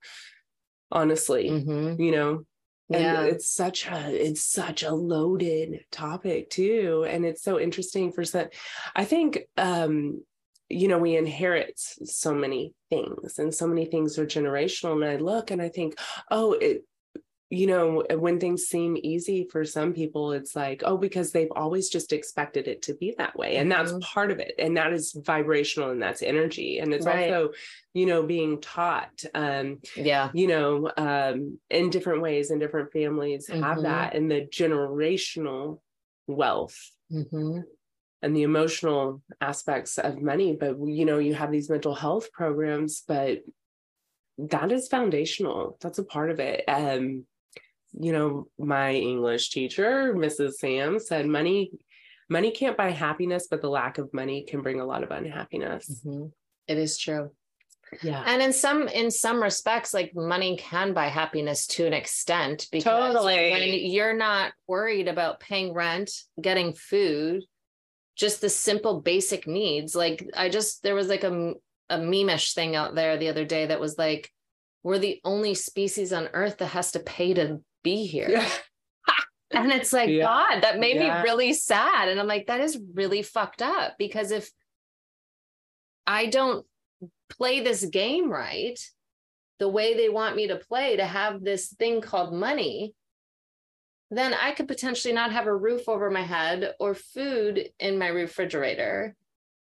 Honestly, 0.93 1.51
Mhm. 1.51 1.99
you 1.99 2.13
know, 2.13 2.45
and 2.91 3.03
Yeah. 3.03 3.23
it's 3.25 3.51
such 3.51 3.87
a 3.87 4.29
it's 4.29 4.45
such 4.45 4.83
a 4.83 4.95
loaded 4.95 5.85
topic 5.91 6.51
too 6.51 7.05
and 7.09 7.25
it's 7.25 7.43
so 7.43 7.59
interesting 7.59 8.13
for 8.13 8.25
some 8.25 8.47
i 8.95 9.05
think 9.05 9.41
um 9.57 10.23
you 10.69 10.89
know 10.89 10.99
we 10.99 11.17
inherit 11.17 11.79
so 11.79 12.35
many 12.35 12.75
things 12.91 13.39
and 13.39 13.55
so 13.55 13.67
many 13.67 13.87
things 13.87 14.19
are 14.19 14.27
generational 14.27 14.93
and 14.93 15.05
i 15.05 15.17
look 15.17 15.51
and 15.51 15.61
i 15.61 15.69
think 15.69 15.99
oh 16.31 16.53
it 16.53 16.85
you 17.51 17.67
know 17.67 18.05
when 18.17 18.41
things 18.41 18.65
seem 18.65 18.97
easy 19.01 19.47
for 19.51 19.65
some 19.65 19.93
people 19.93 20.33
it's 20.33 20.57
like 20.57 20.83
oh 20.85 20.97
because 20.97 21.31
they've 21.31 21.53
always 21.55 21.89
just 21.89 22.13
expected 22.13 22.67
it 22.67 22.83
to 22.83 22.95
be 22.95 23.15
that 23.19 23.37
way 23.37 23.57
and 23.57 23.71
that's 23.71 23.93
Mhm. 23.93 24.01
part 24.01 24.33
of 24.33 24.41
it 24.41 24.55
and 24.59 24.77
that 24.77 24.93
is 24.93 25.13
vibrational 25.13 25.91
and 25.91 26.03
that's 26.03 26.23
energy 26.23 26.81
and 26.81 26.93
it's 26.93 27.07
Right. 27.07 27.31
also 27.33 27.53
you 27.95 28.07
know 28.07 28.25
being 28.25 28.61
taught 28.61 29.23
um 29.35 29.81
Yeah. 29.95 30.31
you 30.35 30.49
know 30.49 30.91
um 30.97 31.61
in 31.71 31.91
different 31.91 32.21
ways 32.21 32.51
and 32.51 32.61
different 32.61 32.93
families 32.93 33.47
have 33.47 33.79
Mhm. 33.79 33.83
that 33.85 34.15
and 34.17 34.29
the 34.29 34.41
generational 34.47 35.81
wealth 36.27 36.91
Mhm. 37.13 37.63
and 38.23 38.37
the 38.37 38.43
emotional 38.43 39.23
aspects 39.41 39.99
of 39.99 40.21
money 40.21 40.57
but 40.59 40.77
you 40.85 41.05
know 41.05 41.19
you 41.19 41.35
have 41.35 41.53
these 41.53 41.71
mental 41.71 41.95
health 41.95 42.33
programs 42.33 43.03
but 43.07 43.43
that 44.39 44.73
is 44.73 44.89
foundational 44.89 45.79
that's 45.81 45.99
a 45.99 46.05
part 46.05 46.31
of 46.31 46.41
it 46.41 46.65
um 46.69 47.25
you 48.01 48.13
know 48.13 48.47
my 48.59 48.93
english 48.93 49.51
teacher 49.51 50.15
mrs 50.15 50.53
sam 50.55 50.99
said 50.99 51.27
money 51.27 51.71
money 52.29 52.51
can't 52.51 52.77
buy 52.77 52.91
happiness 52.91 53.47
but 53.51 53.61
the 53.63 53.69
lack 53.71 53.99
of 53.99 54.13
money 54.13 54.45
can 54.49 54.61
bring 54.63 54.81
a 54.81 54.85
lot 54.85 55.03
of 55.03 55.11
unhappiness 55.11 56.03
Mhm. 56.05 56.33
It 56.69 56.79
is 56.79 56.99
true. 56.99 57.31
yeah 58.03 58.23
and 58.27 58.43
in 58.43 58.53
some 58.53 58.89
in 58.89 59.11
some 59.13 59.41
respects 59.43 59.95
like 59.95 60.11
money 60.15 60.57
can 60.57 60.93
buy 60.93 61.07
happiness 61.07 61.67
to 61.69 61.87
an 61.87 61.93
extent 61.93 62.67
because 62.73 63.15
Totally. 63.15 63.51
when 63.53 63.63
you're 63.93 64.17
not 64.17 64.53
worried 64.67 65.07
about 65.09 65.39
paying 65.39 65.73
rent 65.73 66.11
getting 66.41 66.73
food 66.75 67.45
just 68.17 68.41
the 68.41 68.49
simple 68.49 69.01
basic 69.01 69.47
needs 69.47 69.95
like 69.95 70.27
i 70.37 70.49
just 70.49 70.83
there 70.83 70.97
was 70.97 71.07
like 71.07 71.23
a, 71.23 71.53
a 71.91 71.99
meme-ish 71.99 72.55
thing 72.55 72.75
out 72.75 72.97
there 72.97 73.17
the 73.17 73.29
other 73.29 73.45
day 73.45 73.67
that 73.67 73.79
was 73.81 73.97
like 73.97 74.33
we're 74.83 74.99
the 74.99 75.21
only 75.25 75.55
species 75.55 76.13
on 76.13 76.29
earth 76.33 76.59
that 76.59 76.67
has 76.69 76.91
to 76.93 76.99
pay 77.01 77.35
to 77.35 77.61
be 77.91 78.07
here. 78.07 78.31
Yeah. 78.31 78.49
And 79.53 79.71
it's 79.71 79.93
like 79.93 80.11
Yeah. 80.11 80.25
god 80.25 80.57
that 80.65 80.81
made 80.81 80.97
Yeah. 80.97 81.23
me 81.23 81.29
really 81.29 81.53
sad. 81.55 82.09
And 82.09 82.19
i'm 82.21 82.27
like 82.35 82.47
that 82.49 82.61
is 82.61 82.75
really 83.01 83.23
fucked 83.23 83.63
up 83.63 83.95
because 83.97 84.31
if 84.41 84.51
i 86.19 86.27
don't 86.27 86.67
play 87.37 87.61
this 87.61 87.83
game 88.01 88.27
right 88.29 88.79
the 89.63 89.69
way 89.77 89.89
they 89.95 90.09
want 90.19 90.37
me 90.37 90.45
to 90.49 90.57
play 90.69 90.97
to 90.97 91.07
have 91.19 91.35
this 91.43 91.65
thing 91.81 92.01
called 92.01 92.33
money 92.49 92.93
then 94.11 94.35
i 94.47 94.51
could 94.57 94.69
potentially 94.75 95.15
not 95.21 95.33
have 95.37 95.47
a 95.47 95.61
roof 95.67 95.89
over 95.89 96.11
my 96.11 96.23
head 96.37 96.59
or 96.83 96.93
food 96.95 97.55
in 97.87 97.99
my 98.03 98.09
refrigerator. 98.09 99.15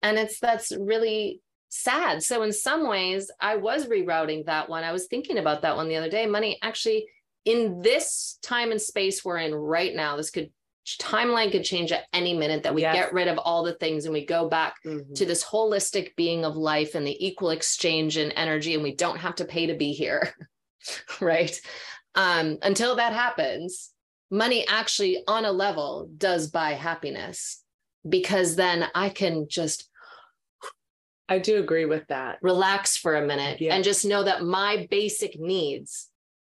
And 0.04 0.18
it's 0.18 0.40
that's 0.40 0.72
really 0.94 1.42
sad. 1.70 2.14
So 2.24 2.36
in 2.44 2.52
some 2.68 2.84
ways 2.94 3.24
i 3.52 3.54
was 3.68 3.88
rerouting 3.88 4.42
that 4.46 4.68
one. 4.74 4.84
I 4.84 4.92
was 4.98 5.08
thinking 5.08 5.38
about 5.38 5.62
that 5.62 5.76
one 5.78 5.88
the 5.90 5.98
other 6.00 6.10
day. 6.18 6.26
Money 6.26 6.54
actually 6.62 7.02
in 7.46 7.82
this 7.82 8.38
time 8.42 8.72
and 8.72 8.82
space 8.82 9.24
we're 9.26 9.38
in 9.38 9.54
right 9.54 9.96
now 9.96 10.16
this 10.18 10.30
could 10.32 10.52
timeline 11.00 11.52
could 11.52 11.64
change 11.64 11.92
at 11.92 12.06
any 12.12 12.36
minute 12.36 12.64
that 12.64 12.74
we 12.74 12.82
Yes. 12.82 12.96
get 12.96 13.14
rid 13.14 13.28
of 13.28 13.38
all 13.38 13.64
the 13.64 13.76
things 13.76 14.06
and 14.06 14.14
we 14.14 14.26
go 14.26 14.50
back 14.50 14.76
Mhm. 14.84 15.14
to 15.16 15.26
this 15.26 15.44
holistic 15.44 16.16
being 16.16 16.44
of 16.44 16.56
life 16.58 16.96
and 16.96 17.06
the 17.06 17.26
equal 17.26 17.52
exchange 17.52 18.18
and 18.18 18.34
energy 18.36 18.74
and 18.74 18.82
we 18.84 18.94
don't 18.96 19.18
have 19.18 19.36
to 19.36 19.46
pay 19.46 19.68
to 19.68 19.76
be 19.76 19.94
here 19.94 20.34
right? 21.22 21.60
Um, 22.16 22.58
until 22.64 22.96
that 22.96 23.14
happens, 23.14 23.92
money 24.32 24.68
actually 24.68 25.24
on 25.28 25.46
a 25.46 25.52
level 25.52 26.10
does 26.18 26.50
buy 26.50 26.72
happiness 26.74 27.64
because 28.08 28.56
then 28.56 28.90
I 28.96 29.10
can 29.10 29.48
just 29.48 29.88
I 31.30 31.40
do 31.40 31.60
agree 31.60 31.86
with 31.86 32.06
that. 32.08 32.40
Relax 32.42 32.98
for 32.98 33.16
a 33.16 33.26
minute 33.26 33.62
yeah. 33.62 33.74
and 33.74 33.84
just 33.86 34.04
know 34.04 34.24
that 34.24 34.44
my 34.44 34.88
basic 34.92 35.40
needs 35.40 36.10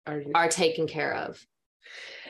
are, 0.07 0.23
are 0.35 0.49
taken 0.49 0.87
care 0.87 1.15
of. 1.15 1.45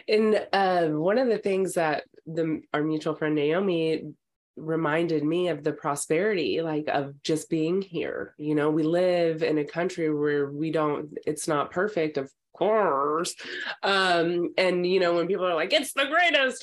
And 0.09 0.47
uh, 0.53 0.87
one 0.89 1.19
of 1.19 1.29
the 1.29 1.39
things 1.39 1.75
that 1.75 2.05
the 2.27 2.63
our 2.73 2.83
mutual 2.83 3.15
friend 3.15 3.35
Naomi 3.35 4.13
reminded 4.57 5.23
me 5.23 5.49
of 5.49 5.63
the 5.63 5.73
prosperity 5.73 6.63
like 6.63 6.89
of 6.89 7.23
just 7.23 7.51
being 7.51 7.83
here. 7.83 8.35
You 8.39 8.55
know 8.55 8.71
we 8.71 8.83
live 8.83 9.43
in 9.43 9.59
a 9.59 9.65
country 9.65 10.13
where 10.13 10.51
we 10.51 10.71
don't 10.71 11.17
it's 11.27 11.47
not 11.47 11.71
perfect 11.71 12.17
of 12.17 12.31
course. 12.55 13.35
Um 13.83 14.55
and 14.57 14.87
you 14.87 14.99
know 14.99 15.15
when 15.15 15.27
people 15.27 15.47
are 15.47 15.55
like 15.55 15.73
it's 15.73 15.93
the 15.93 16.07
greatest 16.07 16.63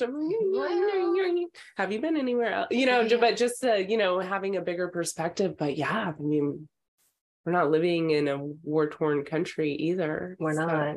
have 1.76 1.92
you 1.92 2.00
been 2.00 2.16
anywhere 2.16 2.52
else 2.52 2.68
you 2.72 2.86
know 2.86 3.02
yeah. 3.02 3.16
but 3.18 3.36
just 3.36 3.64
uh, 3.64 3.74
you 3.74 3.96
know 3.96 4.18
having 4.18 4.56
a 4.56 4.62
bigger 4.62 4.88
perspective. 4.88 5.56
But 5.56 5.76
yeah 5.76 6.12
i 6.18 6.22
mean 6.22 6.68
we're 7.44 7.52
not 7.52 7.70
living 7.70 8.10
in 8.10 8.28
a 8.28 8.38
war 8.38 8.88
torn 8.88 9.24
country 9.24 9.72
either 9.74 10.36
we're 10.40 10.54
so. 10.54 10.66
not 10.66 10.96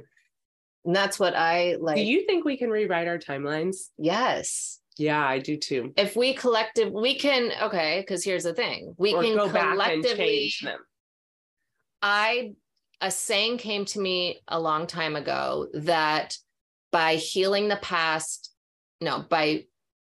and 0.87 0.95
that's 0.95 1.19
what 1.19 1.35
I 1.35 1.75
like. 1.81 1.97
Do 1.97 2.01
you 2.01 2.25
think 2.25 2.45
we 2.45 2.55
can 2.55 2.69
rewrite 2.69 3.09
our 3.09 3.19
timelines? 3.19 3.89
Yes. 3.97 4.79
Yeah, 4.97 5.23
I 5.23 5.39
do 5.39 5.57
too. 5.57 5.93
If 5.97 6.15
we 6.15 6.33
collective, 6.33 6.91
we 6.91 7.15
can. 7.15 7.51
Okay, 7.61 7.99
because 7.99 8.23
here's 8.23 8.45
the 8.45 8.53
thing: 8.53 8.95
we 8.97 9.13
or 9.13 9.21
can 9.21 9.35
go 9.35 9.49
collectively. 9.49 10.51
them. 10.63 10.79
I 12.01 12.53
a 13.01 13.11
saying 13.11 13.57
came 13.57 13.83
to 13.85 13.99
me 13.99 14.41
a 14.47 14.59
long 14.59 14.87
time 14.87 15.15
ago 15.17 15.67
that 15.73 16.35
by 16.91 17.15
healing 17.15 17.67
the 17.67 17.75
past, 17.75 18.51
no, 19.01 19.25
by 19.29 19.65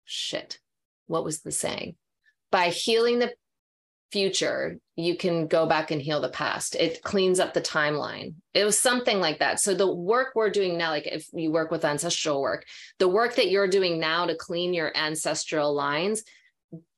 shit. 0.03 0.59
What 1.07 1.23
was 1.23 1.39
the 1.41 1.51
saying? 1.51 1.95
By 2.51 2.69
healing 2.69 3.19
the 3.19 3.33
future, 4.11 4.77
you 4.95 5.17
can 5.17 5.47
go 5.47 5.65
back 5.65 5.91
and 5.91 6.01
heal 6.01 6.21
the 6.21 6.29
past. 6.29 6.75
It 6.75 7.03
cleans 7.03 7.39
up 7.39 7.53
the 7.53 7.61
timeline. 7.61 8.35
It 8.53 8.63
was 8.63 8.79
something 8.79 9.19
like 9.19 9.39
that. 9.39 9.59
So 9.59 9.73
the 9.73 9.93
work 9.93 10.33
we're 10.35 10.49
doing 10.49 10.77
now, 10.77 10.91
like 10.91 11.07
if 11.07 11.27
you 11.33 11.51
work 11.51 11.71
with 11.71 11.85
ancestral 11.85 12.41
work, 12.41 12.65
the 12.99 13.07
work 13.07 13.35
that 13.35 13.49
you're 13.49 13.67
doing 13.67 13.99
now 13.99 14.25
to 14.25 14.35
clean 14.35 14.73
your 14.73 14.95
ancestral 14.95 15.73
lines, 15.73 16.23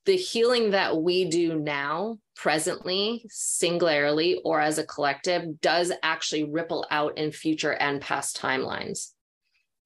the 0.06 0.16
healing 0.16 0.72
that 0.72 1.02
we 1.02 1.26
do 1.30 1.60
now, 1.60 2.18
presently, 2.36 3.26
singularly, 3.28 4.40
or 4.46 4.60
as 4.60 4.78
a 4.78 4.86
collective, 4.86 5.60
does 5.62 5.92
actually 6.02 6.46
ripple 6.46 6.88
out 6.90 7.18
in 7.18 7.32
future 7.32 7.74
and 7.74 8.02
past 8.02 8.40
timelines. 8.40 9.12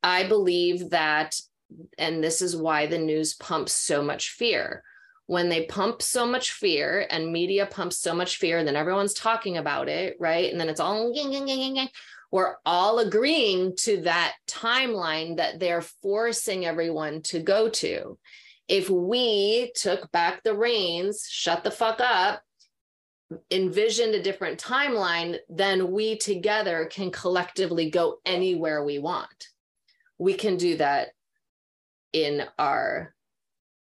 I 0.03 0.27
believe 0.27 0.91
that, 0.91 1.35
and 1.97 2.23
this 2.23 2.41
is 2.41 2.55
why 2.55 2.85
the 2.85 2.99
news 2.99 3.33
pumps 3.33 3.73
so 3.73 4.03
much 4.03 4.29
fear 4.29 4.83
when 5.27 5.49
they 5.49 5.65
pump 5.65 6.01
so 6.01 6.25
much 6.25 6.51
fear 6.51 7.07
and 7.09 7.31
media 7.31 7.65
pumps 7.65 7.97
so 7.97 8.13
much 8.13 8.37
fear 8.37 8.57
and 8.57 8.67
then 8.67 8.75
everyone's 8.75 9.13
talking 9.13 9.57
about 9.57 9.87
it 9.87 10.17
right? 10.19 10.51
And 10.51 10.59
then 10.59 10.69
it's 10.69 10.79
all 10.79 11.13
we're 12.31 12.55
all 12.65 12.97
agreeing 12.99 13.75
to 13.75 14.01
that 14.01 14.33
timeline 14.47 15.37
that 15.37 15.59
they're 15.59 15.83
forcing 16.01 16.65
everyone 16.65 17.21
to 17.21 17.39
go 17.39 17.69
to. 17.69 18.17
If 18.67 18.89
we 18.89 19.71
took 19.75 20.11
back 20.11 20.43
the 20.43 20.55
reins 20.55 21.27
shut 21.29 21.63
the 21.63 21.71
fuck 21.71 21.99
up 22.01 22.41
envisioned 23.49 24.13
a 24.13 24.21
different 24.21 24.59
timeline 24.59 25.37
then 25.49 25.91
we 25.91 26.17
together 26.17 26.87
can 26.91 27.09
collectively 27.11 27.89
go 27.89 28.17
anywhere 28.25 28.83
we 28.83 28.99
want. 28.99 29.47
We 30.17 30.33
can 30.33 30.57
do 30.57 30.77
that 30.77 31.09
in 32.11 32.43
our 32.59 33.15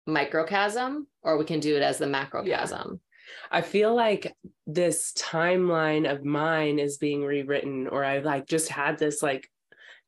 microcosm 0.07 1.07
or 1.25 1.37
we 1.37 1.43
can 1.43 1.59
do 1.59 1.75
it 1.75 1.81
as 1.81 1.97
the 1.97 2.05
macrocosm. 2.05 2.47
Yeah. 2.47 2.97
I 3.51 3.61
feel 3.61 3.93
like 3.93 4.33
this 4.67 5.11
timeline 5.13 6.09
of 6.09 6.23
mine 6.23 6.79
is 6.79 6.97
being 6.97 7.23
rewritten, 7.23 7.87
or 7.87 8.05
I 8.05 8.19
like 8.19 8.47
just 8.47 8.69
had 8.69 8.97
this 8.97 9.21
like 9.21 9.49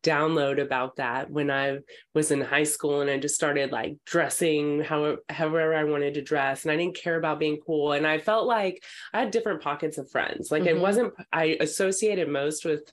download 0.03 0.61
about 0.61 0.97
that 0.97 1.29
when 1.29 1.49
I 1.49 1.79
was 2.13 2.29
in 2.29 2.39
high 2.39 2.63
school 2.63 3.01
and 3.01 3.09
I 3.09 3.17
just 3.17 3.33
started 3.33 3.71
like 3.71 3.95
dressing 4.05 4.81
however, 4.83 5.17
however 5.27 5.73
I 5.73 5.85
wanted 5.85 6.13
to 6.13 6.21
dress 6.21 6.63
and 6.63 6.71
I 6.71 6.77
didn't 6.77 6.95
care 6.95 7.17
about 7.17 7.39
being 7.39 7.59
cool 7.65 7.93
and 7.93 8.05
I 8.05 8.19
felt 8.19 8.45
like 8.45 8.83
I 9.11 9.19
had 9.21 9.31
different 9.31 9.63
pockets 9.63 9.97
of 9.97 10.09
friends 10.11 10.51
like 10.51 10.63
mm-hmm. 10.63 10.77
it 10.77 10.79
wasn't 10.79 11.13
I 11.33 11.57
associated 11.59 12.29
most 12.29 12.63
with 12.63 12.91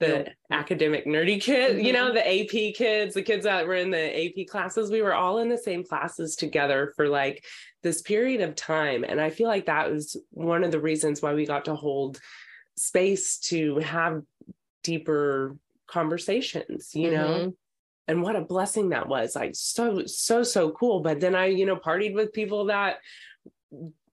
the 0.00 0.26
academic 0.50 1.06
nerdy 1.06 1.40
kids, 1.40 1.74
mm-hmm. 1.74 1.86
you 1.86 1.92
know, 1.92 2.12
the 2.12 2.26
AP 2.26 2.74
kids, 2.74 3.14
the 3.14 3.22
kids 3.22 3.44
that 3.44 3.66
were 3.66 3.74
in 3.74 3.90
the 3.90 4.40
AP 4.40 4.46
classes, 4.48 4.90
we 4.90 5.02
were 5.02 5.14
all 5.14 5.38
in 5.38 5.48
the 5.48 5.58
same 5.58 5.84
classes 5.84 6.36
together 6.36 6.92
for 6.96 7.08
like 7.08 7.44
this 7.82 8.02
period 8.02 8.40
of 8.40 8.54
time. 8.54 9.04
And 9.04 9.20
I 9.20 9.30
feel 9.30 9.48
like 9.48 9.66
that 9.66 9.90
was 9.90 10.16
one 10.30 10.64
of 10.64 10.72
the 10.72 10.80
reasons 10.80 11.22
why 11.22 11.34
we 11.34 11.46
got 11.46 11.66
to 11.66 11.74
hold 11.74 12.20
space 12.76 13.38
to 13.38 13.78
have 13.78 14.22
deeper 14.82 15.56
conversations, 15.86 16.90
you 16.94 17.10
mm-hmm. 17.10 17.16
know? 17.16 17.52
And 18.06 18.22
what 18.22 18.36
a 18.36 18.42
blessing 18.42 18.90
that 18.90 19.08
was. 19.08 19.34
Like 19.34 19.52
so, 19.54 20.04
so, 20.06 20.42
so 20.42 20.70
cool. 20.72 21.00
But 21.00 21.20
then 21.20 21.34
I, 21.34 21.46
you 21.46 21.64
know, 21.64 21.76
partied 21.76 22.14
with 22.14 22.34
people 22.34 22.66
that 22.66 22.98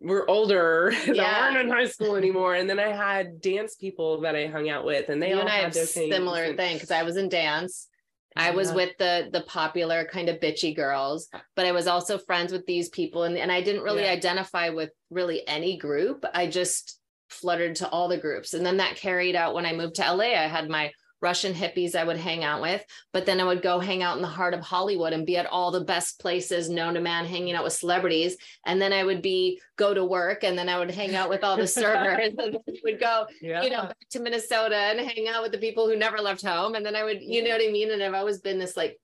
were 0.02 0.30
older 0.30 0.94
that 1.06 1.16
yeah. 1.16 1.46
aren't 1.46 1.58
in 1.58 1.70
high 1.70 1.86
school 1.86 2.16
anymore. 2.16 2.56
And 2.56 2.70
then 2.70 2.80
I 2.80 2.90
had 2.90 3.40
dance 3.40 3.76
people 3.76 4.22
that 4.22 4.36
I 4.36 4.48
hung 4.48 4.70
out 4.70 4.86
with, 4.86 5.10
and 5.10 5.22
they 5.22 5.30
you 5.30 5.36
all 5.36 5.42
and 5.42 5.50
I 5.50 5.58
had 5.58 5.74
their 5.74 5.86
similar 5.86 6.48
things. 6.48 6.58
thing 6.58 6.76
because 6.76 6.92
I 6.92 7.04
was 7.04 7.18
in 7.18 7.30
dance. 7.30 7.88
I 8.36 8.52
was 8.52 8.72
with 8.72 8.98
the 8.98 9.30
the 9.32 9.42
popular 9.42 10.06
kind 10.06 10.30
of 10.30 10.40
bitchy 10.40 10.74
girls, 10.74 11.28
but 11.56 11.66
I 11.66 11.74
was 11.74 11.88
also 11.88 12.18
friends 12.18 12.54
with 12.54 12.66
these 12.66 12.90
people, 12.90 13.24
and 13.24 13.38
and 13.38 13.52
I 13.52 13.62
didn't 13.62 13.84
really 13.84 14.04
yeah. 14.04 14.12
identify 14.12 14.70
with 14.70 14.92
really 15.10 15.46
any 15.48 15.78
group. 15.78 16.24
I 16.34 16.48
just 16.48 16.98
fluttered 17.30 17.76
to 17.78 17.90
all 17.90 18.08
the 18.08 18.18
groups, 18.18 18.54
and 18.54 18.66
then 18.66 18.78
that 18.78 18.96
carried 18.96 19.36
out 19.36 19.54
when 19.54 19.66
I 19.66 19.74
moved 19.74 19.96
to 19.96 20.14
LA. 20.14 20.32
I 20.32 20.48
had 20.48 20.70
my 20.70 20.92
Russian 21.22 21.54
hippies 21.54 21.96
I 21.96 22.04
would 22.04 22.18
hang 22.18 22.44
out 22.44 22.62
with, 22.62 22.84
but 23.14 23.26
then 23.26 23.40
I 23.40 23.44
would 23.44 23.62
go 23.62 23.80
hang 23.80 24.02
out 24.02 24.16
in 24.16 24.22
the 24.22 24.28
heart 24.28 24.54
of 24.54 24.62
Hollywood 24.62 25.14
and 25.14 25.26
be 25.26 25.38
at 25.38 25.46
all 25.46 25.72
the 25.72 25.84
best 25.84 26.20
places 26.20 26.70
known 26.70 26.96
to 26.96 27.02
man, 27.02 27.26
hanging 27.26 27.54
out 27.54 27.64
with 27.64 27.74
celebrities. 27.74 28.38
And 28.66 28.82
then 28.82 28.92
I 28.92 29.04
would 29.04 29.22
be 29.22 29.62
go 29.76 29.94
to 29.94 30.04
work, 30.04 30.44
and 30.44 30.58
then 30.58 30.68
I 30.68 30.80
would 30.80 30.92
hang 30.92 31.16
out 31.16 31.30
with 31.30 31.44
all 31.44 31.58
the 31.58 31.68
servers, 31.82 32.34
and 32.38 32.58
would 32.84 33.00
go, 33.00 33.28
yeah. 33.42 33.62
you 33.62 33.70
know, 33.70 33.84
back 33.84 33.98
to 34.12 34.20
Minnesota 34.20 34.76
and 34.76 35.00
hang 35.00 35.28
out 35.28 35.44
with 35.44 35.52
the 35.52 35.58
people 35.58 35.88
who 35.88 35.96
never 35.96 36.18
left 36.18 36.44
home. 36.44 36.76
And 36.76 36.86
then 36.86 36.96
I 36.96 37.04
would, 37.04 37.22
you 37.22 37.44
know 37.44 37.52
what 37.52 37.62
I 37.62 37.72
mean? 37.72 37.92
And 37.92 38.02
I've 38.02 38.14
always 38.14 38.40
been 38.40 38.58
this 38.58 38.76
like, 38.76 39.00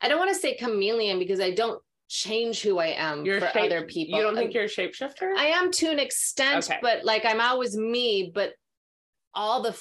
I 0.00 0.08
don't 0.08 0.18
want 0.18 0.32
to 0.32 0.38
say 0.38 0.56
chameleon 0.56 1.18
because 1.18 1.40
I 1.40 1.52
don't 1.52 1.80
change 2.08 2.60
who 2.60 2.78
I 2.78 2.88
am 2.88 3.24
you're 3.24 3.40
for 3.40 3.46
shape, 3.46 3.72
other 3.72 3.86
people. 3.86 4.18
You 4.18 4.24
don't 4.24 4.34
think 4.34 4.48
um, 4.48 4.52
you're 4.52 4.64
a 4.64 4.68
shapeshifter? 4.68 5.34
I 5.34 5.46
am 5.46 5.70
to 5.72 5.86
an 5.90 5.98
extent, 5.98 6.66
okay. 6.66 6.78
but 6.82 7.04
like 7.04 7.24
I'm 7.24 7.40
always 7.40 7.74
me, 7.74 8.30
but 8.34 8.52
all 9.34 9.62
the 9.62 9.72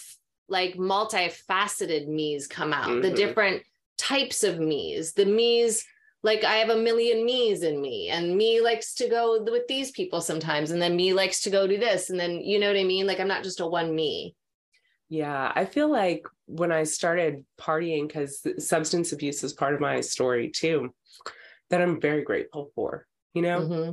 like 0.52 0.76
multifaceted 0.76 2.08
me's 2.08 2.46
come 2.46 2.74
out, 2.74 2.90
mm-hmm. 2.90 3.02
the 3.02 3.12
different 3.12 3.64
types 3.98 4.44
of 4.44 4.60
me's, 4.60 5.14
the 5.14 5.26
me's 5.26 5.86
like 6.24 6.44
I 6.44 6.56
have 6.58 6.70
a 6.70 6.78
million 6.78 7.26
me's 7.26 7.64
in 7.64 7.82
me, 7.82 8.10
and 8.10 8.38
me 8.38 8.62
likes 8.62 8.94
to 8.96 9.10
go 9.10 9.42
with 9.42 9.68
these 9.68 9.92
people 9.92 10.22
sometimes, 10.22 10.70
and 10.70 10.82
then 10.82 10.96
me 10.96 11.14
likes 11.14 11.42
to 11.42 11.50
go 11.50 11.66
do 11.66 11.78
this, 11.78 12.10
and 12.10 12.20
then 12.20 12.42
you 12.42 12.60
know 12.60 12.68
what 12.68 12.78
I 12.78 12.84
mean? 12.84 13.08
Like 13.08 13.20
I'm 13.20 13.28
not 13.28 13.44
just 13.44 13.62
a 13.62 13.66
one 13.66 13.96
me. 13.96 14.36
Yeah, 15.10 15.52
I 15.56 15.66
feel 15.66 15.92
like 15.92 16.28
when 16.46 16.72
I 16.72 16.84
started 16.84 17.44
partying, 17.60 18.08
because 18.08 18.46
substance 18.60 19.12
abuse 19.12 19.44
is 19.44 19.54
part 19.54 19.74
of 19.74 19.82
my 19.82 20.02
story 20.02 20.50
too, 20.50 20.94
that 21.70 21.82
I'm 21.82 22.00
very 22.00 22.24
grateful 22.24 22.72
for, 22.76 23.08
you 23.34 23.42
know? 23.42 23.62
Mm-hmm 23.62 23.92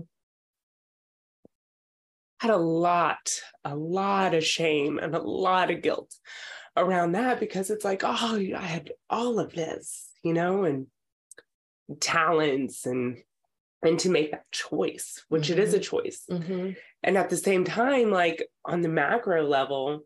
had 2.39 2.51
a 2.51 2.57
lot, 2.57 3.32
a 3.64 3.74
lot 3.74 4.34
of 4.34 4.45
shame 4.45 4.99
and 4.99 5.14
a 5.14 5.20
lot 5.20 5.70
of 5.70 5.82
guilt 5.82 6.14
around 6.76 7.12
that 7.12 7.41
because 7.41 7.70
it's 7.70 7.84
like, 7.84 8.03
oh, 8.05 8.41
I 8.57 8.61
had 8.61 8.93
all 9.11 9.39
of 9.39 9.53
this, 9.53 10.11
you 10.22 10.32
know, 10.32 10.64
and 10.64 10.86
talents 12.01 12.86
and 12.86 13.18
and 13.82 13.99
to 14.01 14.11
make 14.11 14.32
that 14.32 14.51
choice, 14.51 15.24
which 15.28 15.45
mm-hmm. 15.45 15.53
it 15.53 15.59
is 15.61 15.74
a 15.74 15.78
mm-hmm. 15.78 15.97
choice. 15.97 16.24
Mm-hmm. 16.30 16.70
And 17.05 17.16
at 17.16 17.30
the 17.30 17.36
same 17.36 17.64
time, 17.64 18.11
like 18.11 18.49
on 18.64 18.82
the 18.82 18.89
macro 18.89 19.47
level, 19.47 20.01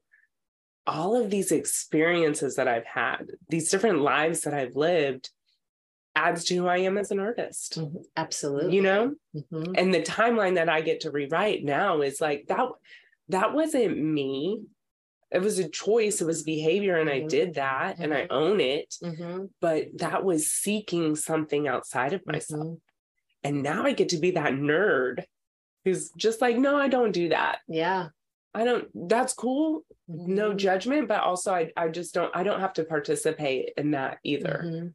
all 0.87 1.17
of 1.17 1.31
these 1.31 1.53
experiences 1.53 2.57
that 2.57 2.69
I've 2.69 2.85
had, 2.85 3.29
these 3.49 3.71
different 3.71 4.01
lives 4.01 4.43
that 4.43 4.53
I've 4.53 4.77
lived, 4.77 5.31
adds 6.15 6.45
to 6.45 6.57
who 6.57 6.67
I 6.67 6.79
am 6.79 6.99
as 6.99 7.11
an 7.11 7.21
artist. 7.21 7.79
Mm-hmm. 7.79 7.99
Absolutely. 8.17 8.75
You 8.75 8.83
know? 8.83 9.15
Mm-hmm. 9.35 9.73
And 9.77 9.95
the 9.95 10.03
timeline 10.03 10.57
that 10.57 10.69
I 10.69 10.81
get 10.81 11.01
to 11.01 11.11
rewrite 11.11 11.65
now 11.65 12.03
is 12.03 12.21
like 12.21 12.47
that 12.49 12.69
that 13.29 13.55
wasn't 13.55 13.99
me. 13.99 14.63
It 15.31 15.41
was 15.41 15.59
a 15.59 15.69
choice, 15.69 16.21
it 16.21 16.27
was 16.27 16.43
behavior, 16.43 16.99
and 16.99 17.09
mm-hmm. 17.09 17.25
I 17.25 17.29
did 17.29 17.55
that 17.55 17.99
and 17.99 18.13
I 18.13 18.23
mm-hmm. 18.23 18.35
own 18.35 18.61
it. 18.61 18.95
Mm-hmm. 19.03 19.45
But 19.61 19.99
that 19.99 20.25
was 20.25 20.51
seeking 20.51 21.17
something 21.17 21.67
outside 21.67 22.13
of 22.13 22.27
myself. 22.27 22.67
Mm-hmm. 22.67 22.75
And 23.45 23.63
now 23.63 23.85
I 23.85 23.93
get 23.93 24.11
to 24.11 24.19
be 24.19 24.33
that 24.33 24.53
nerd 24.53 25.25
who's 25.85 26.11
just 26.11 26.41
like, 26.41 26.57
no, 26.59 26.77
I 26.77 26.89
don't 26.89 27.13
do 27.13 27.31
that. 27.31 27.59
Yeah. 27.67 28.09
I 28.55 28.65
don't 28.65 28.87
that's 29.09 29.33
cool. 29.33 29.83
No 30.07 30.53
judgment, 30.53 31.09
but 31.09 31.23
also 31.23 31.55
I 31.55 31.73
I 31.77 31.89
just 31.89 32.13
don't 32.13 32.35
I 32.37 32.43
don't 32.43 32.61
have 32.61 32.75
to 32.75 32.85
participate 32.85 33.71
in 33.77 33.93
that 33.93 34.19
either. 34.25 34.93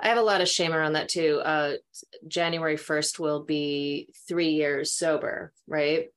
I 0.00 0.08
have 0.08 0.18
a 0.18 0.22
lot 0.22 0.40
of 0.40 0.48
shame 0.48 0.72
around 0.72 0.94
that 0.94 1.08
too. 1.08 1.40
Uh, 1.44 1.74
January 2.28 2.76
1st 2.76 3.18
will 3.18 3.42
be 3.44 4.12
three 4.28 4.50
years 4.50 4.92
sober, 4.92 5.52
right? 5.66 6.08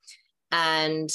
And 0.52 1.10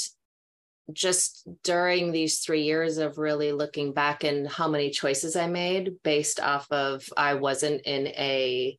just 0.93 1.47
during 1.63 2.11
these 2.11 2.39
three 2.39 2.63
years 2.63 2.97
of 2.97 3.17
really 3.17 3.51
looking 3.51 3.93
back 3.93 4.23
and 4.23 4.47
how 4.47 4.67
many 4.67 4.89
choices 4.91 5.35
I 5.35 5.47
made 5.47 5.93
based 6.03 6.39
off 6.39 6.71
of 6.71 7.03
I 7.17 7.35
wasn't 7.35 7.81
in 7.81 8.07
a 8.07 8.77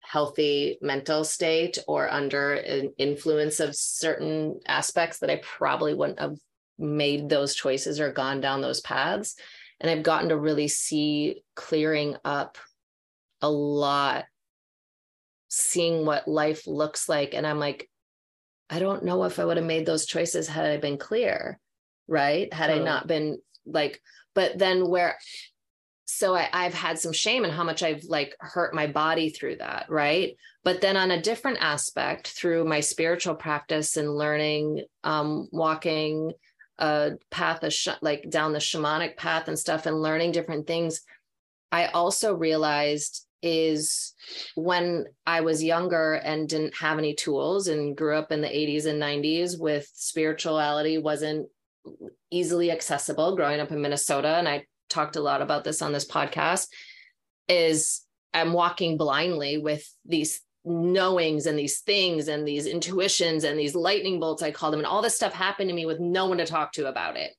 healthy 0.00 0.78
mental 0.80 1.24
state 1.24 1.78
or 1.88 2.12
under 2.12 2.54
an 2.54 2.92
influence 2.98 3.58
of 3.58 3.74
certain 3.74 4.60
aspects 4.66 5.18
that 5.18 5.30
I 5.30 5.40
probably 5.42 5.94
wouldn't 5.94 6.20
have 6.20 6.36
made 6.78 7.28
those 7.28 7.54
choices 7.54 8.00
or 8.00 8.12
gone 8.12 8.40
down 8.40 8.60
those 8.60 8.80
paths. 8.80 9.34
And 9.80 9.90
I've 9.90 10.02
gotten 10.02 10.28
to 10.28 10.36
really 10.36 10.68
see 10.68 11.42
clearing 11.56 12.16
up 12.24 12.58
a 13.42 13.50
lot, 13.50 14.24
seeing 15.48 16.06
what 16.06 16.28
life 16.28 16.66
looks 16.66 17.08
like. 17.08 17.34
And 17.34 17.46
I'm 17.46 17.58
like, 17.58 17.88
I 18.70 18.78
don't 18.78 19.04
know 19.04 19.24
if 19.24 19.38
I 19.38 19.44
would 19.44 19.56
have 19.56 19.66
made 19.66 19.86
those 19.86 20.06
choices 20.06 20.48
had 20.48 20.66
I 20.66 20.78
been 20.78 20.98
clear, 20.98 21.58
right? 22.08 22.52
Had 22.52 22.70
I 22.70 22.78
not 22.78 23.06
been 23.06 23.38
like, 23.66 24.00
but 24.34 24.58
then 24.58 24.88
where, 24.88 25.18
so 26.06 26.34
I, 26.34 26.48
I've 26.52 26.74
had 26.74 26.98
some 26.98 27.12
shame 27.12 27.44
in 27.44 27.50
how 27.50 27.64
much 27.64 27.82
I've 27.82 28.04
like 28.04 28.34
hurt 28.40 28.74
my 28.74 28.86
body 28.86 29.30
through 29.30 29.56
that, 29.56 29.86
right? 29.88 30.36
But 30.62 30.80
then 30.80 30.96
on 30.96 31.10
a 31.10 31.20
different 31.20 31.58
aspect, 31.60 32.28
through 32.28 32.64
my 32.64 32.80
spiritual 32.80 33.34
practice 33.34 33.96
and 33.96 34.16
learning, 34.16 34.84
um, 35.02 35.48
walking 35.52 36.32
a 36.78 37.12
path 37.30 37.62
of 37.62 37.72
sh- 37.72 37.88
like 38.00 38.28
down 38.30 38.52
the 38.52 38.58
shamanic 38.58 39.16
path 39.16 39.48
and 39.48 39.58
stuff, 39.58 39.86
and 39.86 40.00
learning 40.00 40.32
different 40.32 40.66
things, 40.66 41.02
I 41.74 41.86
also 41.86 42.36
realized 42.36 43.26
is 43.42 44.14
when 44.54 45.06
I 45.26 45.40
was 45.40 45.60
younger 45.60 46.14
and 46.14 46.48
didn't 46.48 46.76
have 46.76 46.98
any 46.98 47.14
tools 47.14 47.66
and 47.66 47.96
grew 47.96 48.16
up 48.16 48.30
in 48.30 48.40
the 48.40 48.46
80s 48.46 48.86
and 48.86 49.02
90s 49.02 49.58
with 49.58 49.90
spirituality 49.92 50.98
wasn't 50.98 51.48
easily 52.30 52.70
accessible 52.70 53.34
growing 53.34 53.58
up 53.58 53.72
in 53.72 53.82
Minnesota 53.82 54.36
and 54.36 54.48
I 54.48 54.66
talked 54.88 55.16
a 55.16 55.20
lot 55.20 55.42
about 55.42 55.64
this 55.64 55.82
on 55.82 55.92
this 55.92 56.06
podcast 56.06 56.68
is 57.48 58.02
I'm 58.32 58.52
walking 58.52 58.96
blindly 58.96 59.58
with 59.58 59.84
these 60.04 60.42
knowings 60.64 61.46
and 61.46 61.58
these 61.58 61.80
things 61.80 62.28
and 62.28 62.46
these 62.46 62.66
intuitions 62.66 63.42
and 63.42 63.58
these 63.58 63.74
lightning 63.74 64.20
bolts 64.20 64.44
I 64.44 64.52
call 64.52 64.70
them 64.70 64.78
and 64.78 64.86
all 64.86 65.02
this 65.02 65.16
stuff 65.16 65.32
happened 65.32 65.70
to 65.70 65.74
me 65.74 65.86
with 65.86 65.98
no 65.98 66.26
one 66.26 66.38
to 66.38 66.46
talk 66.46 66.70
to 66.74 66.86
about 66.86 67.16
it 67.16 67.32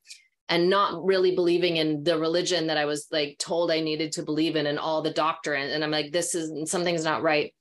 and 0.48 0.70
not 0.70 1.04
really 1.04 1.34
believing 1.34 1.78
in 1.78 2.04
the 2.04 2.20
religion 2.20 2.68
that 2.68 2.78
I 2.78 2.86
was 2.86 3.08
like 3.12 3.38
told 3.40 3.72
I 3.72 3.80
needed 3.80 4.12
to 4.14 4.24
believe 4.24 4.56
in 4.56 4.68
and 4.68 4.78
all 4.78 5.02
the 5.02 5.14
doctrine. 5.14 5.72
And 5.72 5.84
I'm 5.84 5.92
like, 5.92 6.12
this 6.12 6.36
is 6.36 6.70
something's 6.70 7.04
not 7.04 7.24
right. 7.24 7.54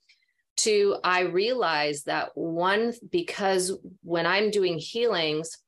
To 0.58 0.96
I 1.02 1.20
realized 1.20 2.06
that 2.06 2.30
one, 2.34 2.92
because 3.10 3.76
when 4.02 4.26
I'm 4.26 4.50
doing 4.50 4.78
healings, 4.78 5.58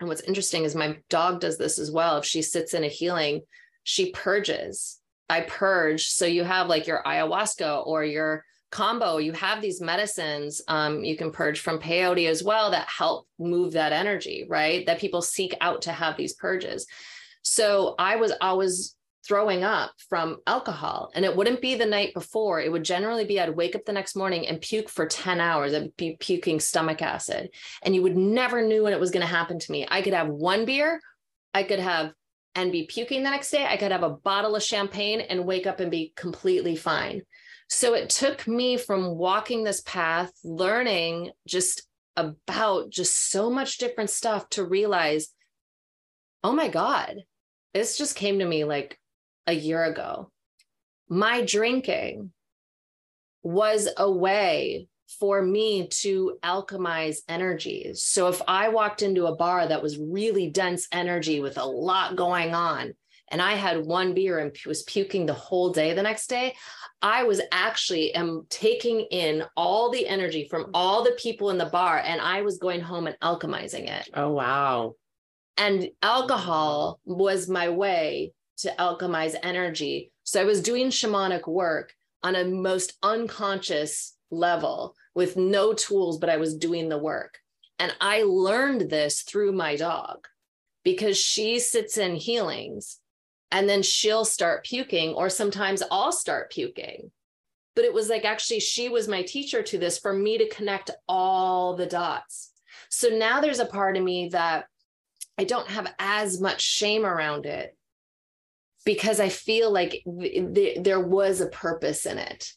and 0.00 0.08
what's 0.08 0.22
interesting 0.22 0.64
is 0.64 0.74
my 0.74 0.96
dog 1.08 1.40
does 1.40 1.58
this 1.58 1.78
as 1.78 1.90
well. 1.90 2.18
If 2.18 2.24
she 2.24 2.42
sits 2.42 2.72
in 2.72 2.84
a 2.84 2.88
healing, 2.88 3.42
she 3.82 4.10
purges. 4.12 5.00
I 5.28 5.42
purge. 5.42 6.06
So 6.06 6.24
you 6.24 6.44
have 6.44 6.68
like 6.68 6.86
your 6.86 7.02
ayahuasca 7.04 7.86
or 7.86 8.04
your 8.04 8.44
combo 8.70 9.16
you 9.16 9.32
have 9.32 9.62
these 9.62 9.80
medicines 9.80 10.60
um, 10.68 11.02
you 11.02 11.16
can 11.16 11.30
purge 11.30 11.60
from 11.60 11.78
peyote 11.78 12.28
as 12.28 12.42
well 12.42 12.70
that 12.70 12.86
help 12.88 13.26
move 13.38 13.72
that 13.72 13.92
energy 13.92 14.46
right? 14.48 14.86
That 14.86 15.00
people 15.00 15.22
seek 15.22 15.54
out 15.60 15.82
to 15.82 15.92
have 15.92 16.16
these 16.16 16.34
purges. 16.34 16.86
So 17.42 17.94
i 17.98 18.16
was 18.16 18.32
always 18.40 18.94
throwing 19.26 19.62
up 19.62 19.92
from 20.08 20.38
alcohol 20.46 21.10
and 21.14 21.24
it 21.24 21.36
wouldn't 21.36 21.60
be 21.60 21.74
the 21.74 21.86
night 21.86 22.14
before. 22.14 22.60
It 22.60 22.72
would 22.72 22.84
generally 22.84 23.24
be 23.24 23.40
i'd 23.40 23.54
wake 23.54 23.74
up 23.74 23.84
the 23.84 23.92
next 23.92 24.16
morning 24.16 24.46
and 24.46 24.60
puke 24.60 24.88
for 24.88 25.06
10 25.06 25.40
hours 25.40 25.74
i'd 25.74 25.96
be 25.96 26.16
puking 26.18 26.60
stomach 26.60 27.02
acid. 27.02 27.50
And 27.82 27.94
you 27.94 28.02
would 28.02 28.16
never 28.16 28.62
knew 28.62 28.84
when 28.84 28.92
it 28.92 29.00
was 29.00 29.10
going 29.10 29.26
to 29.26 29.26
happen 29.26 29.58
to 29.58 29.72
me. 29.72 29.86
I 29.88 30.02
could 30.02 30.14
have 30.14 30.28
one 30.28 30.64
beer 30.64 31.00
i 31.54 31.62
could 31.62 31.80
have 31.80 32.12
and 32.54 32.72
be 32.72 32.86
puking 32.86 33.22
the 33.22 33.30
next 33.30 33.50
day. 33.50 33.64
I 33.64 33.76
could 33.76 33.92
have 33.92 34.02
a 34.02 34.10
bottle 34.10 34.56
of 34.56 34.62
champagne 34.62 35.20
and 35.20 35.46
wake 35.46 35.66
up 35.66 35.78
and 35.78 35.90
be 35.90 36.12
completely 36.16 36.74
fine 36.74 37.22
so 37.68 37.94
it 37.94 38.08
took 38.10 38.46
me 38.48 38.76
from 38.76 39.16
walking 39.16 39.62
this 39.62 39.82
path, 39.82 40.32
learning 40.42 41.30
just 41.46 41.82
about 42.16 42.90
just 42.90 43.30
so 43.30 43.50
much 43.50 43.78
different 43.78 44.10
stuff 44.10 44.48
to 44.50 44.64
realize, 44.64 45.28
oh 46.42 46.52
my 46.52 46.68
God, 46.68 47.22
this 47.74 47.98
just 47.98 48.16
came 48.16 48.38
to 48.38 48.44
me 48.44 48.64
like 48.64 48.98
a 49.46 49.52
year 49.52 49.84
ago. 49.84 50.30
My 51.08 51.42
drinking 51.42 52.32
was 53.42 53.88
a 53.96 54.10
way 54.10 54.88
for 55.20 55.40
me 55.42 55.88
to 55.88 56.38
alchemize 56.42 57.18
energies. 57.28 58.02
So 58.02 58.28
if 58.28 58.42
I 58.48 58.68
walked 58.68 59.02
into 59.02 59.26
a 59.26 59.36
bar 59.36 59.66
that 59.66 59.82
was 59.82 59.98
really 59.98 60.50
dense 60.50 60.88
energy 60.92 61.40
with 61.40 61.56
a 61.56 61.64
lot 61.64 62.16
going 62.16 62.54
on, 62.54 62.94
and 63.30 63.42
I 63.42 63.54
had 63.54 63.84
one 63.84 64.14
beer 64.14 64.38
and 64.38 64.56
was 64.66 64.82
puking 64.82 65.26
the 65.26 65.34
whole 65.34 65.70
day 65.70 65.94
the 65.94 66.02
next 66.02 66.28
day, 66.28 66.54
I 67.00 67.24
was 67.24 67.40
actually 67.52 68.14
am 68.14 68.46
taking 68.48 69.00
in 69.10 69.44
all 69.56 69.90
the 69.90 70.06
energy 70.06 70.48
from 70.48 70.70
all 70.74 71.04
the 71.04 71.12
people 71.12 71.50
in 71.50 71.58
the 71.58 71.66
bar 71.66 71.98
and 72.04 72.20
I 72.20 72.42
was 72.42 72.58
going 72.58 72.80
home 72.80 73.06
and 73.06 73.18
alchemizing 73.20 73.88
it. 73.88 74.08
Oh 74.14 74.30
wow. 74.30 74.94
And 75.56 75.88
alcohol 76.02 77.00
was 77.04 77.48
my 77.48 77.68
way 77.68 78.32
to 78.58 78.74
alchemize 78.78 79.36
energy. 79.42 80.12
So 80.24 80.40
I 80.40 80.44
was 80.44 80.62
doing 80.62 80.88
shamanic 80.88 81.46
work 81.46 81.94
on 82.22 82.34
a 82.34 82.44
most 82.44 82.96
unconscious 83.02 84.16
level 84.30 84.94
with 85.14 85.36
no 85.36 85.72
tools, 85.72 86.18
but 86.18 86.30
I 86.30 86.36
was 86.36 86.56
doing 86.56 86.88
the 86.88 86.98
work. 86.98 87.38
And 87.78 87.94
I 88.00 88.22
learned 88.22 88.90
this 88.90 89.22
through 89.22 89.52
my 89.52 89.76
dog 89.76 90.26
because 90.84 91.16
she 91.16 91.60
sits 91.60 91.96
in 91.96 92.16
healings 92.16 92.98
and 93.50 93.68
then 93.68 93.82
she'll 93.82 94.24
start 94.24 94.64
puking, 94.64 95.14
or 95.14 95.30
sometimes 95.30 95.82
I'll 95.90 96.12
start 96.12 96.50
puking. 96.50 97.10
But 97.74 97.84
it 97.84 97.94
was 97.94 98.08
like 98.08 98.24
actually, 98.24 98.60
she 98.60 98.88
was 98.88 99.08
my 99.08 99.22
teacher 99.22 99.62
to 99.62 99.78
this 99.78 99.98
for 99.98 100.12
me 100.12 100.38
to 100.38 100.48
connect 100.48 100.90
all 101.08 101.76
the 101.76 101.86
dots. 101.86 102.50
So 102.90 103.08
now 103.08 103.40
there's 103.40 103.60
a 103.60 103.66
part 103.66 103.96
of 103.96 104.02
me 104.02 104.30
that 104.30 104.66
I 105.38 105.44
don't 105.44 105.68
have 105.68 105.92
as 105.98 106.40
much 106.40 106.60
shame 106.60 107.06
around 107.06 107.46
it 107.46 107.76
because 108.84 109.20
I 109.20 109.28
feel 109.28 109.70
like 109.70 110.02
th- 110.04 110.54
th- 110.54 110.78
there 110.82 111.00
was 111.00 111.40
a 111.40 111.48
purpose 111.48 112.06
in 112.06 112.18
it. 112.18 112.52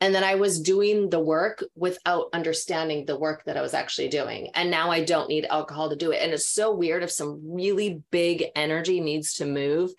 And 0.00 0.14
then 0.14 0.24
I 0.24 0.34
was 0.34 0.60
doing 0.60 1.08
the 1.08 1.20
work 1.20 1.64
without 1.74 2.28
understanding 2.34 3.06
the 3.06 3.18
work 3.18 3.44
that 3.44 3.56
I 3.56 3.62
was 3.62 3.72
actually 3.72 4.08
doing. 4.08 4.50
And 4.54 4.70
now 4.70 4.90
I 4.90 5.02
don't 5.02 5.28
need 5.28 5.46
alcohol 5.46 5.88
to 5.88 5.96
do 5.96 6.10
it. 6.10 6.20
And 6.22 6.32
it's 6.32 6.50
so 6.50 6.74
weird 6.74 7.02
if 7.02 7.10
some 7.10 7.40
really 7.42 8.02
big 8.10 8.44
energy 8.54 9.00
needs 9.00 9.34
to 9.34 9.46
move 9.46 9.90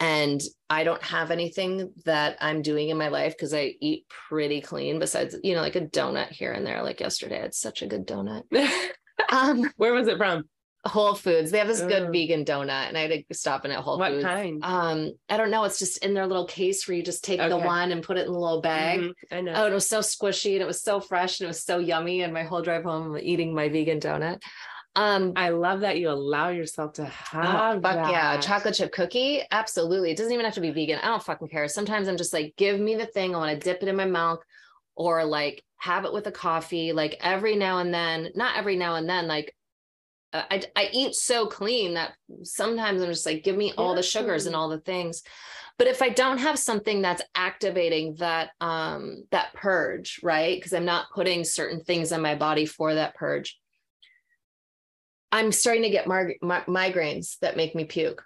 and 0.00 0.40
I 0.70 0.82
don't 0.82 1.02
have 1.02 1.30
anything 1.30 1.92
that 2.06 2.38
I'm 2.40 2.62
doing 2.62 2.88
in 2.88 2.96
my 2.96 3.08
life 3.08 3.34
because 3.36 3.52
I 3.52 3.74
eat 3.80 4.06
pretty 4.28 4.62
clean 4.62 4.98
besides, 4.98 5.36
you 5.44 5.54
know, 5.54 5.60
like 5.60 5.76
a 5.76 5.82
donut 5.82 6.30
here 6.30 6.52
and 6.52 6.66
there. 6.66 6.82
Like 6.82 7.00
yesterday, 7.00 7.38
I 7.38 7.42
had 7.42 7.54
such 7.54 7.82
a 7.82 7.86
good 7.86 8.06
donut. 8.06 8.44
Um, 9.30 9.70
Where 9.76 9.92
was 9.92 10.08
it 10.08 10.16
from? 10.16 10.48
Whole 10.86 11.14
Foods. 11.14 11.50
They 11.50 11.58
have 11.58 11.68
this 11.68 11.82
good 11.82 12.10
vegan 12.10 12.44
donut, 12.44 12.88
and 12.88 12.96
I 12.96 13.02
had 13.02 13.24
to 13.28 13.34
stop 13.34 13.64
in 13.64 13.70
at 13.70 13.80
Whole 13.80 13.98
What 13.98 14.12
Foods. 14.12 14.24
kind? 14.24 14.64
Um, 14.64 15.12
I 15.28 15.36
don't 15.36 15.50
know. 15.50 15.64
It's 15.64 15.78
just 15.78 16.02
in 16.04 16.14
their 16.14 16.26
little 16.26 16.46
case 16.46 16.88
where 16.88 16.96
you 16.96 17.02
just 17.02 17.22
take 17.22 17.38
the 17.38 17.58
one 17.58 17.92
and 17.92 18.02
put 18.02 18.16
it 18.16 18.26
in 18.26 18.32
the 18.32 18.38
little 18.38 18.62
bag. 18.62 19.00
Mhm, 19.00 19.12
I 19.30 19.40
know. 19.42 19.52
Oh, 19.54 19.66
it 19.66 19.74
was 19.74 19.88
so 19.88 20.00
squishy 20.00 20.54
and 20.54 20.62
it 20.62 20.66
was 20.66 20.82
so 20.82 20.98
fresh 20.98 21.40
and 21.40 21.46
it 21.46 21.48
was 21.48 21.62
so 21.62 21.78
yummy. 21.78 22.22
And 22.22 22.32
my 22.32 22.44
whole 22.44 22.62
drive 22.62 22.84
home, 22.84 23.18
eating 23.20 23.54
my 23.54 23.68
vegan 23.68 24.00
donut. 24.00 24.42
Um, 24.96 25.34
I 25.36 25.50
love 25.50 25.80
that 25.80 25.98
you 25.98 26.10
allow 26.10 26.48
yourself 26.48 26.94
to 26.94 27.02
oh, 27.02 27.06
have 27.06 27.82
fuck 27.82 28.10
yeah, 28.10 28.40
chocolate 28.40 28.74
chip 28.74 28.90
cookie. 28.90 29.42
Absolutely. 29.50 30.10
It 30.10 30.16
doesn't 30.16 30.32
even 30.32 30.44
have 30.44 30.54
to 30.54 30.60
be 30.60 30.70
vegan. 30.70 30.98
I 31.00 31.08
don't 31.08 31.22
fucking 31.22 31.48
care. 31.48 31.68
Sometimes 31.68 32.08
I'm 32.08 32.16
just 32.16 32.32
like, 32.32 32.54
give 32.56 32.80
me 32.80 32.96
the 32.96 33.06
thing. 33.06 33.34
I 33.34 33.38
want 33.38 33.52
to 33.52 33.64
dip 33.64 33.82
it 33.82 33.88
in 33.88 33.96
my 33.96 34.06
milk 34.06 34.44
or 34.96 35.24
like 35.24 35.62
have 35.76 36.04
it 36.06 36.12
with 36.12 36.26
a 36.26 36.32
coffee. 36.32 36.92
Like 36.92 37.16
every 37.20 37.54
now 37.54 37.78
and 37.78 37.94
then, 37.94 38.30
not 38.34 38.56
every 38.56 38.76
now 38.76 38.96
and 38.96 39.08
then, 39.08 39.28
like 39.28 39.54
I, 40.32 40.62
I 40.76 40.88
eat 40.92 41.14
so 41.14 41.46
clean 41.46 41.94
that 41.94 42.12
sometimes 42.42 43.02
I'm 43.02 43.08
just 43.08 43.26
like, 43.26 43.42
give 43.42 43.56
me 43.56 43.72
all 43.76 43.94
the 43.94 44.02
sugars 44.02 44.46
and 44.46 44.54
all 44.54 44.68
the 44.68 44.80
things. 44.80 45.22
But 45.76 45.88
if 45.88 46.02
I 46.02 46.10
don't 46.10 46.38
have 46.38 46.58
something 46.58 47.00
that's 47.00 47.22
activating 47.34 48.16
that 48.18 48.50
um 48.60 49.24
that 49.30 49.54
purge, 49.54 50.20
right? 50.22 50.56
Because 50.56 50.72
I'm 50.72 50.84
not 50.84 51.06
putting 51.14 51.42
certain 51.42 51.82
things 51.82 52.12
in 52.12 52.20
my 52.20 52.34
body 52.34 52.66
for 52.66 52.94
that 52.94 53.14
purge. 53.14 53.58
I'm 55.32 55.52
starting 55.52 55.84
to 55.84 55.90
get 55.90 56.06
mar- 56.06 56.34
mi- 56.42 56.66
migraines 56.68 57.38
that 57.38 57.56
make 57.56 57.74
me 57.74 57.84
puke. 57.84 58.22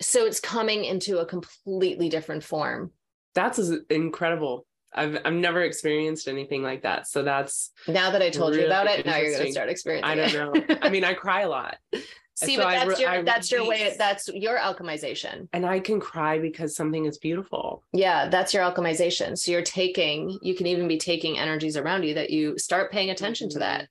So 0.00 0.26
it's 0.26 0.40
coming 0.40 0.84
into 0.84 1.18
a 1.18 1.26
completely 1.26 2.08
different 2.08 2.44
form. 2.44 2.92
That's 3.34 3.58
incredible. 3.90 4.64
I've 4.92 5.18
I've 5.24 5.34
never 5.34 5.62
experienced 5.62 6.28
anything 6.28 6.62
like 6.62 6.82
that. 6.82 7.06
So 7.06 7.22
that's 7.22 7.70
now 7.86 8.10
that 8.10 8.22
I 8.22 8.30
told 8.30 8.50
really 8.50 8.62
you 8.62 8.66
about 8.66 8.86
it, 8.86 9.04
now 9.04 9.16
you're 9.16 9.36
gonna 9.36 9.52
start 9.52 9.68
experiencing. 9.68 10.10
I 10.10 10.14
don't 10.14 10.32
know. 10.32 10.76
I 10.82 10.88
mean, 10.88 11.04
I 11.04 11.14
cry 11.24 11.42
a 11.42 11.48
lot. 11.48 11.76
See, 12.44 12.54
So 12.54 12.62
but 12.62 12.70
that's 12.70 13.00
your 13.00 13.10
I 13.10 13.22
that's 13.22 13.50
your 13.50 13.66
way. 13.66 13.94
That's 13.98 14.28
your 14.28 14.58
alchemization. 14.58 15.48
And 15.52 15.66
I 15.66 15.80
can 15.80 15.98
cry 15.98 16.38
because 16.38 16.76
something 16.76 17.04
is 17.04 17.18
beautiful. 17.18 17.82
Yeah, 17.92 18.28
that's 18.28 18.54
your 18.54 18.62
alchemization. 18.62 19.36
So 19.36 19.50
you're 19.50 19.62
taking. 19.62 20.38
You 20.40 20.54
can 20.54 20.68
even 20.68 20.86
be 20.86 20.98
taking 20.98 21.36
energies 21.36 21.76
around 21.76 22.04
you 22.04 22.14
that 22.14 22.30
you 22.30 22.56
start 22.56 22.92
paying 22.92 23.10
attention 23.10 23.48
to 23.50 23.58
mm-hmm. 23.58 23.62
that. 23.62 23.88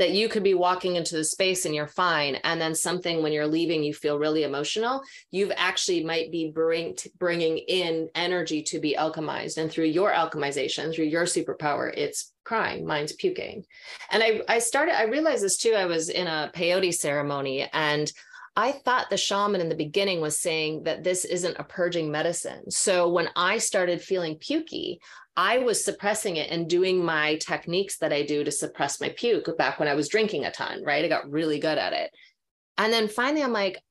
That 0.00 0.12
you 0.12 0.28
could 0.28 0.42
be 0.42 0.54
walking 0.54 0.96
into 0.96 1.14
the 1.14 1.24
space 1.24 1.66
and 1.66 1.74
you're 1.74 1.86
fine, 1.86 2.36
and 2.42 2.58
then 2.58 2.74
something 2.74 3.22
when 3.22 3.32
you're 3.32 3.46
leaving, 3.46 3.84
you 3.84 3.92
feel 3.94 4.18
really 4.18 4.44
emotional. 4.44 5.02
You've 5.30 5.52
actually 5.56 6.02
might 6.02 6.32
be 6.32 6.50
bring 6.50 6.96
bringing 7.18 7.58
in 7.58 8.08
energy 8.14 8.62
to 8.70 8.80
be 8.80 8.96
alchemized, 8.98 9.58
and 9.58 9.70
through 9.70 9.90
your 9.98 10.10
alchemization, 10.10 10.92
through 10.92 11.04
your 11.04 11.26
superpower, 11.26 11.92
it's 11.94 12.32
crying. 12.44 12.86
Mine's 12.86 13.12
puking. 13.12 13.64
And 14.10 14.22
I 14.22 14.40
I 14.48 14.58
started. 14.58 14.98
I 14.98 15.04
realized 15.04 15.44
this 15.44 15.58
too. 15.58 15.74
I 15.76 15.84
was 15.84 16.08
in 16.08 16.26
a 16.26 16.50
peyote 16.54 16.94
ceremony 16.94 17.68
and. 17.72 18.10
I 18.56 18.72
thought 18.72 19.10
the 19.10 19.16
shaman 19.16 19.60
in 19.60 19.68
the 19.68 19.84
beginning 19.86 20.20
was 20.20 20.36
saying 20.38 20.82
that 20.82 21.04
this 21.04 21.24
isn't 21.24 21.60
a 21.60 21.64
purging 21.78 22.10
medicine. 22.10 22.68
So 22.68 23.08
when 23.08 23.28
I 23.36 23.58
started 23.58 24.02
feeling 24.02 24.38
pukey, 24.38 24.98
I 25.36 25.58
was 25.58 25.84
suppressing 25.84 26.36
it 26.36 26.50
and 26.50 26.68
doing 26.68 27.04
my 27.04 27.36
techniques 27.36 27.98
that 27.98 28.12
I 28.12 28.22
do 28.22 28.44
to 28.44 28.50
suppress 28.50 29.00
my 29.00 29.10
puke 29.10 29.56
back 29.56 29.78
when 29.78 29.88
I 29.88 29.94
was 29.94 30.08
drinking 30.08 30.44
a 30.44 30.50
ton, 30.50 30.84
right? 30.84 31.04
I 31.04 31.08
got 31.08 31.30
really 31.30 31.58
good 31.58 31.78
at 31.78 31.92
it. 31.92 32.10
And 32.76 32.92
then 32.92 33.08
finally 33.08 33.42
I'm 33.42 33.52
like, 33.52 33.82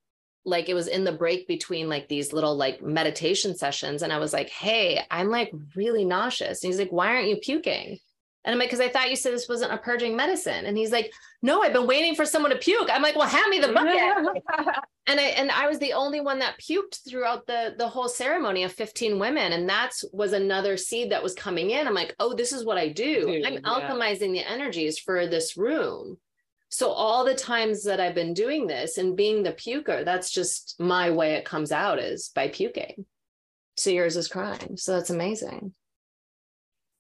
like 0.45 0.69
it 0.69 0.73
was 0.73 0.87
in 0.87 1.03
the 1.03 1.11
break 1.11 1.47
between 1.47 1.89
like 1.89 2.07
these 2.07 2.33
little 2.33 2.55
like 2.55 2.81
meditation 2.81 3.55
sessions. 3.55 4.01
And 4.01 4.11
I 4.11 4.19
was 4.19 4.33
like, 4.33 4.49
hey, 4.49 5.01
I'm 5.11 5.29
like 5.29 5.51
really 5.75 6.05
nauseous. 6.05 6.63
And 6.63 6.71
he's 6.71 6.79
like, 6.79 6.91
why 6.91 7.07
aren't 7.07 7.27
you 7.27 7.37
puking? 7.37 7.97
And 8.45 8.53
I'm 8.53 8.59
like, 8.59 8.69
because 8.69 8.79
I 8.79 8.89
thought 8.89 9.09
you 9.09 9.15
said 9.15 9.33
this 9.33 9.49
wasn't 9.49 9.73
a 9.73 9.77
purging 9.77 10.15
medicine. 10.15 10.65
And 10.65 10.77
he's 10.77 10.91
like, 10.91 11.11
no, 11.41 11.61
I've 11.61 11.73
been 11.73 11.87
waiting 11.87 12.15
for 12.15 12.25
someone 12.25 12.51
to 12.51 12.57
puke. 12.57 12.89
I'm 12.91 13.01
like, 13.01 13.15
well, 13.15 13.27
hand 13.27 13.49
me 13.49 13.59
the 13.59 13.73
bucket. 13.73 14.43
and 15.09 15.19
I 15.19 15.23
and 15.23 15.51
I 15.51 15.67
was 15.67 15.79
the 15.79 15.93
only 15.93 16.21
one 16.21 16.37
that 16.39 16.59
puked 16.59 17.07
throughout 17.07 17.47
the 17.47 17.73
the 17.77 17.87
whole 17.87 18.07
ceremony 18.07 18.63
of 18.63 18.71
15 18.71 19.17
women. 19.17 19.53
And 19.53 19.67
that's 19.67 20.05
was 20.13 20.33
another 20.33 20.77
seed 20.77 21.11
that 21.11 21.23
was 21.23 21.33
coming 21.33 21.71
in. 21.71 21.87
I'm 21.87 21.95
like, 21.95 22.15
oh, 22.19 22.35
this 22.35 22.53
is 22.53 22.63
what 22.63 22.77
I 22.77 22.89
do. 22.89 23.25
Dude, 23.25 23.45
I'm 23.45 23.53
yeah. 23.53 23.59
alchemizing 23.61 24.33
the 24.33 24.47
energies 24.47 24.99
for 24.99 25.25
this 25.25 25.57
room. 25.57 26.17
So 26.69 26.91
all 26.91 27.25
the 27.25 27.33
times 27.33 27.83
that 27.85 27.99
I've 27.99 28.13
been 28.13 28.35
doing 28.35 28.67
this 28.67 28.99
and 28.99 29.17
being 29.17 29.41
the 29.41 29.53
puker, 29.53 30.05
that's 30.05 30.29
just 30.29 30.75
my 30.79 31.09
way 31.09 31.33
it 31.33 31.43
comes 31.43 31.71
out 31.71 31.97
is 31.97 32.29
by 32.35 32.49
puking. 32.49 33.05
So 33.77 33.89
yours 33.89 34.15
is 34.15 34.27
crying. 34.27 34.77
So 34.77 34.93
that's 34.93 35.09
amazing. 35.09 35.73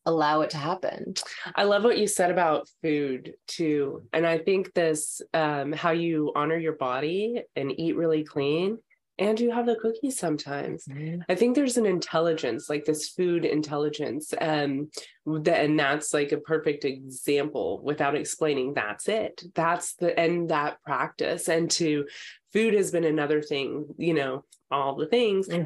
Allow 0.05 0.41
it 0.41 0.51
to 0.51 0.57
happen. 0.57 1.13
I 1.55 1.63
love 1.63 1.83
what 1.83 1.97
you 1.97 2.07
said 2.07 2.31
about 2.31 2.69
food 2.81 3.33
too. 3.47 4.03
And 4.13 4.25
I 4.25 4.37
think 4.37 4.73
this 4.73 5.21
um 5.33 5.71
how 5.71 5.91
you 5.91 6.31
honor 6.35 6.57
your 6.57 6.77
body 6.77 7.43
and 7.55 7.77
eat 7.79 7.95
really 7.95 8.23
clean 8.23 8.79
and 9.19 9.37
you 9.37 9.51
have 9.51 9.65
the 9.65 9.75
cookies 9.75 10.17
sometimes. 10.17 10.87
I 11.27 11.35
think 11.35 11.53
there's 11.53 11.75
an 11.75 11.85
intelligence, 11.85 12.69
like 12.69 12.85
this 12.85 13.09
food 13.09 13.43
intelligence. 13.43 14.33
Um 14.39 14.89
that, 15.25 15.63
and 15.63 15.77
that's 15.77 16.13
like 16.13 16.31
a 16.31 16.37
perfect 16.37 16.85
example 16.85 17.81
without 17.83 18.15
explaining. 18.15 18.73
That's 18.73 19.07
it. 19.07 19.43
That's 19.53 19.95
the 19.95 20.17
and 20.17 20.49
that 20.49 20.81
practice. 20.83 21.49
And 21.49 21.69
to 21.71 22.05
food 22.53 22.73
has 22.73 22.91
been 22.91 23.03
another 23.03 23.41
thing, 23.41 23.93
you 23.97 24.13
know, 24.13 24.43
all 24.71 24.95
the 24.95 25.07
things. 25.07 25.49
Um 25.49 25.61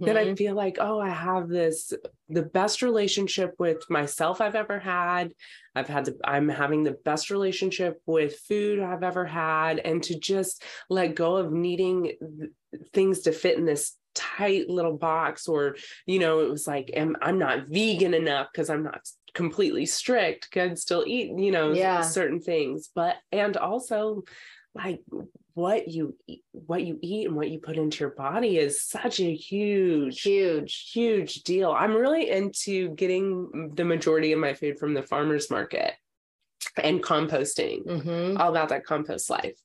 that 0.00 0.16
i 0.16 0.24
mhm. 0.26 0.36
feel 0.38 0.54
like 0.54 0.78
oh 0.80 0.98
i 1.00 1.08
have 1.08 1.48
this 1.48 1.92
the 2.28 2.42
best 2.42 2.82
relationship 2.82 3.54
with 3.58 3.88
myself 3.88 4.40
i've 4.40 4.56
ever 4.56 4.78
had. 4.78 5.32
I've 5.74 5.88
had 5.88 6.06
the 6.06 6.18
i'm 6.24 6.48
having 6.48 6.82
the 6.82 6.96
best 7.04 7.30
relationship 7.30 8.00
with 8.06 8.38
food 8.48 8.80
i've 8.80 9.04
ever 9.04 9.24
had. 9.24 9.78
And 9.78 10.02
to 10.04 10.18
just 10.18 10.62
let 10.90 11.14
go 11.14 11.36
of 11.36 11.52
needing 11.52 12.02
th- 12.04 12.50
things 12.92 13.20
to 13.20 13.32
fit 13.32 13.56
in 13.58 13.64
this 13.64 13.94
tight 14.14 14.68
little 14.68 14.96
box 14.96 15.46
or 15.46 15.76
you 16.04 16.18
know 16.18 16.40
it 16.40 16.50
was 16.50 16.66
like 16.66 16.90
am, 16.94 17.16
i'm 17.22 17.38
not 17.38 17.68
vegan 17.68 18.14
enough 18.14 18.48
because 18.52 18.68
i'm 18.68 18.82
not 18.82 19.00
completely 19.32 19.86
strict 19.86 20.50
could 20.50 20.76
still 20.76 21.04
eat 21.06 21.30
you 21.38 21.52
know 21.52 21.72
Yeah. 21.72 22.00
certain 22.00 22.40
things. 22.40 22.90
But 22.92 23.16
and 23.30 23.56
also 23.56 24.24
like 24.74 25.00
what 25.54 25.88
you 25.88 26.16
what 26.52 26.84
you 26.84 26.98
eat 27.02 27.26
and 27.26 27.34
what 27.36 27.50
you 27.50 27.58
put 27.58 27.76
into 27.76 27.98
your 28.00 28.10
body 28.10 28.58
is 28.58 28.80
such 28.82 29.18
a 29.20 29.34
huge 29.34 30.22
huge. 30.22 30.90
huge 30.92 31.42
deal. 31.42 31.72
I'm 31.72 31.94
really 31.94 32.30
into 32.30 32.90
getting 32.94 33.72
the 33.74 33.84
majority 33.84 34.32
of 34.32 34.38
my 34.38 34.54
food 34.54 34.78
from 34.78 34.94
the 34.94 35.02
farmers 35.02 35.50
market 35.50 35.94
and 36.82 37.02
composting. 37.02 37.84
Mhm. 37.86 38.38
All 38.38 38.50
about 38.50 38.68
that 38.68 38.84
compost 38.84 39.30
life. 39.30 39.58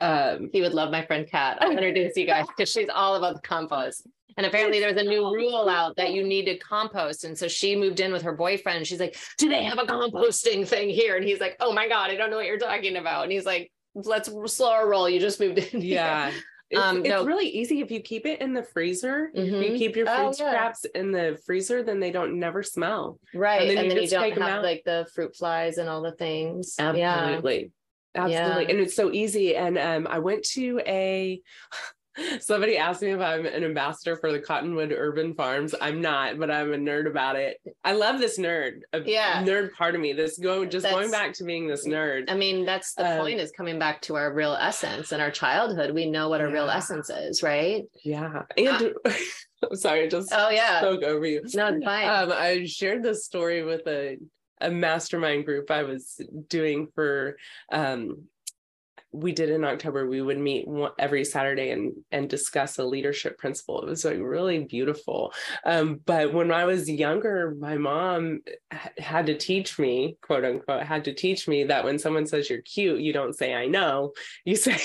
Um, 0.00 0.50
He 0.52 0.60
would 0.60 0.74
love 0.74 0.90
my 0.90 1.04
friend 1.06 1.26
Kat. 1.30 1.58
I'll 1.60 1.70
introduce 1.78 2.16
you 2.16 2.26
guys 2.26 2.46
because 2.46 2.70
she's 2.70 2.88
all 2.92 3.16
about 3.16 3.34
the 3.36 3.40
compost. 3.42 4.06
And 4.36 4.46
apparently 4.46 4.78
there's 4.78 5.00
a 5.00 5.02
new 5.02 5.34
rule 5.34 5.68
out 5.68 5.96
that 5.96 6.12
you 6.12 6.22
need 6.22 6.44
to 6.44 6.58
compost. 6.58 7.24
And 7.24 7.36
so 7.36 7.48
she 7.48 7.74
moved 7.74 7.98
in 8.00 8.12
with 8.12 8.22
her 8.22 8.34
boyfriend. 8.34 8.86
She's 8.86 9.00
like, 9.00 9.16
Do 9.36 9.48
they 9.48 9.64
have 9.64 9.78
a 9.78 9.84
composting 9.84 10.66
thing 10.66 10.90
here? 10.90 11.16
And 11.16 11.24
he's 11.24 11.40
like, 11.40 11.56
Oh 11.60 11.72
my 11.72 11.88
God, 11.88 12.10
I 12.10 12.16
don't 12.16 12.30
know 12.30 12.36
what 12.36 12.46
you're 12.46 12.58
talking 12.58 12.96
about. 12.96 13.24
And 13.24 13.32
he's 13.32 13.46
like, 13.46 13.72
Let's 14.04 14.30
slow 14.54 14.70
our 14.70 14.88
roll. 14.88 15.08
You 15.08 15.20
just 15.20 15.40
moved 15.40 15.58
in. 15.58 15.80
yeah. 15.82 16.32
It's, 16.70 16.80
Um, 16.80 16.98
it's 16.98 17.08
no. 17.08 17.24
really 17.24 17.48
easy 17.48 17.80
if 17.80 17.90
you 17.90 18.00
keep 18.00 18.26
it 18.26 18.42
in 18.42 18.52
the 18.52 18.62
freezer. 18.62 19.30
Mhm. 19.34 19.72
you 19.72 19.78
keep 19.78 19.96
your 19.96 20.04
food 20.06 20.12
Oh, 20.18 20.26
yeah. 20.26 20.32
scraps 20.50 20.84
in 20.84 21.12
the 21.12 21.40
freezer, 21.46 21.82
then 21.82 21.98
they 21.98 22.10
don't 22.10 22.38
never 22.38 22.62
smell. 22.62 23.18
Right. 23.34 23.62
And 23.62 23.70
And 23.70 23.78
then 23.78 23.88
then, 23.88 23.96
you 23.96 24.02
you, 24.02 24.08
just 24.08 24.12
don't 24.12 24.32
have 24.42 24.58
out. 24.58 24.62
like 24.62 24.82
the 24.84 25.06
fruit 25.14 25.34
flies 25.34 25.78
and 25.78 25.88
all 25.88 26.02
the 26.02 26.12
things. 26.12 26.74
Yeah. 26.78 26.90
Absolutely. 26.90 27.72
Absolutely. 28.14 28.64
Yeah. 28.64 28.70
And 28.70 28.80
it's 28.80 28.94
so 28.94 29.10
easy. 29.12 29.56
And 29.56 29.78
um, 29.78 30.06
I 30.10 30.18
went 30.18 30.44
to 30.56 30.80
a 30.86 31.40
somebody 32.40 32.76
asked 32.76 33.02
me 33.02 33.10
if 33.10 33.20
I'm 33.20 33.46
an 33.46 33.64
ambassador 33.64 34.16
for 34.16 34.32
the 34.32 34.38
Cottonwood 34.40 34.92
Urban 34.92 35.34
Farms. 35.34 35.74
I'm 35.80 36.00
not, 36.00 36.38
but 36.38 36.50
I'm 36.50 36.72
a 36.72 36.76
nerd 36.76 37.06
about 37.08 37.36
it. 37.36 37.58
I 37.84 37.92
love 37.92 38.18
this 38.20 38.38
nerd, 38.38 38.80
a 38.92 39.00
Yeah. 39.00 39.42
nerd 39.44 39.72
part 39.74 39.94
of 39.94 40.00
me. 40.00 40.12
This 40.12 40.38
go 40.38 40.64
just 40.64 40.86
going 40.88 41.10
back 41.10 41.32
to 41.34 41.44
being 41.44 41.66
this 41.66 41.86
nerd. 41.86 42.24
I 42.30 42.34
mean, 42.34 42.64
that's 42.64 42.94
the 42.94 43.06
Um, 43.12 43.18
point 43.20 43.40
is 43.40 43.50
coming 43.52 43.78
back 43.78 44.02
to 44.02 44.16
our 44.16 44.32
real 44.32 44.54
essence 44.54 45.12
and 45.12 45.22
our 45.22 45.30
childhood. 45.30 45.92
We 45.92 46.10
know 46.10 46.28
what 46.28 46.40
our 46.40 46.50
real 46.50 46.68
essence 46.70 47.10
is, 47.10 47.42
right? 47.42 47.84
Yeah. 48.04 48.42
And 48.56 48.94
I'm 49.70 49.74
sorry, 49.76 50.04
I 50.04 50.08
just 50.08 50.32
Oh 50.32 50.50
yeah. 50.50 50.78
spoke 50.80 51.02
over 51.02 51.26
you. 51.26 51.42
No, 51.54 51.68
it's 51.68 51.84
fine. 51.84 52.08
Um, 52.08 52.32
I 52.32 52.64
shared 52.66 53.02
this 53.02 53.24
story 53.24 53.62
with 53.62 53.86
a 53.86 54.18
a 54.60 54.70
mastermind 54.70 55.44
group 55.44 55.70
I 55.70 55.84
was 55.84 56.20
doing 56.48 56.88
for 56.94 57.36
um 57.70 58.24
we 59.12 59.32
did 59.32 59.48
in 59.50 59.64
October 59.64 60.06
we 60.06 60.20
would 60.20 60.38
meet 60.38 60.66
every 60.98 61.24
Saturday 61.24 61.70
and 61.70 61.92
and 62.10 62.28
discuss 62.28 62.78
a 62.78 62.84
leadership 62.84 63.38
principle. 63.38 63.80
It 63.82 63.88
was 63.88 64.04
like 64.04 64.18
really 64.20 64.64
beautiful. 64.64 65.32
Um, 65.64 66.00
but 66.04 66.32
when 66.34 66.52
I 66.52 66.64
was 66.64 66.90
younger, 66.90 67.54
my 67.58 67.76
mom 67.78 68.40
had 68.98 69.26
to 69.26 69.36
teach 69.38 69.78
me, 69.78 70.16
quote 70.22 70.44
unquote, 70.44 70.82
had 70.82 71.04
to 71.04 71.14
teach 71.14 71.48
me 71.48 71.64
that 71.64 71.84
when 71.84 71.98
someone 71.98 72.26
says 72.26 72.50
you're 72.50 72.62
cute, 72.62 73.00
you 73.00 73.12
don't 73.12 73.36
say 73.36 73.54
I 73.54 73.66
know, 73.66 74.12
you 74.44 74.56
say 74.66 74.78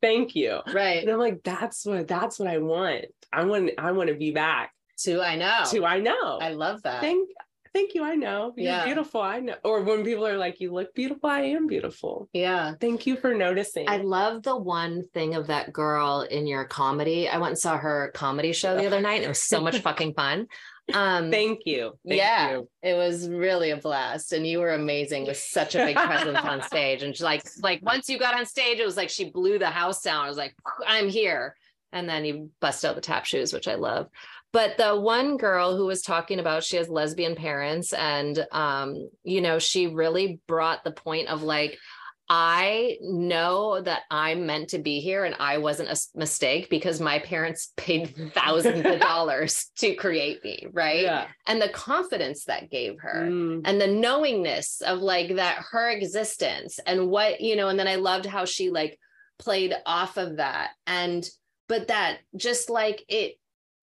thank 0.00 0.34
you. 0.34 0.60
right. 0.72 1.02
And 1.02 1.10
I'm 1.10 1.18
like, 1.18 1.42
that's 1.44 1.84
what 1.84 2.08
that's 2.08 2.38
what 2.38 2.48
I 2.48 2.58
want. 2.58 3.04
I 3.32 3.44
want 3.44 3.70
I 3.78 3.92
want 3.92 4.08
to 4.08 4.14
be 4.14 4.30
back 4.32 4.72
To 5.00 5.20
I 5.20 5.36
know. 5.36 5.64
to 5.70 5.84
I 5.84 6.00
know. 6.00 6.38
I 6.40 6.50
love 6.50 6.82
that. 6.82 7.00
Thank 7.00 7.28
thank 7.74 7.94
you. 7.94 8.04
I 8.04 8.14
know. 8.14 8.52
You're 8.56 8.66
Yeah. 8.72 8.84
beautiful. 8.84 9.20
I 9.20 9.40
know. 9.40 9.56
Or 9.64 9.82
when 9.82 10.04
people 10.04 10.26
are 10.26 10.36
like, 10.36 10.60
you 10.60 10.72
look 10.72 10.94
beautiful, 10.94 11.28
I 11.30 11.40
am 11.42 11.66
beautiful. 11.66 12.28
yeah. 12.32 12.74
Thank 12.80 13.06
you 13.06 13.16
for 13.16 13.34
noticing. 13.34 13.88
I 13.88 13.98
love 13.98 14.42
the 14.42 14.56
one 14.56 15.04
thing 15.14 15.34
of 15.34 15.46
that 15.48 15.72
girl 15.72 16.22
in 16.30 16.46
your 16.46 16.64
comedy. 16.64 17.28
I 17.28 17.38
went 17.38 17.50
and 17.52 17.58
saw 17.58 17.76
her 17.76 18.10
comedy 18.14 18.52
show 18.52 18.76
the 18.76 18.86
other 18.86 19.00
night. 19.00 19.22
It 19.22 19.28
was 19.28 19.42
so 19.42 19.60
much 19.60 19.78
fucking 19.88 20.14
fun. 20.14 20.46
Um 20.92 21.30
Thank 21.30 21.60
you. 21.64 21.92
Thank 22.06 22.18
yeah, 22.18 22.50
you. 22.52 22.68
it 22.82 22.94
was 22.94 23.28
really 23.28 23.70
a 23.70 23.76
blast, 23.76 24.32
and 24.32 24.44
you 24.44 24.58
were 24.58 24.74
amazing 24.74 25.26
with 25.26 25.36
such 25.36 25.76
a 25.76 25.84
big 25.86 25.96
presence 25.96 26.38
on 26.38 26.60
stage. 26.72 27.04
And 27.04 27.16
she, 27.16 27.22
like, 27.22 27.44
like 27.62 27.80
once 27.82 28.08
you 28.08 28.18
got 28.18 28.34
on 28.34 28.44
stage, 28.46 28.80
it 28.80 28.84
was 28.84 28.96
like 28.96 29.08
she 29.08 29.30
blew 29.30 29.60
the 29.60 29.70
house 29.70 30.02
down. 30.02 30.24
I 30.24 30.28
was 30.28 30.36
like, 30.36 30.56
I'm 30.84 31.08
here, 31.08 31.54
and 31.92 32.08
then 32.08 32.24
you 32.24 32.50
bust 32.60 32.84
out 32.84 32.96
the 32.96 33.00
tap 33.00 33.24
shoes, 33.26 33.52
which 33.52 33.68
I 33.68 33.76
love. 33.76 34.08
But 34.52 34.76
the 34.76 34.98
one 35.00 35.36
girl 35.38 35.76
who 35.76 35.86
was 35.86 36.02
talking 36.02 36.38
about 36.38 36.62
she 36.62 36.76
has 36.76 36.88
lesbian 36.88 37.34
parents, 37.34 37.92
and 37.92 38.46
um, 38.52 39.08
you 39.24 39.40
know, 39.40 39.58
she 39.58 39.86
really 39.86 40.40
brought 40.46 40.84
the 40.84 40.92
point 40.92 41.28
of 41.28 41.42
like. 41.42 41.78
I 42.34 42.96
know 43.02 43.82
that 43.82 44.02
I'm 44.10 44.46
meant 44.46 44.70
to 44.70 44.78
be 44.78 45.00
here 45.00 45.24
and 45.24 45.34
I 45.38 45.58
wasn't 45.58 45.90
a 45.90 46.18
mistake 46.18 46.70
because 46.70 46.98
my 46.98 47.18
parents 47.18 47.72
paid 47.76 48.14
thousands 48.34 48.86
of 48.86 49.00
dollars 49.00 49.66
to 49.78 49.94
create 49.96 50.42
me, 50.42 50.66
right? 50.72 51.02
Yeah. 51.02 51.26
and 51.46 51.60
the 51.60 51.68
confidence 51.68 52.44
that 52.44 52.70
gave 52.70 52.98
her 53.00 53.26
Mm, 53.28 53.62
and 53.66 53.78
the 53.78 53.88
knowingness 53.88 54.80
of 54.80 55.00
like 55.00 55.34
that 55.36 55.58
her 55.72 55.90
existence 55.90 56.78
and 56.86 57.08
what 57.08 57.42
you 57.42 57.54
know 57.54 57.68
and 57.68 57.78
then 57.78 57.88
i 57.88 57.96
loved 57.96 58.24
how 58.24 58.46
she 58.46 58.70
like 58.70 58.98
played 59.38 59.74
off 59.84 60.16
of 60.16 60.36
that 60.36 60.70
and 60.86 61.28
but 61.68 61.88
that 61.88 62.18
just 62.36 62.70
like 62.70 63.02
it 63.08 63.34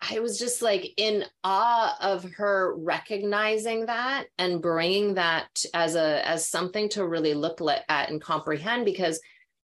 I 0.01 0.19
was 0.19 0.39
just 0.39 0.61
like 0.61 0.93
in 0.97 1.25
awe 1.43 1.97
of 1.99 2.23
her 2.35 2.75
recognizing 2.77 3.87
that 3.87 4.27
and 4.37 4.61
bringing 4.61 5.15
that 5.15 5.65
as 5.73 5.95
a 5.95 6.25
as 6.27 6.47
something 6.47 6.89
to 6.89 7.05
really 7.05 7.33
look 7.33 7.59
at 7.89 8.09
and 8.09 8.21
comprehend 8.21 8.85
because 8.85 9.19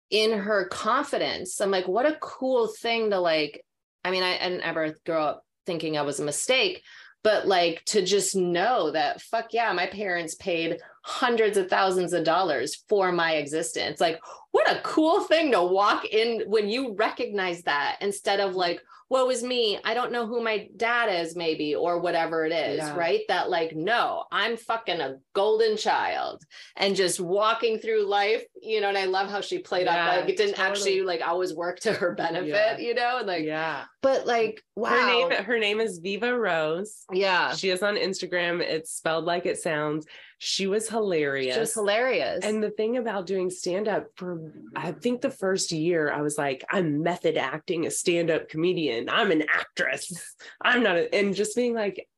in 0.09 0.31
her 0.31 0.67
confidence 0.67 1.59
I'm 1.59 1.71
like 1.71 1.87
what 1.87 2.05
a 2.05 2.17
cool 2.21 2.67
thing 2.67 3.09
to 3.09 3.19
like 3.19 3.65
I 4.05 4.11
mean 4.11 4.23
I, 4.23 4.37
I 4.37 4.49
didn't 4.49 4.61
ever 4.61 4.95
grow 5.05 5.23
up 5.23 5.45
thinking 5.65 5.97
I 5.97 6.03
was 6.03 6.19
a 6.19 6.25
mistake 6.25 6.83
but 7.23 7.47
like 7.47 7.83
to 7.85 8.01
just 8.01 8.35
know 8.35 8.91
that 8.91 9.21
fuck 9.21 9.47
yeah 9.51 9.73
my 9.73 9.87
parents 9.87 10.35
paid 10.35 10.79
hundreds 11.03 11.57
of 11.57 11.69
thousands 11.69 12.13
of 12.13 12.23
dollars 12.23 12.83
for 12.87 13.11
my 13.11 13.33
existence. 13.33 13.99
Like 13.99 14.19
what 14.51 14.71
a 14.71 14.81
cool 14.81 15.21
thing 15.21 15.51
to 15.51 15.63
walk 15.63 16.05
in 16.05 16.43
when 16.47 16.69
you 16.69 16.95
recognize 16.95 17.63
that 17.63 17.97
instead 18.01 18.39
of 18.39 18.55
like 18.55 18.81
woe 19.09 19.29
is 19.29 19.43
me 19.43 19.77
i 19.83 19.93
don't 19.93 20.11
know 20.11 20.25
who 20.25 20.43
my 20.43 20.67
dad 20.77 21.07
is 21.07 21.35
maybe 21.35 21.75
or 21.75 21.99
whatever 21.99 22.45
it 22.45 22.51
is 22.51 22.77
yeah. 22.77 22.95
right? 22.95 23.21
That 23.27 23.49
like 23.49 23.75
no 23.75 24.23
i'm 24.31 24.55
fucking 24.57 25.01
a 25.01 25.17
golden 25.33 25.75
child 25.75 26.43
and 26.77 26.95
just 26.95 27.19
walking 27.19 27.79
through 27.79 28.05
life 28.05 28.43
you 28.61 28.79
know 28.79 28.89
and 28.89 28.97
i 28.97 29.05
love 29.05 29.29
how 29.29 29.41
she 29.41 29.59
played 29.59 29.85
yeah, 29.85 30.05
up 30.05 30.21
like 30.21 30.29
it 30.29 30.37
didn't 30.37 30.55
totally. 30.55 30.71
actually 30.71 31.01
like 31.01 31.21
always 31.21 31.53
work 31.53 31.79
to 31.81 31.93
her 31.93 32.13
benefit 32.15 32.49
yeah. 32.49 32.77
you 32.77 32.93
know 32.93 33.17
and 33.19 33.27
like 33.27 33.43
yeah. 33.43 33.83
but 34.01 34.25
like 34.25 34.63
wow 34.75 34.89
her 34.89 35.05
name 35.05 35.43
her 35.43 35.59
name 35.59 35.79
is 35.79 35.99
viva 35.99 36.37
rose. 36.37 37.05
Yeah. 37.11 37.53
She 37.53 37.69
is 37.69 37.83
on 37.83 37.95
instagram. 37.95 38.61
It's 38.61 38.91
spelled 38.91 39.25
like 39.25 39.45
it 39.45 39.59
sounds 39.59 40.05
she 40.43 40.67
was 40.67 40.89
hilarious. 40.89 41.55
Just 41.55 41.73
hilarious. 41.73 42.43
And 42.43 42.61
the 42.61 42.69
thing 42.69 42.97
about 42.97 43.25
doing 43.25 43.49
stand 43.49 43.87
up 43.87 44.07
for, 44.17 44.51
I 44.75 44.91
think 44.91 45.21
the 45.21 45.31
first 45.31 45.71
year, 45.71 46.11
I 46.11 46.21
was 46.21 46.37
like, 46.37 46.65
I'm 46.69 47.01
method 47.01 47.37
acting 47.37 47.85
a 47.85 47.91
stand 47.91 48.29
up 48.29 48.49
comedian. 48.49 49.07
I'm 49.09 49.31
an 49.31 49.43
actress. 49.43 50.35
I'm 50.61 50.83
not, 50.83 50.97
a, 50.97 51.15
and 51.15 51.33
just 51.33 51.55
being 51.55 51.73
like, 51.73 52.09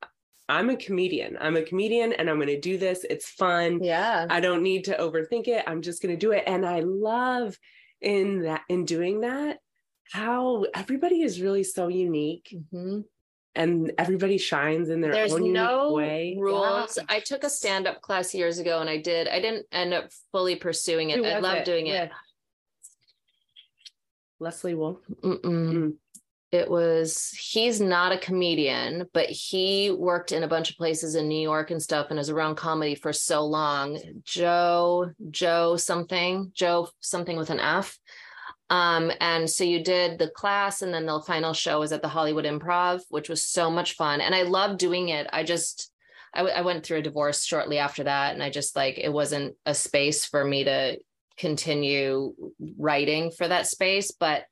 I'm 0.50 0.72
a 0.72 0.76
comedian. 0.76 1.38
I'm 1.40 1.56
a 1.56 1.62
comedian 1.62 2.14
and 2.14 2.28
I'm 2.28 2.38
going 2.38 2.48
to 2.48 2.60
do 2.60 2.80
this. 2.80 3.06
It's 3.08 3.30
fun. 3.30 3.84
Yeah. 3.84 4.26
I 4.28 4.40
don't 4.40 4.64
need 4.64 4.86
to 4.86 4.98
overthink 4.98 5.48
it. 5.48 5.64
I'm 5.68 5.84
just 5.84 6.02
going 6.02 6.14
to 6.14 6.20
do 6.20 6.32
it. 6.32 6.46
And 6.48 6.66
I 6.66 6.80
love 6.80 7.56
in 8.02 8.42
that, 8.42 8.62
in 8.70 8.86
doing 8.86 9.22
that, 9.22 9.60
how 10.12 10.66
everybody 10.74 11.22
is 11.22 11.40
really 11.40 11.64
so 11.64 11.90
unique. 11.90 12.56
Mm-hmm 12.74 13.02
and 13.56 13.92
everybody 13.98 14.38
shines 14.38 14.90
in 14.90 15.02
their 15.02 15.12
There's 15.12 15.34
own 15.34 15.54
no 15.54 15.94
way. 15.94 16.36
rules. 16.38 16.98
Yeah. 16.98 17.04
I 17.10 17.20
took 17.20 17.44
a 17.44 17.50
stand 17.50 17.88
up 17.88 18.02
class 18.02 18.34
years 18.34 18.60
ago 18.60 18.80
and 18.80 18.90
I 18.90 18.98
did. 18.98 19.28
I 19.28 19.40
didn't 19.40 19.66
end 19.72 19.94
up 19.94 20.10
fully 20.32 20.56
pursuing 20.56 21.12
it. 21.12 21.24
I 21.26 21.40
love 21.40 21.64
doing 21.64 21.88
it. 21.88 22.12
Leslie 24.40 24.76
Wolf. 24.76 25.00
Mm. 25.24 25.94
It 26.52 26.70
was 26.70 27.30
he's 27.38 27.82
not 27.82 28.12
a 28.12 28.18
comedian, 28.18 29.10
but 29.14 29.30
he 29.30 29.92
worked 29.92 30.32
in 30.32 30.44
a 30.44 30.48
bunch 30.48 30.70
of 30.70 30.78
places 30.78 31.16
in 31.16 31.28
New 31.28 31.42
York 31.42 31.72
and 31.72 31.82
stuff 31.82 32.08
and 32.12 32.20
is 32.20 32.30
around 32.30 32.56
comedy 32.56 32.96
for 32.96 33.12
so 33.12 33.46
long. 33.46 34.00
Joe, 34.24 35.12
Joe 35.32 35.76
something, 35.76 36.52
Joe 36.54 36.90
something 37.00 37.36
with 37.36 37.50
an 37.50 37.60
F. 37.60 37.98
Um, 38.70 39.12
and 39.20 39.48
so 39.48 39.64
you 39.64 39.84
did 39.84 40.18
the 40.18 40.30
class, 40.30 40.82
and 40.82 40.92
then 40.94 41.06
the 41.06 41.22
final 41.22 41.54
show 41.54 41.80
was 41.80 41.92
at 41.92 42.02
the 42.02 42.08
Hollywood 42.08 42.46
Improv, 42.46 43.02
which 43.10 43.30
was 43.30 43.46
so 43.46 43.70
much 43.70 43.94
fun. 43.94 44.22
And 44.22 44.34
I 44.34 44.42
loved 44.42 44.80
doing 44.80 45.10
it. 45.10 45.28
I 45.32 45.44
just, 45.44 45.92
I, 46.34 46.40
w- 46.40 46.56
I 46.56 46.62
went 46.62 46.84
through 46.84 46.98
a 46.98 47.04
divorce 47.04 47.46
shortly 47.46 47.78
after 47.78 48.06
that, 48.06 48.34
and 48.34 48.42
I 48.42 48.50
just 48.50 48.76
like 48.76 48.98
it 48.98 49.14
wasn't 49.14 49.56
a 49.68 49.76
space 49.76 50.26
for 50.26 50.44
me 50.44 50.64
to 50.64 50.98
continue 51.38 52.34
writing 52.78 53.30
for 53.30 53.48
that 53.48 53.68
space. 53.68 54.12
But 54.12 54.46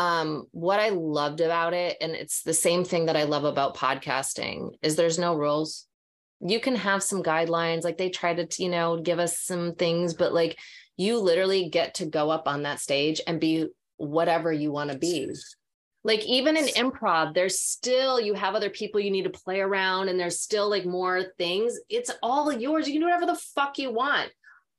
um, 0.00 0.46
what 0.50 0.80
I 0.80 0.88
loved 0.88 1.40
about 1.40 1.74
it, 1.74 1.96
and 2.00 2.12
it's 2.12 2.42
the 2.42 2.54
same 2.54 2.84
thing 2.84 3.06
that 3.06 3.16
I 3.16 3.22
love 3.22 3.44
about 3.44 3.76
podcasting, 3.76 4.70
is 4.82 4.96
there's 4.96 5.18
no 5.18 5.36
rules. 5.36 5.86
You 6.40 6.58
can 6.58 6.74
have 6.74 7.04
some 7.04 7.22
guidelines, 7.22 7.84
like 7.84 7.98
they 7.98 8.10
try 8.10 8.34
to, 8.34 8.62
you 8.62 8.68
know, 8.68 9.00
give 9.00 9.20
us 9.20 9.38
some 9.38 9.76
things, 9.76 10.14
but 10.14 10.34
like 10.34 10.58
you 10.96 11.18
literally 11.18 11.68
get 11.68 11.94
to 11.94 12.06
go 12.06 12.30
up 12.30 12.46
on 12.46 12.62
that 12.62 12.80
stage 12.80 13.20
and 13.26 13.40
be 13.40 13.66
whatever 13.96 14.52
you 14.52 14.72
want 14.72 14.90
to 14.90 14.98
be. 14.98 15.32
Like 16.06 16.24
even 16.26 16.56
in 16.56 16.66
improv 16.66 17.34
there's 17.34 17.60
still 17.60 18.20
you 18.20 18.34
have 18.34 18.54
other 18.54 18.68
people 18.68 19.00
you 19.00 19.10
need 19.10 19.24
to 19.24 19.30
play 19.30 19.60
around 19.60 20.08
and 20.08 20.20
there's 20.20 20.40
still 20.40 20.68
like 20.68 20.84
more 20.84 21.24
things. 21.38 21.78
It's 21.88 22.10
all 22.22 22.52
yours. 22.52 22.86
You 22.86 22.94
can 22.94 23.00
do 23.00 23.06
whatever 23.06 23.26
the 23.26 23.40
fuck 23.54 23.78
you 23.78 23.92
want. 23.92 24.30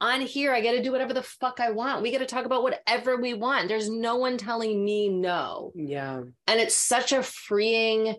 On 0.02 0.20
here 0.20 0.54
i 0.54 0.60
get 0.60 0.74
to 0.74 0.84
do 0.84 0.92
whatever 0.92 1.14
the 1.14 1.24
fuck 1.24 1.60
i 1.60 1.72
want. 1.72 2.04
We 2.04 2.12
get 2.12 2.20
to 2.20 2.26
talk 2.26 2.46
about 2.46 2.64
whatever 2.64 3.18
we 3.18 3.34
want. 3.34 3.70
There's 3.70 3.90
no 3.90 4.18
one 4.18 4.38
telling 4.38 4.84
me 4.84 5.10
no. 5.10 5.72
Yeah. 5.74 6.22
And 6.48 6.60
it's 6.60 6.76
such 6.76 7.12
a 7.12 7.24
freeing 7.24 8.16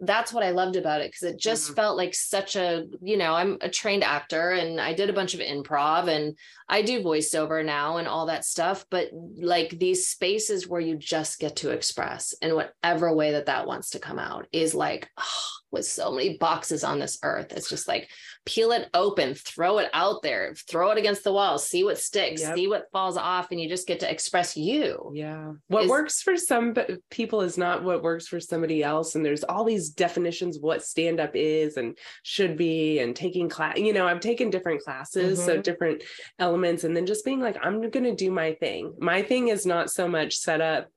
that's 0.00 0.32
what 0.32 0.44
I 0.44 0.50
loved 0.50 0.76
about 0.76 1.00
it 1.00 1.10
because 1.10 1.22
it 1.22 1.38
just 1.38 1.66
mm-hmm. 1.66 1.74
felt 1.74 1.96
like 1.96 2.14
such 2.14 2.56
a, 2.56 2.84
you 3.00 3.16
know, 3.16 3.32
I'm 3.32 3.58
a 3.60 3.68
trained 3.68 4.04
actor 4.04 4.50
and 4.50 4.80
I 4.80 4.92
did 4.92 5.08
a 5.08 5.14
bunch 5.14 5.34
of 5.34 5.40
improv 5.40 6.08
and 6.08 6.36
I 6.68 6.82
do 6.82 7.02
voiceover 7.02 7.64
now 7.64 7.98
and 7.98 8.08
all 8.08 8.26
that 8.26 8.44
stuff. 8.44 8.84
But 8.90 9.10
like 9.12 9.70
these 9.70 10.08
spaces 10.08 10.68
where 10.68 10.80
you 10.80 10.96
just 10.96 11.38
get 11.38 11.56
to 11.56 11.70
express 11.70 12.32
in 12.42 12.54
whatever 12.54 13.14
way 13.14 13.32
that 13.32 13.46
that 13.46 13.66
wants 13.66 13.90
to 13.90 14.00
come 14.00 14.18
out 14.18 14.46
is 14.52 14.74
like, 14.74 15.08
oh, 15.18 15.48
with 15.74 15.84
so 15.84 16.10
many 16.10 16.38
boxes 16.38 16.82
on 16.84 16.98
this 16.98 17.18
earth. 17.22 17.52
It's 17.52 17.68
just 17.68 17.86
like 17.86 18.08
peel 18.46 18.72
it 18.72 18.88
open, 18.94 19.34
throw 19.34 19.78
it 19.78 19.90
out 19.92 20.22
there, 20.22 20.54
throw 20.68 20.90
it 20.90 20.98
against 20.98 21.24
the 21.24 21.32
wall, 21.32 21.58
see 21.58 21.84
what 21.84 21.98
sticks, 21.98 22.40
yep. 22.40 22.54
see 22.54 22.68
what 22.68 22.90
falls 22.92 23.16
off, 23.16 23.50
and 23.50 23.60
you 23.60 23.68
just 23.68 23.86
get 23.86 24.00
to 24.00 24.10
express 24.10 24.56
you. 24.56 25.12
Yeah. 25.14 25.52
What 25.68 25.84
is, 25.84 25.90
works 25.90 26.22
for 26.22 26.36
some 26.36 26.74
people 27.10 27.42
is 27.42 27.58
not 27.58 27.84
what 27.84 28.02
works 28.02 28.26
for 28.26 28.40
somebody 28.40 28.82
else. 28.82 29.14
And 29.14 29.24
there's 29.24 29.44
all 29.44 29.64
these 29.64 29.90
definitions 29.90 30.58
what 30.58 30.84
stand 30.84 31.20
up 31.20 31.32
is 31.34 31.76
and 31.76 31.98
should 32.22 32.56
be, 32.56 33.00
and 33.00 33.14
taking 33.14 33.48
class. 33.48 33.78
You 33.78 33.92
know, 33.92 34.06
I've 34.06 34.20
taken 34.20 34.50
different 34.50 34.82
classes, 34.82 35.38
mm-hmm. 35.38 35.46
so 35.46 35.60
different 35.60 36.02
elements, 36.38 36.84
and 36.84 36.96
then 36.96 37.06
just 37.06 37.24
being 37.24 37.40
like, 37.40 37.56
I'm 37.62 37.80
going 37.90 38.04
to 38.04 38.14
do 38.14 38.30
my 38.30 38.54
thing. 38.54 38.94
My 38.98 39.22
thing 39.22 39.48
is 39.48 39.66
not 39.66 39.90
so 39.90 40.08
much 40.08 40.36
set 40.36 40.60
up 40.60 40.88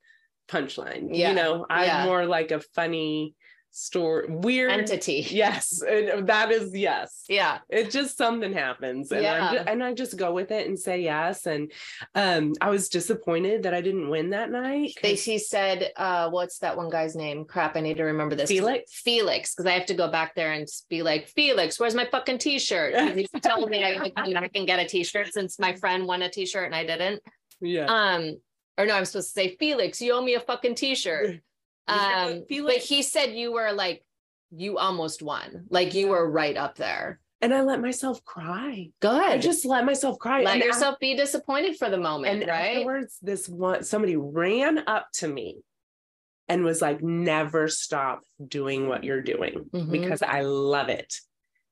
punchline. 0.47 1.09
Yeah. 1.11 1.29
You 1.29 1.35
know, 1.35 1.65
I'm 1.69 1.85
yeah. 1.85 2.05
more 2.05 2.25
like 2.25 2.51
a 2.51 2.61
funny 2.75 3.35
store 3.71 4.25
weird 4.27 4.71
entity. 4.71 5.25
Yes 5.29 5.81
that 5.81 6.51
is 6.51 6.75
yes. 6.75 7.23
Yeah. 7.29 7.59
It 7.69 7.91
just 7.91 8.17
something 8.17 8.53
happens 8.53 9.11
and, 9.11 9.21
yeah. 9.21 9.53
Just, 9.53 9.67
and 9.67 9.83
i 9.83 9.93
just 9.93 10.17
go 10.17 10.33
with 10.33 10.51
it 10.51 10.67
and 10.67 10.77
say 10.77 11.01
yes 11.01 11.45
and 11.45 11.71
um 12.15 12.53
i 12.61 12.69
was 12.69 12.89
disappointed 12.89 13.63
that 13.63 13.73
i 13.73 13.81
didn't 13.81 14.09
win 14.09 14.31
that 14.31 14.49
night 14.49 14.93
they 15.01 15.15
she 15.15 15.37
said 15.37 15.91
uh 15.95 16.29
what's 16.29 16.59
that 16.59 16.75
one 16.75 16.89
guy's 16.89 17.15
name? 17.15 17.45
Crap 17.45 17.75
i 17.75 17.81
need 17.81 17.97
to 17.97 18.03
remember 18.03 18.35
this. 18.35 18.49
Felix? 18.49 19.01
Felix 19.01 19.53
because 19.53 19.69
i 19.69 19.73
have 19.73 19.85
to 19.87 19.93
go 19.93 20.09
back 20.09 20.35
there 20.35 20.51
and 20.53 20.67
be 20.89 21.03
like 21.03 21.27
felix 21.27 21.79
where's 21.79 21.95
my 21.95 22.05
fucking 22.05 22.37
t-shirt? 22.37 23.15
He 23.15 23.27
told 23.41 23.69
me 23.69 23.83
I, 23.83 24.11
I 24.15 24.47
can 24.47 24.65
get 24.65 24.79
a 24.79 24.85
t-shirt 24.85 25.33
since 25.33 25.59
my 25.59 25.73
friend 25.75 26.07
won 26.07 26.21
a 26.21 26.29
t-shirt 26.29 26.65
and 26.65 26.75
i 26.75 26.85
didn't. 26.85 27.21
Yeah. 27.61 27.85
Um 27.85 28.37
or 28.77 28.85
no 28.85 28.95
i'm 28.95 29.05
supposed 29.05 29.29
to 29.29 29.33
say 29.33 29.55
felix 29.57 30.01
you 30.01 30.13
owe 30.13 30.21
me 30.21 30.35
a 30.35 30.39
fucking 30.39 30.75
t-shirt 30.75 31.41
Um, 31.87 32.43
but 32.49 32.77
he 32.77 33.01
said 33.01 33.33
you 33.33 33.53
were 33.53 33.71
like, 33.71 34.03
you 34.51 34.77
almost 34.77 35.21
won. 35.21 35.65
Like 35.69 35.93
you 35.93 36.07
were 36.09 36.29
right 36.29 36.55
up 36.55 36.75
there. 36.75 37.19
And 37.41 37.53
I 37.53 37.61
let 37.61 37.81
myself 37.81 38.23
cry. 38.25 38.89
Good. 38.99 39.21
I 39.21 39.37
just 39.37 39.63
let 39.63 39.85
myself 39.85 40.17
cry. 40.17 40.41
Let 40.41 40.55
and 40.55 40.63
yourself 40.63 40.95
I, 40.95 40.97
be 40.99 41.15
disappointed 41.15 41.77
for 41.77 41.89
the 41.89 41.97
moment. 41.97 42.41
And 42.41 42.49
right? 42.49 42.77
afterwards, 42.77 43.17
this 43.21 43.47
one 43.47 43.83
somebody 43.83 44.15
ran 44.15 44.83
up 44.87 45.07
to 45.15 45.27
me 45.27 45.57
and 46.49 46.63
was 46.63 46.81
like, 46.81 47.03
never 47.03 47.67
stop 47.67 48.21
doing 48.45 48.87
what 48.87 49.03
you're 49.03 49.21
doing 49.21 49.69
mm-hmm. 49.71 49.91
because 49.91 50.21
I 50.23 50.41
love 50.41 50.89
it 50.89 51.13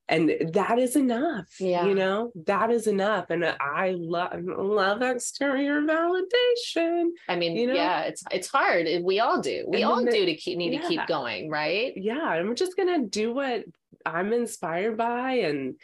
and 0.07 0.31
that 0.53 0.77
is 0.77 0.95
enough 0.95 1.47
yeah 1.59 1.85
you 1.85 1.95
know 1.95 2.31
that 2.45 2.69
is 2.69 2.87
enough 2.87 3.29
and 3.29 3.43
i 3.59 3.95
love 3.97 4.31
love 4.43 5.01
exterior 5.01 5.81
validation 5.81 7.07
i 7.27 7.35
mean 7.35 7.55
you 7.55 7.67
know? 7.67 7.73
yeah 7.73 8.01
it's 8.01 8.23
it's 8.31 8.47
hard 8.47 8.87
we 9.03 9.19
all 9.19 9.41
do 9.41 9.65
we 9.67 9.83
all 9.83 10.03
the, 10.03 10.11
do 10.11 10.25
to 10.25 10.35
keep 10.35 10.57
need 10.57 10.73
yeah. 10.73 10.81
to 10.81 10.87
keep 10.87 11.07
going 11.07 11.49
right 11.49 11.93
yeah 11.95 12.23
i'm 12.23 12.55
just 12.55 12.77
gonna 12.77 13.05
do 13.05 13.33
what 13.33 13.63
i'm 14.05 14.31
inspired 14.31 14.97
by 14.97 15.33
and 15.33 15.75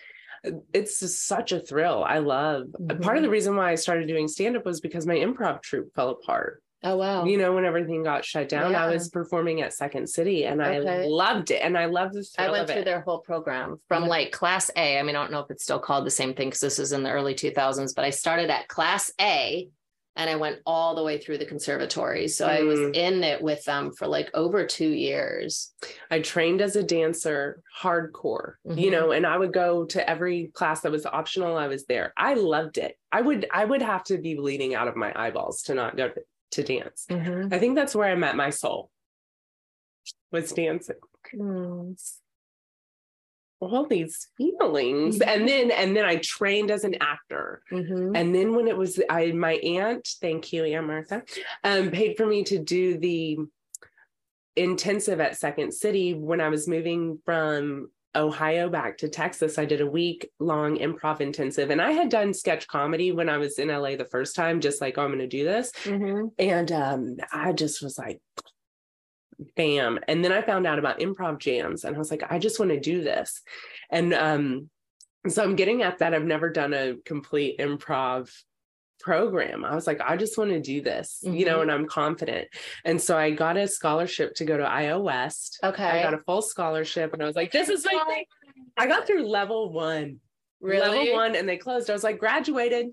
it's 0.74 1.20
such 1.20 1.52
a 1.52 1.60
thrill 1.60 2.04
i 2.04 2.20
love 2.20 2.68
mm-hmm. 2.68 3.02
part 3.02 3.18
of 3.18 3.24
the 3.24 3.30
reason 3.30 3.56
why 3.56 3.72
i 3.72 3.76
started 3.76 4.08
doing 4.08 4.28
stand-up 4.28 4.66
was 4.66 4.82
because 4.82 5.06
my 5.08 5.16
improv 5.16 5.62
troupe 5.62 5.94
fell 5.96 6.10
apart 6.10 6.62
Oh 6.84 6.96
wow. 6.96 7.26
You 7.26 7.38
know, 7.38 7.54
when 7.54 7.66
everything 7.66 8.04
got 8.04 8.26
shut 8.26 8.50
down, 8.50 8.72
yeah. 8.72 8.86
I 8.86 8.92
was 8.92 9.10
performing 9.10 9.62
at 9.62 9.74
Second 9.74 10.10
City 10.10 10.46
and 10.46 10.62
okay. 10.62 11.04
I 11.04 11.06
loved 11.06 11.52
it. 11.52 11.62
And 11.62 11.78
I 11.78 11.86
loved 11.86 12.16
the 12.16 12.28
I 12.40 12.50
went 12.50 12.70
through 12.70 12.86
their 12.86 13.02
whole 13.02 13.20
program 13.20 13.80
from 13.88 14.04
yeah. 14.04 14.10
like 14.10 14.32
class 14.32 14.72
A. 14.76 14.98
I 14.98 15.04
mean, 15.04 15.16
I 15.16 15.22
don't 15.22 15.32
know 15.32 15.42
if 15.42 15.52
it's 15.52 15.64
still 15.64 15.80
called 15.80 16.06
the 16.06 16.12
same 16.12 16.34
thing 16.34 16.48
because 16.48 16.62
this 16.62 16.80
is 16.80 16.92
in 16.92 17.04
the 17.04 17.12
early 17.12 17.36
2000s, 17.36 17.94
but 17.96 18.04
I 18.04 18.10
started 18.10 18.50
at 18.50 18.68
class 18.68 19.12
A 19.22 19.70
and 20.16 20.30
I 20.30 20.36
went 20.36 20.60
all 20.66 20.96
the 20.96 21.04
way 21.04 21.18
through 21.18 21.38
the 21.38 21.46
conservatory. 21.46 22.28
So 22.28 22.48
mm. 22.48 22.50
I 22.50 22.64
was 22.64 22.80
mm. 22.80 22.96
in 22.96 23.24
it 23.24 23.42
with 23.42 23.64
them 23.64 23.92
for 23.92 24.08
like 24.08 24.30
over 24.34 24.66
two 24.66 24.90
years. 24.90 25.74
I 26.10 26.20
trained 26.20 26.62
as 26.62 26.76
a 26.76 26.84
dancer 26.84 27.62
hardcore, 27.80 28.56
mm-hmm. 28.68 28.78
you 28.78 28.92
know, 28.92 29.12
and 29.12 29.26
I 29.26 29.38
would 29.38 29.54
go 29.54 29.86
to 29.86 30.10
every 30.10 30.52
class 30.54 30.82
that 30.82 30.92
was 30.92 31.06
optional. 31.06 31.58
I 31.58 31.68
was 31.68 31.86
there. 31.86 32.14
I 32.18 32.34
loved 32.34 32.78
it. 32.78 32.98
I 33.12 33.22
would 33.22 33.48
I 33.54 33.66
would 33.66 33.82
have 33.82 34.04
to 34.06 34.18
be 34.18 34.36
bleeding 34.36 34.76
out 34.76 34.88
of 34.88 34.96
my 34.96 35.14
eyeballs 35.16 35.64
to 35.64 35.76
not 35.76 35.96
go 35.96 36.10
to 36.10 36.22
to 36.52 36.64
dance. 36.64 37.06
Mm-hmm. 37.10 37.54
I 37.54 37.60
think 37.60 37.76
that's 37.76 37.96
where 37.96 38.10
I 38.10 38.16
met 38.16 38.36
my 38.36 38.50
soul. 38.50 38.90
was 40.32 40.52
dancing. 40.54 40.96
All 43.60 43.86
these 43.86 44.28
feelings. 44.38 45.20
Mhm. 45.20 45.28
And 45.28 45.48
then 45.48 45.72
and 45.72 45.96
then 45.96 46.06
I 46.06 46.16
trained 46.16 46.72
as 46.72 46.84
an 46.84 46.96
actor. 47.00 47.62
Mhm. 47.72 48.18
And 48.18 48.34
then 48.34 48.56
when 48.56 48.68
it 48.68 48.76
was 48.76 49.00
I 49.10 49.32
my 49.34 49.54
aunt, 49.56 50.08
thank 50.20 50.52
you, 50.52 50.64
Aunt 50.64 50.88
Martha, 50.88 51.24
um, 51.64 51.92
paid 51.92 52.18
for 52.18 52.26
me 52.26 52.44
to 52.46 52.58
do 52.58 52.98
the 52.98 53.38
intensive 54.56 55.20
at 55.20 55.38
Second 55.38 55.74
City 55.74 56.14
when 56.14 56.42
I 56.42 56.50
was 56.50 56.68
moving 56.68 57.20
from 57.24 57.92
Ohio 58.16 58.70
back 58.70 58.98
to 58.98 59.10
Texas. 59.10 59.58
I 59.58 59.66
did 59.66 59.82
a 59.82 59.88
week 59.88 60.30
long 60.40 60.78
improv 60.78 61.22
intensive. 61.22 61.70
And 61.70 61.82
I 61.82 61.92
had 61.92 62.10
done 62.10 62.34
sketch 62.34 62.68
comedy 62.68 63.12
when 63.12 63.30
I 63.30 63.38
was 63.38 63.58
in 63.58 63.70
LA 63.70 63.96
the 63.96 64.08
first 64.12 64.36
time, 64.36 64.60
just 64.60 64.82
like, 64.82 64.98
oh, 64.98 65.04
I'm 65.04 65.12
gonna 65.12 65.28
do 65.28 65.44
this. 65.44 65.72
Mhm. 65.84 66.32
And 66.38 66.72
um, 66.72 67.18
I 67.32 67.54
just 67.54 67.82
was 67.82 67.98
like, 67.98 68.20
bam. 69.56 70.00
And 70.08 70.24
then 70.24 70.32
I 70.32 70.42
found 70.42 70.68
out 70.68 70.80
about 70.80 71.00
improv 71.00 71.40
jams 71.40 71.84
and 71.84 71.96
I 71.96 72.00
was 72.00 72.12
like, 72.12 72.24
I 72.30 72.40
just 72.40 72.60
want 72.60 72.72
to 72.72 72.80
do 72.80 73.04
this. 73.04 73.42
And 73.90 74.14
um, 74.14 74.70
so 75.28 75.44
I'm 75.44 75.56
getting 75.56 75.82
at 75.82 76.00
that. 76.00 76.14
I've 76.14 76.24
never 76.24 76.50
done 76.50 76.74
a 76.74 76.96
complete 77.06 77.60
improv 77.60 78.30
program. 79.02 79.66
I 79.66 79.76
was 79.76 79.88
like, 79.88 80.00
I 80.02 80.16
just 80.18 80.38
want 80.38 80.52
to 80.52 80.60
do 80.62 80.82
this, 80.82 81.20
you 81.24 81.46
know, 81.46 81.60
Mhm. 81.60 81.62
and 81.64 81.72
I'm 81.72 81.86
confident. 81.88 82.48
And 82.86 83.02
so 83.02 83.18
I 83.18 83.32
got 83.32 83.58
a 83.58 83.68
scholarship 83.68 84.36
to 84.36 84.46
go 84.46 84.58
to 84.58 84.64
IO 84.64 85.00
West. 85.00 85.60
I 85.64 85.72
got 85.72 86.14
a 86.14 86.20
full 86.20 86.42
scholarship 86.42 87.14
and 87.14 87.22
I 87.22 87.26
was 87.26 87.36
like, 87.36 87.52
this 87.52 87.70
is 87.70 87.86
my 87.86 88.04
thing. 88.08 88.26
I 88.78 88.88
got 88.88 89.06
through 89.08 89.26
level 89.28 89.72
one 89.72 90.20
Really? 90.62 90.82
level 90.88 91.14
one 91.14 91.36
and 91.36 91.48
they 91.50 91.58
closed. 91.58 91.90
I 91.90 91.94
was 91.94 92.04
like, 92.04 92.20
graduated. 92.20 92.88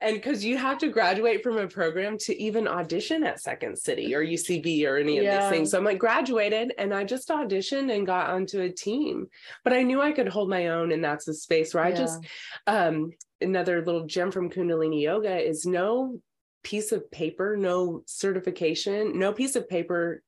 And 0.00 0.16
because 0.16 0.44
you 0.44 0.56
have 0.58 0.78
to 0.78 0.88
graduate 0.88 1.44
from 1.44 1.58
a 1.58 1.68
program 1.68 2.18
to 2.22 2.36
even 2.36 2.66
audition 2.66 3.22
at 3.22 3.40
Second 3.40 3.78
City 3.78 4.16
or 4.16 4.20
UCB 4.20 4.84
or 4.84 4.96
any 4.96 5.18
of 5.18 5.22
Yeah. 5.24 5.42
these 5.42 5.50
things. 5.50 5.70
So 5.70 5.78
I'm 5.78 5.84
like, 5.84 5.98
graduated 6.00 6.74
and 6.76 6.92
I 6.92 7.04
just 7.04 7.28
auditioned 7.28 7.94
and 7.94 8.04
got 8.04 8.30
onto 8.30 8.62
a 8.62 8.68
team. 8.68 9.28
But 9.62 9.74
I 9.74 9.84
knew 9.84 10.00
I 10.02 10.10
could 10.10 10.26
hold 10.26 10.50
my 10.50 10.68
own. 10.68 10.90
And 10.90 11.04
that's 11.04 11.28
a 11.28 11.34
space 11.34 11.72
where 11.72 11.84
I 11.84 11.92
just, 11.92 12.18
um, 12.66 13.12
another 13.42 13.84
little 13.84 14.06
gem 14.06 14.30
from 14.30 14.50
Kundalini 14.50 15.02
Yoga 15.02 15.36
is 15.38 15.66
no 15.66 16.20
piece 16.62 16.92
of 16.92 17.10
paper, 17.10 17.56
no 17.56 18.02
certification, 18.06 19.18
no 19.18 19.32
piece 19.32 19.56
of 19.56 19.68
paper 19.68 20.22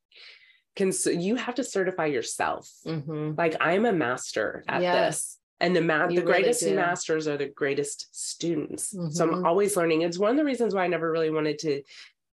can, 0.76 0.92
you 1.06 1.36
have 1.36 1.54
to 1.54 1.64
certify 1.64 2.06
yourself. 2.06 2.68
Mhm. 2.84 3.38
Like 3.38 3.56
I'm 3.60 3.86
a 3.86 3.92
master 3.92 4.64
at 4.68 4.80
this. 4.80 5.38
And 5.60 5.74
the 5.74 5.80
ma- 5.80 6.08
the 6.08 6.16
really 6.16 6.22
greatest 6.22 6.60
do. 6.64 6.74
masters 6.74 7.28
are 7.28 7.36
the 7.36 7.46
greatest 7.46 8.08
students. 8.14 8.90
So 8.90 8.98
Mhm. 8.98 9.20
I'm 9.34 9.46
always 9.46 9.76
learning. 9.76 10.02
It's 10.02 10.18
one 10.18 10.32
of 10.32 10.36
the 10.36 10.44
reasons 10.44 10.74
why 10.74 10.82
I 10.84 10.88
never 10.88 11.10
really 11.10 11.30
wanted 11.30 11.60
to 11.60 11.82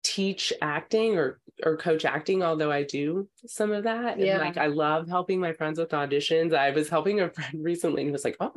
teach 0.03 0.53
acting 0.61 1.17
or 1.17 1.39
or 1.65 1.75
coach 1.75 2.05
acting, 2.05 2.43
although 2.43 2.71
I 2.71 2.83
do 2.83 3.27
some 3.47 3.71
of 3.71 3.85
that. 3.85 4.19
Yeah. 4.19 4.33
And 4.35 4.41
like 4.45 4.57
I 4.57 4.67
love 4.67 5.09
helping 5.09 5.39
my 5.39 5.53
friends 5.53 5.79
with 5.79 5.89
auditions. 5.89 6.53
I 6.53 6.69
was 6.69 6.87
helping 6.87 7.19
a 7.19 7.31
friend 7.31 7.51
recently 7.63 8.03
and 8.03 8.09
he 8.09 8.11
was 8.11 8.23
like, 8.23 8.37
Oh, 8.39 8.53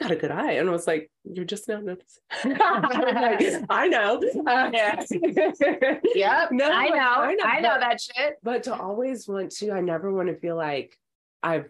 got 0.00 0.10
a 0.10 0.16
good 0.16 0.30
eye. 0.30 0.52
And 0.52 0.68
I 0.68 0.72
was 0.72 0.86
like, 0.86 1.10
You're 1.24 1.44
just 1.44 1.68
now 1.68 1.80
noticing. 1.80 2.22
I 3.70 3.88
know. 3.88 4.20
Uh, 4.46 4.70
Yep. 6.14 6.52
No, 6.52 6.70
I 6.70 6.88
know. 6.88 7.44
I 7.44 7.60
know, 7.60 7.70
but- 7.74 7.80
that 7.80 8.00
shit. 8.00 8.36
but 8.42 8.62
to 8.64 8.74
always 8.74 9.26
want 9.28 9.50
to 9.52 9.70
i 9.72 9.80
never 9.80 10.12
want 10.12 10.28
to 10.28 10.36
feel 10.36 10.56
like 10.56 10.96
i've 11.42 11.66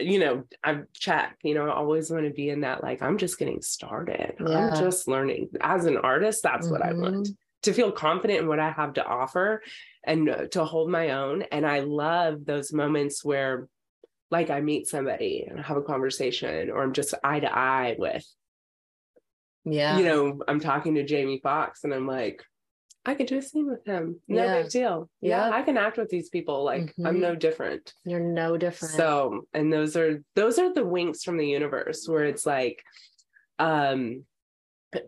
you 0.00 0.18
know 0.18 0.42
i've 0.64 0.84
checked 0.92 1.44
you 1.44 1.54
know 1.54 1.66
i 1.68 1.72
always 1.72 2.10
want 2.10 2.24
to 2.24 2.30
be 2.32 2.48
in 2.50 2.62
that 2.62 2.82
like 2.82 3.02
i'm 3.02 3.18
just 3.18 3.38
getting 3.38 3.62
started 3.62 4.34
Yeah. 4.40 4.70
i'm 4.70 4.76
just 4.80 5.06
learning 5.06 5.48
as 5.60 5.84
an 5.84 5.96
artist 5.96 6.42
that's 6.42 6.68
what 6.68 6.82
i 6.82 6.92
want 6.92 7.14
Mhm. 7.28 7.36
to 7.62 7.72
feel 7.72 7.92
confident 7.92 8.40
in 8.40 8.48
what 8.48 8.58
i 8.60 8.70
have 8.70 8.94
to 8.94 9.04
offer 9.04 9.62
and 10.04 10.48
to 10.50 10.64
hold 10.64 10.90
my 10.90 11.10
own 11.10 11.42
and 11.52 11.64
i 11.66 11.80
love 11.80 12.44
those 12.44 12.72
moments 12.72 13.24
where 13.24 13.68
like 14.32 14.50
i 14.50 14.60
meet 14.60 14.88
somebody 14.88 15.46
and 15.48 15.60
have 15.60 15.76
a 15.76 15.82
conversation 15.82 16.70
or 16.70 16.82
i'm 16.82 16.92
just 16.94 17.14
eye 17.22 17.38
to 17.38 17.54
eye 17.56 17.94
with 17.98 18.26
Yeah. 19.64 19.98
you 19.98 20.04
know 20.04 20.40
i'm 20.48 20.58
talking 20.58 20.94
to 20.96 21.04
jamie 21.04 21.38
foxx 21.42 21.84
and 21.84 21.94
i'm 21.94 22.06
like 22.08 22.42
I 23.04 23.14
could 23.16 23.26
do 23.26 23.38
a 23.38 23.42
scene 23.42 23.68
with 23.68 23.84
him. 23.84 24.20
No 24.28 24.44
Yeah. 24.44 24.62
big 24.62 24.70
deal. 24.70 25.10
Yeah, 25.20 25.48
Yeah. 25.48 25.56
I 25.56 25.62
can 25.62 25.76
act 25.76 25.98
with 25.98 26.08
these 26.08 26.28
people. 26.28 26.62
Like 26.62 26.94
I'm 27.04 27.16
Mhm. 27.16 27.20
no 27.20 27.34
different. 27.34 27.92
You're 28.04 28.20
no 28.20 28.56
different. 28.56 28.94
So, 28.94 29.48
and 29.52 29.72
those 29.72 29.96
are 29.96 30.22
those 30.36 30.56
are 30.60 30.72
the 30.72 30.84
winks 30.86 31.24
from 31.24 31.36
the 31.36 31.48
universe 31.48 32.06
where 32.06 32.22
it's 32.22 32.46
like, 32.46 32.80
um, 33.58 34.24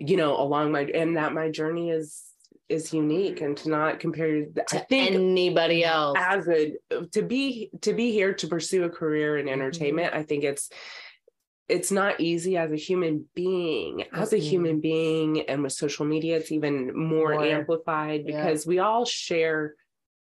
you 0.00 0.16
know, 0.16 0.36
along 0.42 0.72
my 0.72 0.80
and 0.86 1.16
that 1.18 1.34
my 1.34 1.52
journey 1.52 1.90
is 1.90 2.20
is 2.68 2.92
unique 2.92 3.40
and 3.40 3.56
to 3.58 3.68
not 3.68 4.00
compare. 4.00 4.44
I 4.72 4.78
to 4.78 4.86
think 4.88 5.12
anybody 5.12 5.84
else. 5.84 6.16
as 6.20 6.48
a 6.48 6.74
to 7.12 7.22
be 7.22 7.70
to 7.82 7.92
be 7.92 8.10
here 8.12 8.34
to 8.34 8.46
pursue 8.46 8.84
a 8.84 8.90
career 8.90 9.38
in 9.38 9.48
entertainment, 9.48 10.14
I 10.14 10.22
think 10.22 10.44
it's 10.44 10.70
it's 11.68 11.90
not 11.90 12.20
easy 12.20 12.56
as 12.58 12.70
a 12.72 12.76
human 12.76 13.26
being 13.34 14.04
as 14.12 14.32
a 14.34 14.36
Mhm. 14.36 14.42
human 14.42 14.80
being 14.80 15.40
and 15.48 15.62
with 15.62 15.72
social 15.72 16.04
media 16.04 16.36
it's 16.36 16.52
even 16.52 16.94
more, 16.94 17.32
More. 17.34 17.44
amplified 17.44 18.24
Yeah. 18.26 18.44
because 18.44 18.66
we 18.66 18.80
all 18.80 19.06
share 19.06 19.74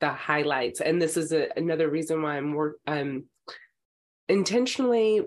the 0.02 0.10
highlights 0.10 0.82
and 0.82 1.02
this 1.02 1.18
is 1.18 1.32
a, 1.32 1.48
another 1.58 1.90
reason 1.90 2.22
why 2.22 2.38
i'm 2.38 2.54
work 2.54 2.78
um 2.86 3.26
intentionally 4.30 5.22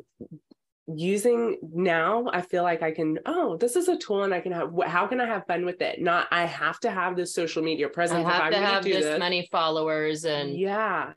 using 0.86 1.56
now 1.72 2.26
i 2.32 2.42
feel 2.42 2.62
like 2.62 2.82
i 2.82 2.90
can 2.90 3.18
oh 3.24 3.56
this 3.56 3.74
is 3.74 3.88
a 3.88 3.96
tool 3.96 4.24
and 4.24 4.34
i 4.34 4.40
can 4.40 4.52
have 4.52 4.70
how 4.86 5.06
can 5.06 5.18
i 5.18 5.26
have 5.26 5.46
fun 5.46 5.64
with 5.64 5.80
it? 5.80 6.00
Not 6.00 6.26
i 6.30 6.44
have 6.44 6.78
to 6.80 6.90
have 6.90 7.16
this 7.16 7.34
social 7.34 7.62
media 7.62 7.86
I 7.86 7.90
presence 7.90 8.20
if 8.20 8.26
have 8.32 8.52
to 8.52 8.58
have 8.58 8.84
do 8.84 8.92
this 8.92 9.04
this. 9.04 9.18
many 9.18 9.48
followers 9.50 10.24
and 10.26 10.54
yeah. 10.54 11.12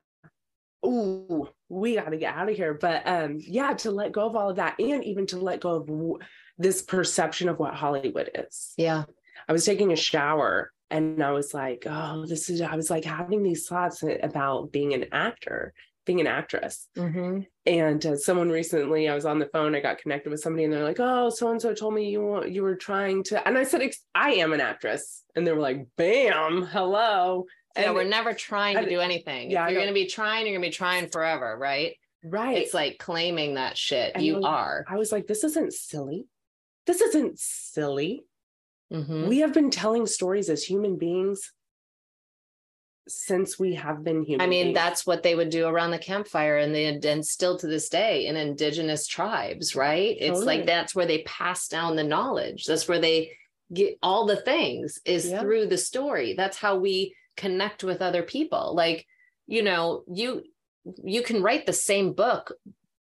Ooh 0.85 1.49
we 1.69 1.95
got 1.95 2.09
to 2.11 2.17
get 2.17 2.33
out 2.33 2.49
of 2.49 2.55
here 2.55 2.75
but 2.75 3.05
um 3.05 3.39
yeah 3.41 3.73
to 3.73 3.91
let 3.91 4.13
go 4.13 4.25
of 4.25 4.35
all 4.37 4.49
of 4.49 4.55
that 4.55 4.79
and 4.79 5.03
even 5.03 5.25
to 5.27 5.37
let 5.37 5.59
go 5.59 5.75
of 5.75 5.87
w- 5.87 6.19
this 6.57 6.81
perception 6.81 7.49
of 7.49 7.59
what 7.59 7.73
hollywood 7.73 8.31
is. 8.35 8.73
Yeah. 8.77 9.03
i 9.49 9.51
was 9.51 9.65
taking 9.65 9.91
a 9.91 9.97
shower 9.97 10.71
and 10.89 11.21
i 11.21 11.31
was 11.31 11.53
like 11.53 11.83
oh 11.85 12.25
this 12.25 12.49
is 12.49 12.61
i 12.61 12.75
was 12.77 12.89
like 12.89 13.03
having 13.03 13.43
these 13.43 13.67
thoughts 13.67 14.01
about 14.23 14.71
being 14.71 14.93
an 14.93 15.07
actor 15.11 15.73
being 16.07 16.19
an 16.21 16.25
actress 16.27 16.87
Mhm. 16.97 17.45
and 17.67 18.03
uh, 18.05 18.15
someone 18.15 18.49
recently 18.49 19.07
i 19.09 19.13
was 19.13 19.25
on 19.25 19.37
the 19.37 19.45
phone 19.47 19.75
i 19.75 19.79
got 19.79 19.99
connected 19.99 20.29
with 20.31 20.39
somebody 20.39 20.63
and 20.63 20.73
they're 20.73 20.83
like 20.83 20.99
oh 20.99 21.29
so 21.29 21.51
and 21.51 21.61
so 21.61 21.73
told 21.75 21.93
me 21.93 22.09
you 22.09 22.43
you 22.45 22.63
were 22.63 22.75
trying 22.75 23.21
to 23.23 23.45
and 23.47 23.57
i 23.57 23.63
said 23.63 23.81
i 24.15 24.31
am 24.31 24.53
an 24.53 24.61
actress 24.61 25.23
and 25.35 25.45
they 25.45 25.51
were 25.51 25.59
like 25.61 25.85
bam 25.97 26.63
hello 26.63 27.45
Yeah, 27.75 27.83
and 27.83 27.93
we're 27.93 28.05
never 28.05 28.33
trying 28.33 28.77
I- 28.77 28.83
to 28.85 28.89
do 28.89 28.99
anything. 29.01 29.51
yeah, 29.51 29.65
if 29.65 29.71
you're 29.71 29.81
going 29.81 29.93
to 29.93 29.93
be 29.93 30.07
trying, 30.07 30.47
you're 30.47 30.55
going 30.57 30.63
to 30.63 30.69
be 30.69 30.81
trying 30.83 31.09
forever, 31.09 31.55
right? 31.59 31.93
right 32.23 32.57
It's 32.57 32.73
like 32.73 32.97
claiming 32.97 33.53
that 33.55 33.77
shit. 33.77 34.13
And 34.15 34.23
you 34.25 34.33
those- 34.35 34.45
are. 34.45 34.83
I 34.89 34.95
was 34.95 35.11
like, 35.11 35.27
this 35.27 35.43
isn't 35.43 35.73
silly. 35.73 36.25
This 36.87 37.01
isn't 37.01 37.37
silly. 37.37 38.25
Mhm. 38.91 39.27
We 39.27 39.39
have 39.39 39.53
been 39.53 39.69
telling 39.69 40.07
stories 40.07 40.49
as 40.49 40.63
human 40.63 40.97
beings 40.97 41.53
since 43.07 43.59
we 43.59 43.73
have 43.75 44.03
been 44.03 44.23
human. 44.23 44.41
I 44.41 44.47
mean, 44.47 44.67
beings. 44.67 44.75
that's 44.75 45.05
what 45.05 45.23
they 45.23 45.35
would 45.35 45.49
do 45.49 45.67
around 45.67 45.91
the 45.91 45.99
campfire, 45.99 46.57
and 46.57 46.73
they 46.73 46.85
and 46.85 47.25
still 47.25 47.57
to 47.59 47.67
this 47.67 47.89
day 47.89 48.27
in 48.27 48.35
indigenous 48.35 49.07
tribes, 49.07 49.75
right? 49.75 50.15
It's 50.19 50.43
like 50.43 50.65
that's 50.65 50.95
where 50.95 51.05
they 51.05 51.23
pass 51.23 51.67
down 51.67 51.95
the 51.95 52.03
knowledge. 52.03 52.65
That's 52.65 52.87
where 52.87 52.99
they 52.99 53.31
get 53.73 53.97
all 54.01 54.25
the 54.25 54.37
things 54.37 54.99
is 55.05 55.29
Yeah. 55.29 55.41
through 55.41 55.67
the 55.67 55.77
story. 55.77 56.33
That's 56.33 56.57
how 56.57 56.77
we 56.77 57.15
connect 57.35 57.83
with 57.83 58.01
other 58.01 58.23
people. 58.23 58.73
Like, 58.75 59.05
you 59.45 59.61
know, 59.61 60.03
you 60.11 60.43
you 61.03 61.21
can 61.21 61.41
write 61.43 61.65
the 61.65 61.73
same 61.73 62.13
book. 62.13 62.53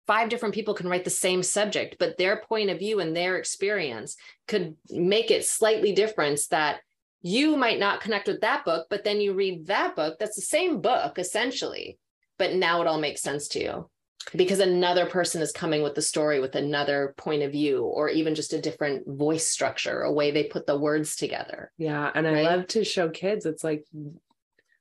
Five 0.06 0.28
different 0.28 0.54
people 0.54 0.74
can 0.74 0.88
write 0.88 1.04
the 1.04 1.10
same 1.10 1.42
subject, 1.42 1.96
but 1.98 2.18
their 2.18 2.36
point 2.36 2.70
of 2.70 2.78
view 2.78 3.00
and 3.00 3.16
their 3.16 3.36
experience 3.36 4.16
could 4.46 4.76
make 4.90 5.30
it 5.30 5.44
slightly 5.44 5.92
different 5.92 6.40
that 6.50 6.80
you 7.26 7.56
might 7.56 7.78
not 7.78 8.02
connect 8.02 8.28
with 8.28 8.42
that 8.42 8.66
book, 8.66 8.86
but 8.90 9.02
then 9.02 9.18
you 9.18 9.32
read 9.32 9.66
that 9.66 9.96
book. 9.96 10.18
That's 10.20 10.36
the 10.36 10.42
same 10.42 10.82
book 10.82 11.18
essentially, 11.18 11.98
but 12.38 12.52
now 12.52 12.82
it 12.82 12.86
all 12.86 13.00
makes 13.00 13.22
sense 13.22 13.48
to 13.48 13.62
you 13.62 13.90
because 14.36 14.60
another 14.60 15.06
person 15.06 15.40
is 15.40 15.50
coming 15.50 15.82
with 15.82 15.94
the 15.94 16.02
story 16.02 16.38
with 16.38 16.54
another 16.54 17.14
point 17.16 17.42
of 17.42 17.50
view, 17.50 17.82
or 17.82 18.10
even 18.10 18.34
just 18.34 18.52
a 18.52 18.60
different 18.60 19.08
voice 19.08 19.48
structure, 19.48 20.02
a 20.02 20.12
way 20.12 20.30
they 20.32 20.44
put 20.44 20.66
the 20.66 20.78
words 20.78 21.16
together. 21.16 21.72
yeah, 21.78 22.10
and 22.14 22.28
I 22.28 22.32
right? 22.34 22.44
love 22.44 22.66
to 22.68 22.84
show 22.84 23.08
kids. 23.08 23.46
It's 23.46 23.64
like 23.64 23.84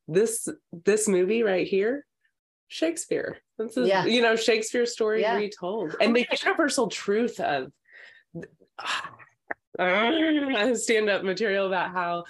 this 0.10 0.50
this 0.86 1.08
movie 1.08 1.44
right 1.44 1.66
here, 1.66 2.06
Shakespeare. 2.68 3.38
This 3.58 3.78
is 3.78 3.88
Yeah. 3.88 4.04
you 4.06 4.22
know 4.22 4.36
Shakespeare's 4.36 4.92
story 4.92 5.22
Yeah. 5.22 5.38
retold, 5.38 5.96
and 6.02 6.14
the 6.14 6.28
universal 6.44 6.90
truth 6.90 7.40
of 7.40 7.72
stand 10.76 11.10
up 11.10 11.24
material 11.24 11.68
about 11.68 11.92
how 11.92 12.24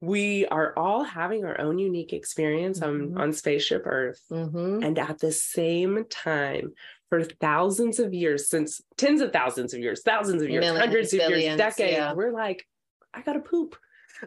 we 0.00 0.46
are 0.46 0.72
all 0.78 1.02
having 1.04 1.44
our 1.44 1.60
own 1.60 1.78
unique 1.78 2.12
experience 2.12 2.80
on 2.82 3.10
Mhm. 3.10 3.18
on 3.18 3.32
spaceship 3.32 3.82
Earth. 3.86 4.22
Mhm. 4.30 4.84
And 4.84 4.98
at 4.98 5.18
the 5.18 5.30
same 5.32 6.04
time, 6.08 6.72
for 7.10 7.22
thousands 7.24 7.98
of 7.98 8.14
years, 8.14 8.48
since 8.48 8.80
tens 8.96 9.20
of 9.20 9.32
thousands 9.32 9.74
of 9.74 9.80
years, 9.80 10.02
thousands 10.02 10.42
of 10.42 10.48
years, 10.48 10.62
Millions, 10.64 10.78
hundreds 10.84 11.12
of 11.12 11.18
billions, 11.18 11.44
years, 11.44 11.56
decades, 11.58 11.92
yeah. 11.96 12.12
we're 12.14 12.32
like, 12.32 12.64
I 13.12 13.20
gotta 13.22 13.40
poop. 13.40 13.76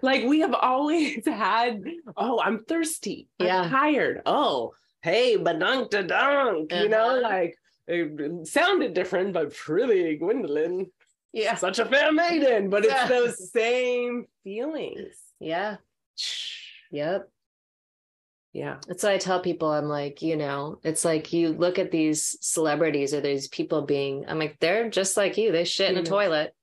Like 0.02 0.26
we 0.26 0.42
have 0.42 0.54
always 0.54 1.26
had, 1.28 1.84
oh, 2.18 2.40
I'm 2.40 2.66
thirsty. 2.66 3.30
I'm 3.40 3.46
Yeah. 3.48 3.70
tired. 3.70 4.22
Oh, 4.26 4.74
hey, 5.02 5.38
badunk 5.38 5.90
da 5.92 6.02
dunk, 6.04 6.72
you 6.74 6.90
know, 6.90 7.12
Uh-huh. 7.18 7.22
like 7.22 7.56
it 7.88 8.48
sounded 8.48 8.94
different, 8.94 9.34
but 9.34 9.68
really, 9.68 10.16
Gwendolyn, 10.18 10.92
Yeah. 11.34 11.56
such 11.56 11.80
a 11.80 11.86
fair 11.86 12.12
maiden, 12.14 12.70
but 12.70 12.86
it's 12.86 12.94
Yeah. 12.94 13.08
those 13.08 13.52
same 13.52 14.26
feelings. 14.44 15.18
Yeah. 15.40 15.78
Yep. 16.92 17.30
Yeah. 18.54 18.78
That's 18.88 19.02
what 19.04 19.12
I 19.14 19.18
tell 19.18 19.40
people. 19.42 19.72
I'm 19.72 19.90
like, 19.90 20.22
you 20.22 20.38
know, 20.38 20.80
it's 20.84 21.04
like 21.04 21.34
you 21.34 21.50
look 21.50 21.80
at 21.80 21.90
these 21.90 22.38
celebrities 22.42 23.14
or 23.14 23.20
these 23.22 23.48
people 23.48 23.82
being, 23.82 24.26
I'm 24.28 24.38
like, 24.38 24.58
they're 24.60 24.90
just 24.92 25.18
like 25.18 25.38
you. 25.38 25.52
They 25.52 25.64
shit 25.64 25.90
in 25.92 25.98
a 25.98 26.04
toilet. 26.04 26.54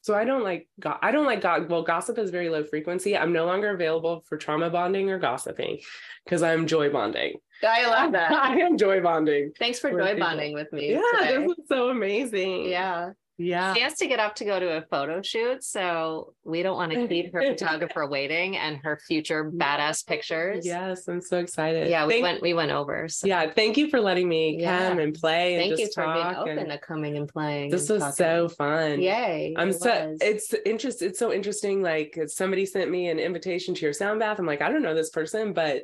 So 0.00 0.14
I 0.14 0.24
don't 0.24 0.44
like 0.44 0.68
go- 0.78 0.96
I 1.02 1.10
don't 1.10 1.26
like 1.26 1.40
go- 1.42 1.66
well 1.68 1.82
gossip 1.82 2.16
is 2.16 2.30
very 2.30 2.48
low 2.48 2.62
frequency. 2.64 3.16
I'm 3.16 3.32
no 3.32 3.44
longer 3.44 3.70
available 3.70 4.22
for 4.28 4.36
trauma 4.38 4.70
bonding 4.70 5.10
or 5.10 5.18
gossiping 5.18 5.80
because 6.24 6.44
I'm 6.44 6.66
joy 6.68 6.90
bonding. 6.90 7.34
I 7.62 7.86
love 7.88 8.12
that. 8.12 8.30
I 8.32 8.56
am 8.60 8.78
joy 8.78 9.00
bonding. 9.02 9.52
Thanks 9.58 9.80
for 9.80 9.90
joy 9.90 10.12
people. 10.14 10.20
bonding 10.20 10.54
with 10.54 10.72
me. 10.72 10.92
Yeah, 10.92 11.00
today. 11.18 11.38
this 11.46 11.58
is 11.58 11.68
so 11.68 11.88
amazing. 11.90 12.66
Yeah. 12.66 13.10
Yeah. 13.38 13.74
She 13.74 13.80
has 13.80 13.94
to 13.98 14.06
get 14.06 14.18
up 14.18 14.34
to 14.36 14.44
go 14.44 14.58
to 14.58 14.78
a 14.78 14.82
photo 14.90 15.20
shoot. 15.22 15.62
So 15.62 16.34
we 16.44 16.62
don't 16.62 16.76
want 16.76 16.92
to 16.92 17.06
keep 17.08 17.32
her 17.34 17.42
photographer 17.42 18.06
waiting 18.08 18.56
and 18.56 18.78
her 18.82 18.98
future 19.06 19.50
badass 19.50 20.06
pictures. 20.06 20.64
Yes, 20.66 21.06
I'm 21.08 21.20
so 21.20 21.38
excited. 21.38 21.88
Yeah, 21.90 22.06
we 22.06 22.14
Thank- 22.14 22.22
went 22.22 22.42
we 22.42 22.54
went 22.54 22.70
over. 22.70 23.08
So 23.08 23.26
Yeah, 23.26 23.50
thank 23.50 23.76
you 23.76 23.88
for 23.90 24.00
letting 24.00 24.28
me 24.28 24.56
Yeah. 24.60 24.88
come 24.88 24.98
and 24.98 25.14
play 25.14 25.54
and 25.54 25.60
thank 25.62 25.78
you 25.78 25.84
just 25.86 25.94
for 25.94 26.04
being 26.12 26.36
open 26.36 26.58
and 26.58 26.70
to 26.70 26.78
coming 26.78 27.16
and 27.16 27.28
playing. 27.28 27.70
this 27.70 27.90
and 27.90 28.00
was 28.02 28.16
talking. 28.16 28.48
so 28.48 28.48
fun. 28.48 29.00
Yay. 29.00 29.54
I'm 29.56 29.68
it 29.70 29.80
so 29.80 30.08
was. 30.10 30.18
it's 30.20 30.54
interest 30.64 31.02
it's 31.02 31.18
so 31.18 31.32
interesting. 31.32 31.82
Like 31.82 32.18
somebody 32.28 32.64
sent 32.66 32.90
me 32.90 33.08
an 33.08 33.18
invitation 33.18 33.74
to 33.74 33.82
your 33.82 33.92
sound 33.92 34.20
bath. 34.20 34.38
I'm 34.38 34.46
like, 34.46 34.62
I 34.62 34.70
don't 34.70 34.82
know 34.82 34.94
this 34.94 35.10
person, 35.10 35.52
but 35.52 35.82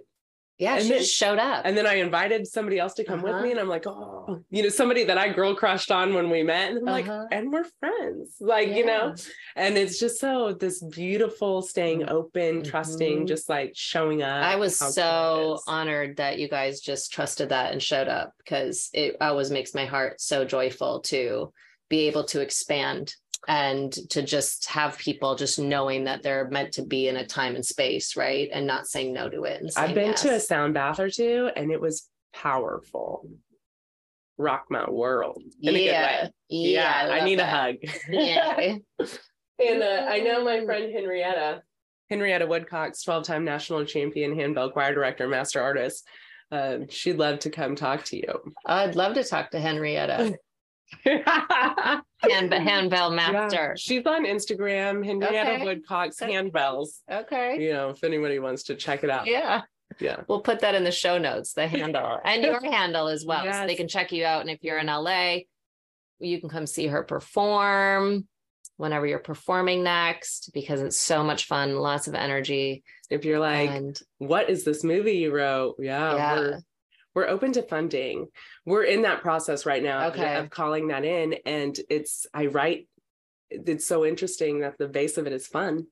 yeah, 0.59 0.75
and 0.75 0.83
she 0.83 0.89
then- 0.91 0.99
just 1.01 1.15
showed 1.15 1.39
up. 1.39 1.63
and 1.65 1.77
then 1.77 1.87
I 1.87 1.95
invited 1.95 2.47
somebody 2.47 2.79
else 2.79 2.95
to 2.95 3.05
come 3.05 3.23
with 3.23 3.33
Uh-huh. 3.33 3.43
me, 3.43 3.51
and 3.53 3.59
I'm 3.61 3.69
like, 3.69 3.87
oh, 3.87 4.41
you 4.51 4.63
know, 4.63 4.69
somebody 4.69 5.05
that 5.05 5.19
I 5.19 5.29
girl 5.31 5.55
crushed 5.55 5.91
on 5.91 6.15
when 6.15 6.31
we 6.31 6.43
met, 6.43 6.71
and 6.71 6.79
I'm 6.79 6.89
Uh-huh. 6.89 7.19
like, 7.23 7.29
and 7.33 7.53
we're 7.53 7.65
friends, 7.81 8.37
like 8.41 8.69
you 8.69 8.85
know, 8.87 9.15
and 9.57 9.77
it's 9.77 9.99
just 9.99 10.21
so 10.21 10.53
this 10.53 10.81
beautiful, 10.83 11.63
staying 11.63 12.09
open, 12.09 12.63
trusting, 12.63 13.25
Mhm. 13.25 13.29
just 13.29 13.49
like 13.49 13.73
showing 13.75 14.23
up. 14.23 14.45
I 14.45 14.57
was 14.57 14.79
how 14.79 14.87
cool 14.87 14.91
it 14.91 14.95
so 14.95 15.61
honored 15.67 16.17
that 16.19 16.39
you 16.39 16.49
guys 16.49 16.81
just 16.81 17.13
trusted 17.13 17.49
that 17.49 17.73
and 17.73 17.83
showed 17.83 18.09
up 18.09 18.33
because 18.39 18.91
it 18.93 19.17
always 19.21 19.51
makes 19.51 19.75
my 19.75 19.85
heart 19.87 20.21
so 20.21 20.45
joyful 20.45 21.01
to 21.01 21.53
be 21.89 22.07
able 22.09 22.25
to 22.25 22.41
expand 22.41 23.15
and 23.49 23.93
to 24.11 24.23
just 24.23 24.67
have 24.67 24.99
people 24.99 25.35
just 25.35 25.59
knowing 25.59 26.05
that 26.05 26.23
they're 26.23 26.49
meant 26.49 26.73
to 26.73 26.83
be 26.83 27.09
in 27.09 27.17
a 27.17 27.27
time 27.27 27.55
and 27.55 27.65
space, 27.65 28.17
right? 28.17 28.49
And 28.53 28.67
not 28.67 28.87
saying 28.87 29.13
no 29.13 29.29
to 29.29 29.45
it. 29.45 29.61
and 29.61 29.71
I've 29.77 29.95
saying 29.95 29.95
been 29.95 30.15
to 30.15 30.35
a 30.35 30.41
sound 30.41 30.75
bath 30.75 31.01
or 31.01 31.11
two, 31.11 31.51
and 31.57 31.71
it 31.73 31.81
was 31.81 32.09
powerful. 32.33 33.29
Rock 34.39 34.67
my 34.71 34.89
world. 34.89 35.43
in 35.61 35.75
a 35.75 35.79
good 35.79 35.85
yeah, 35.85 36.23
way. 36.25 36.31
yeah, 36.49 36.93
I, 36.97 37.19
love 37.19 37.25
need 37.25 37.39
that. 37.39 37.49
a 37.49 37.57
hug. 37.57 37.77
Yeah. 38.09 38.77
and 39.59 39.83
uh, 39.83 40.07
I 40.09 40.21
know 40.21 40.45
my 40.45 40.65
friend 40.65 40.93
Henrietta, 40.93 41.63
Henrietta 42.11 42.47
Woodcox 42.47 43.03
12 43.05 43.25
time 43.25 43.45
national 43.45 43.85
champion 43.85 44.37
handbell 44.37 44.71
choir 44.71 44.95
director, 44.95 45.27
master 45.29 45.61
artist. 45.61 46.07
Um, 46.51 46.87
she'd 46.91 47.17
love 47.17 47.39
to 47.41 47.51
come 47.51 47.75
talk 47.75 48.05
to 48.05 48.17
you. 48.17 48.53
I'd 48.67 48.95
love 48.95 49.15
to 49.15 49.25
talk 49.25 49.51
to 49.53 49.61
Henrietta, 49.61 50.37
hand, 51.05 52.53
handbell 52.53 53.11
Yeah, 53.11 53.31
master. 53.33 53.75
She's 53.79 54.07
on 54.07 54.25
Instagram, 54.25 55.05
Henrietta 55.05 55.53
Okay. 55.55 55.65
Woodcox 55.65 56.21
Okay. 56.23 56.33
handbells. 56.33 57.01
Okay. 57.11 57.63
You 57.63 57.73
know, 57.73 57.91
if 57.91 58.05
anybody 58.05 58.39
wants 58.39 58.65
to 58.65 58.75
check 58.75 59.05
it 59.05 59.11
out. 59.11 59.27
Yeah. 59.27 59.63
Yeah. 60.01 60.23
We'll 60.29 60.41
put 60.41 60.61
that 60.61 60.75
in 60.75 60.85
the 60.85 60.93
show 60.93 61.19
notes, 61.19 61.53
the 61.53 61.67
handle 61.67 62.19
and 62.25 62.43
your 62.43 62.61
handle 62.61 63.09
as 63.09 63.25
well. 63.27 63.45
So 63.53 63.67
they 63.67 63.75
can 63.75 63.89
check 63.89 64.13
you 64.13 64.25
out. 64.25 64.41
And 64.41 64.51
if 64.51 64.59
you're 64.63 64.79
in 64.79 64.87
LA, 64.87 65.39
you 66.19 66.41
can 66.41 66.49
come 66.49 66.67
see 66.67 66.87
her 66.87 67.03
perform 67.03 68.27
whenever 68.79 69.07
you're 69.07 69.19
performing 69.19 69.83
next 69.83 70.51
because 70.55 70.81
it's 70.81 70.97
so 70.97 71.23
much 71.23 71.45
fun, 71.47 71.77
lots 71.77 72.09
of 72.09 72.15
energy. 72.15 72.83
If 73.11 73.25
you're 73.25 73.39
like, 73.39 73.71
and 73.71 74.01
what 74.19 74.49
is 74.49 74.65
this 74.65 74.83
movie 74.83 75.19
you 75.19 75.35
wrote? 75.35 75.77
Yeah, 75.79 76.17
Yeah. 76.17 76.35
we're 76.39 76.61
we're 77.15 77.29
open 77.29 77.53
to 77.53 77.63
funding. 77.63 78.29
We're 78.65 78.85
in 78.85 79.03
that 79.03 79.21
process 79.21 79.67
right 79.67 79.83
now 79.83 80.09
of- 80.09 80.15
Okay. 80.15 80.37
of 80.37 80.51
calling 80.51 80.89
that 80.89 81.05
in. 81.05 81.35
And 81.45 81.79
it's 81.91 82.27
I 82.33 82.47
write, 82.47 82.89
it's 83.51 83.87
so 83.87 84.05
interesting 84.07 84.61
that 84.61 84.79
the 84.79 84.89
base 84.89 85.19
of 85.19 85.27
it 85.27 85.33
is 85.33 85.47
fun. 85.47 85.87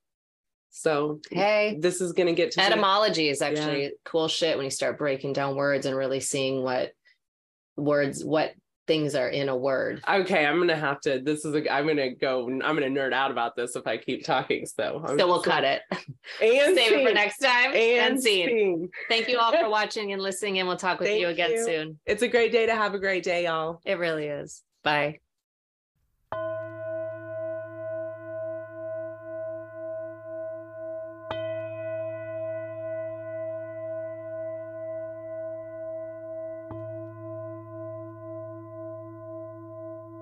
So 0.71 1.21
hey, 1.31 1.77
this 1.81 2.01
is 2.01 2.13
gonna 2.13 2.33
get 2.33 2.53
to 2.53 2.61
etymology 2.63 3.29
is 3.29 3.43
actually 3.43 3.93
cool 4.05 4.29
shit 4.29 4.57
when 4.57 4.65
you 4.65 4.71
start 4.71 4.99
breaking 4.99 5.33
down 5.33 5.57
words 5.57 5.85
and 5.85 5.97
really 5.97 6.21
seeing 6.21 6.63
what 6.63 6.93
words, 7.77 8.25
what 8.25 8.55
things 8.91 9.15
are 9.15 9.29
in 9.29 9.49
a 9.49 9.57
word. 9.57 10.03
Okay, 10.09 10.45
I'm 10.45 10.59
gonna 10.59 10.75
have 10.75 11.01
to. 11.03 11.21
This 11.21 11.45
is 11.45 11.55
a. 11.55 11.73
I'm 11.73 11.87
gonna 11.87 12.11
go. 12.11 12.49
I'm 12.49 12.59
gonna 12.59 12.87
nerd 12.89 13.13
out 13.13 13.31
about 13.31 13.55
this 13.55 13.77
if 13.77 13.87
I 13.87 13.97
keep 13.97 14.25
talking. 14.25 14.67
So, 14.67 15.05
So 15.17 15.29
we'll 15.29 15.43
cut 15.43 15.63
it. 15.63 15.83
and 15.93 16.01
Save 16.77 16.93
it 16.93 17.07
for 17.07 17.15
next 17.15 17.39
time. 17.39 17.67
And, 17.73 18.15
And 18.15 18.21
scene. 18.23 18.49
scene. 18.49 18.89
Thank 19.09 19.29
you 19.29 19.39
all 19.39 19.53
for 19.57 19.71
watching 19.79 20.13
and 20.13 20.21
listening, 20.21 20.59
and 20.59 20.67
we'll 20.67 20.77
talk 20.77 20.99
with 20.99 21.09
Thank 21.09 21.21
you 21.21 21.29
again 21.29 21.53
you. 21.53 21.65
soon. 21.65 22.01
It's 22.05 22.23
a 22.23 22.29
great 22.29 22.51
day 22.51 22.67
to 22.67 22.75
have 22.75 22.95
a 22.95 22.99
great 22.99 23.23
day, 23.23 23.45
y'all. 23.45 23.81
It 23.85 23.99
really 23.99 24.27
is. 24.27 24.63
Bye. 24.83 25.21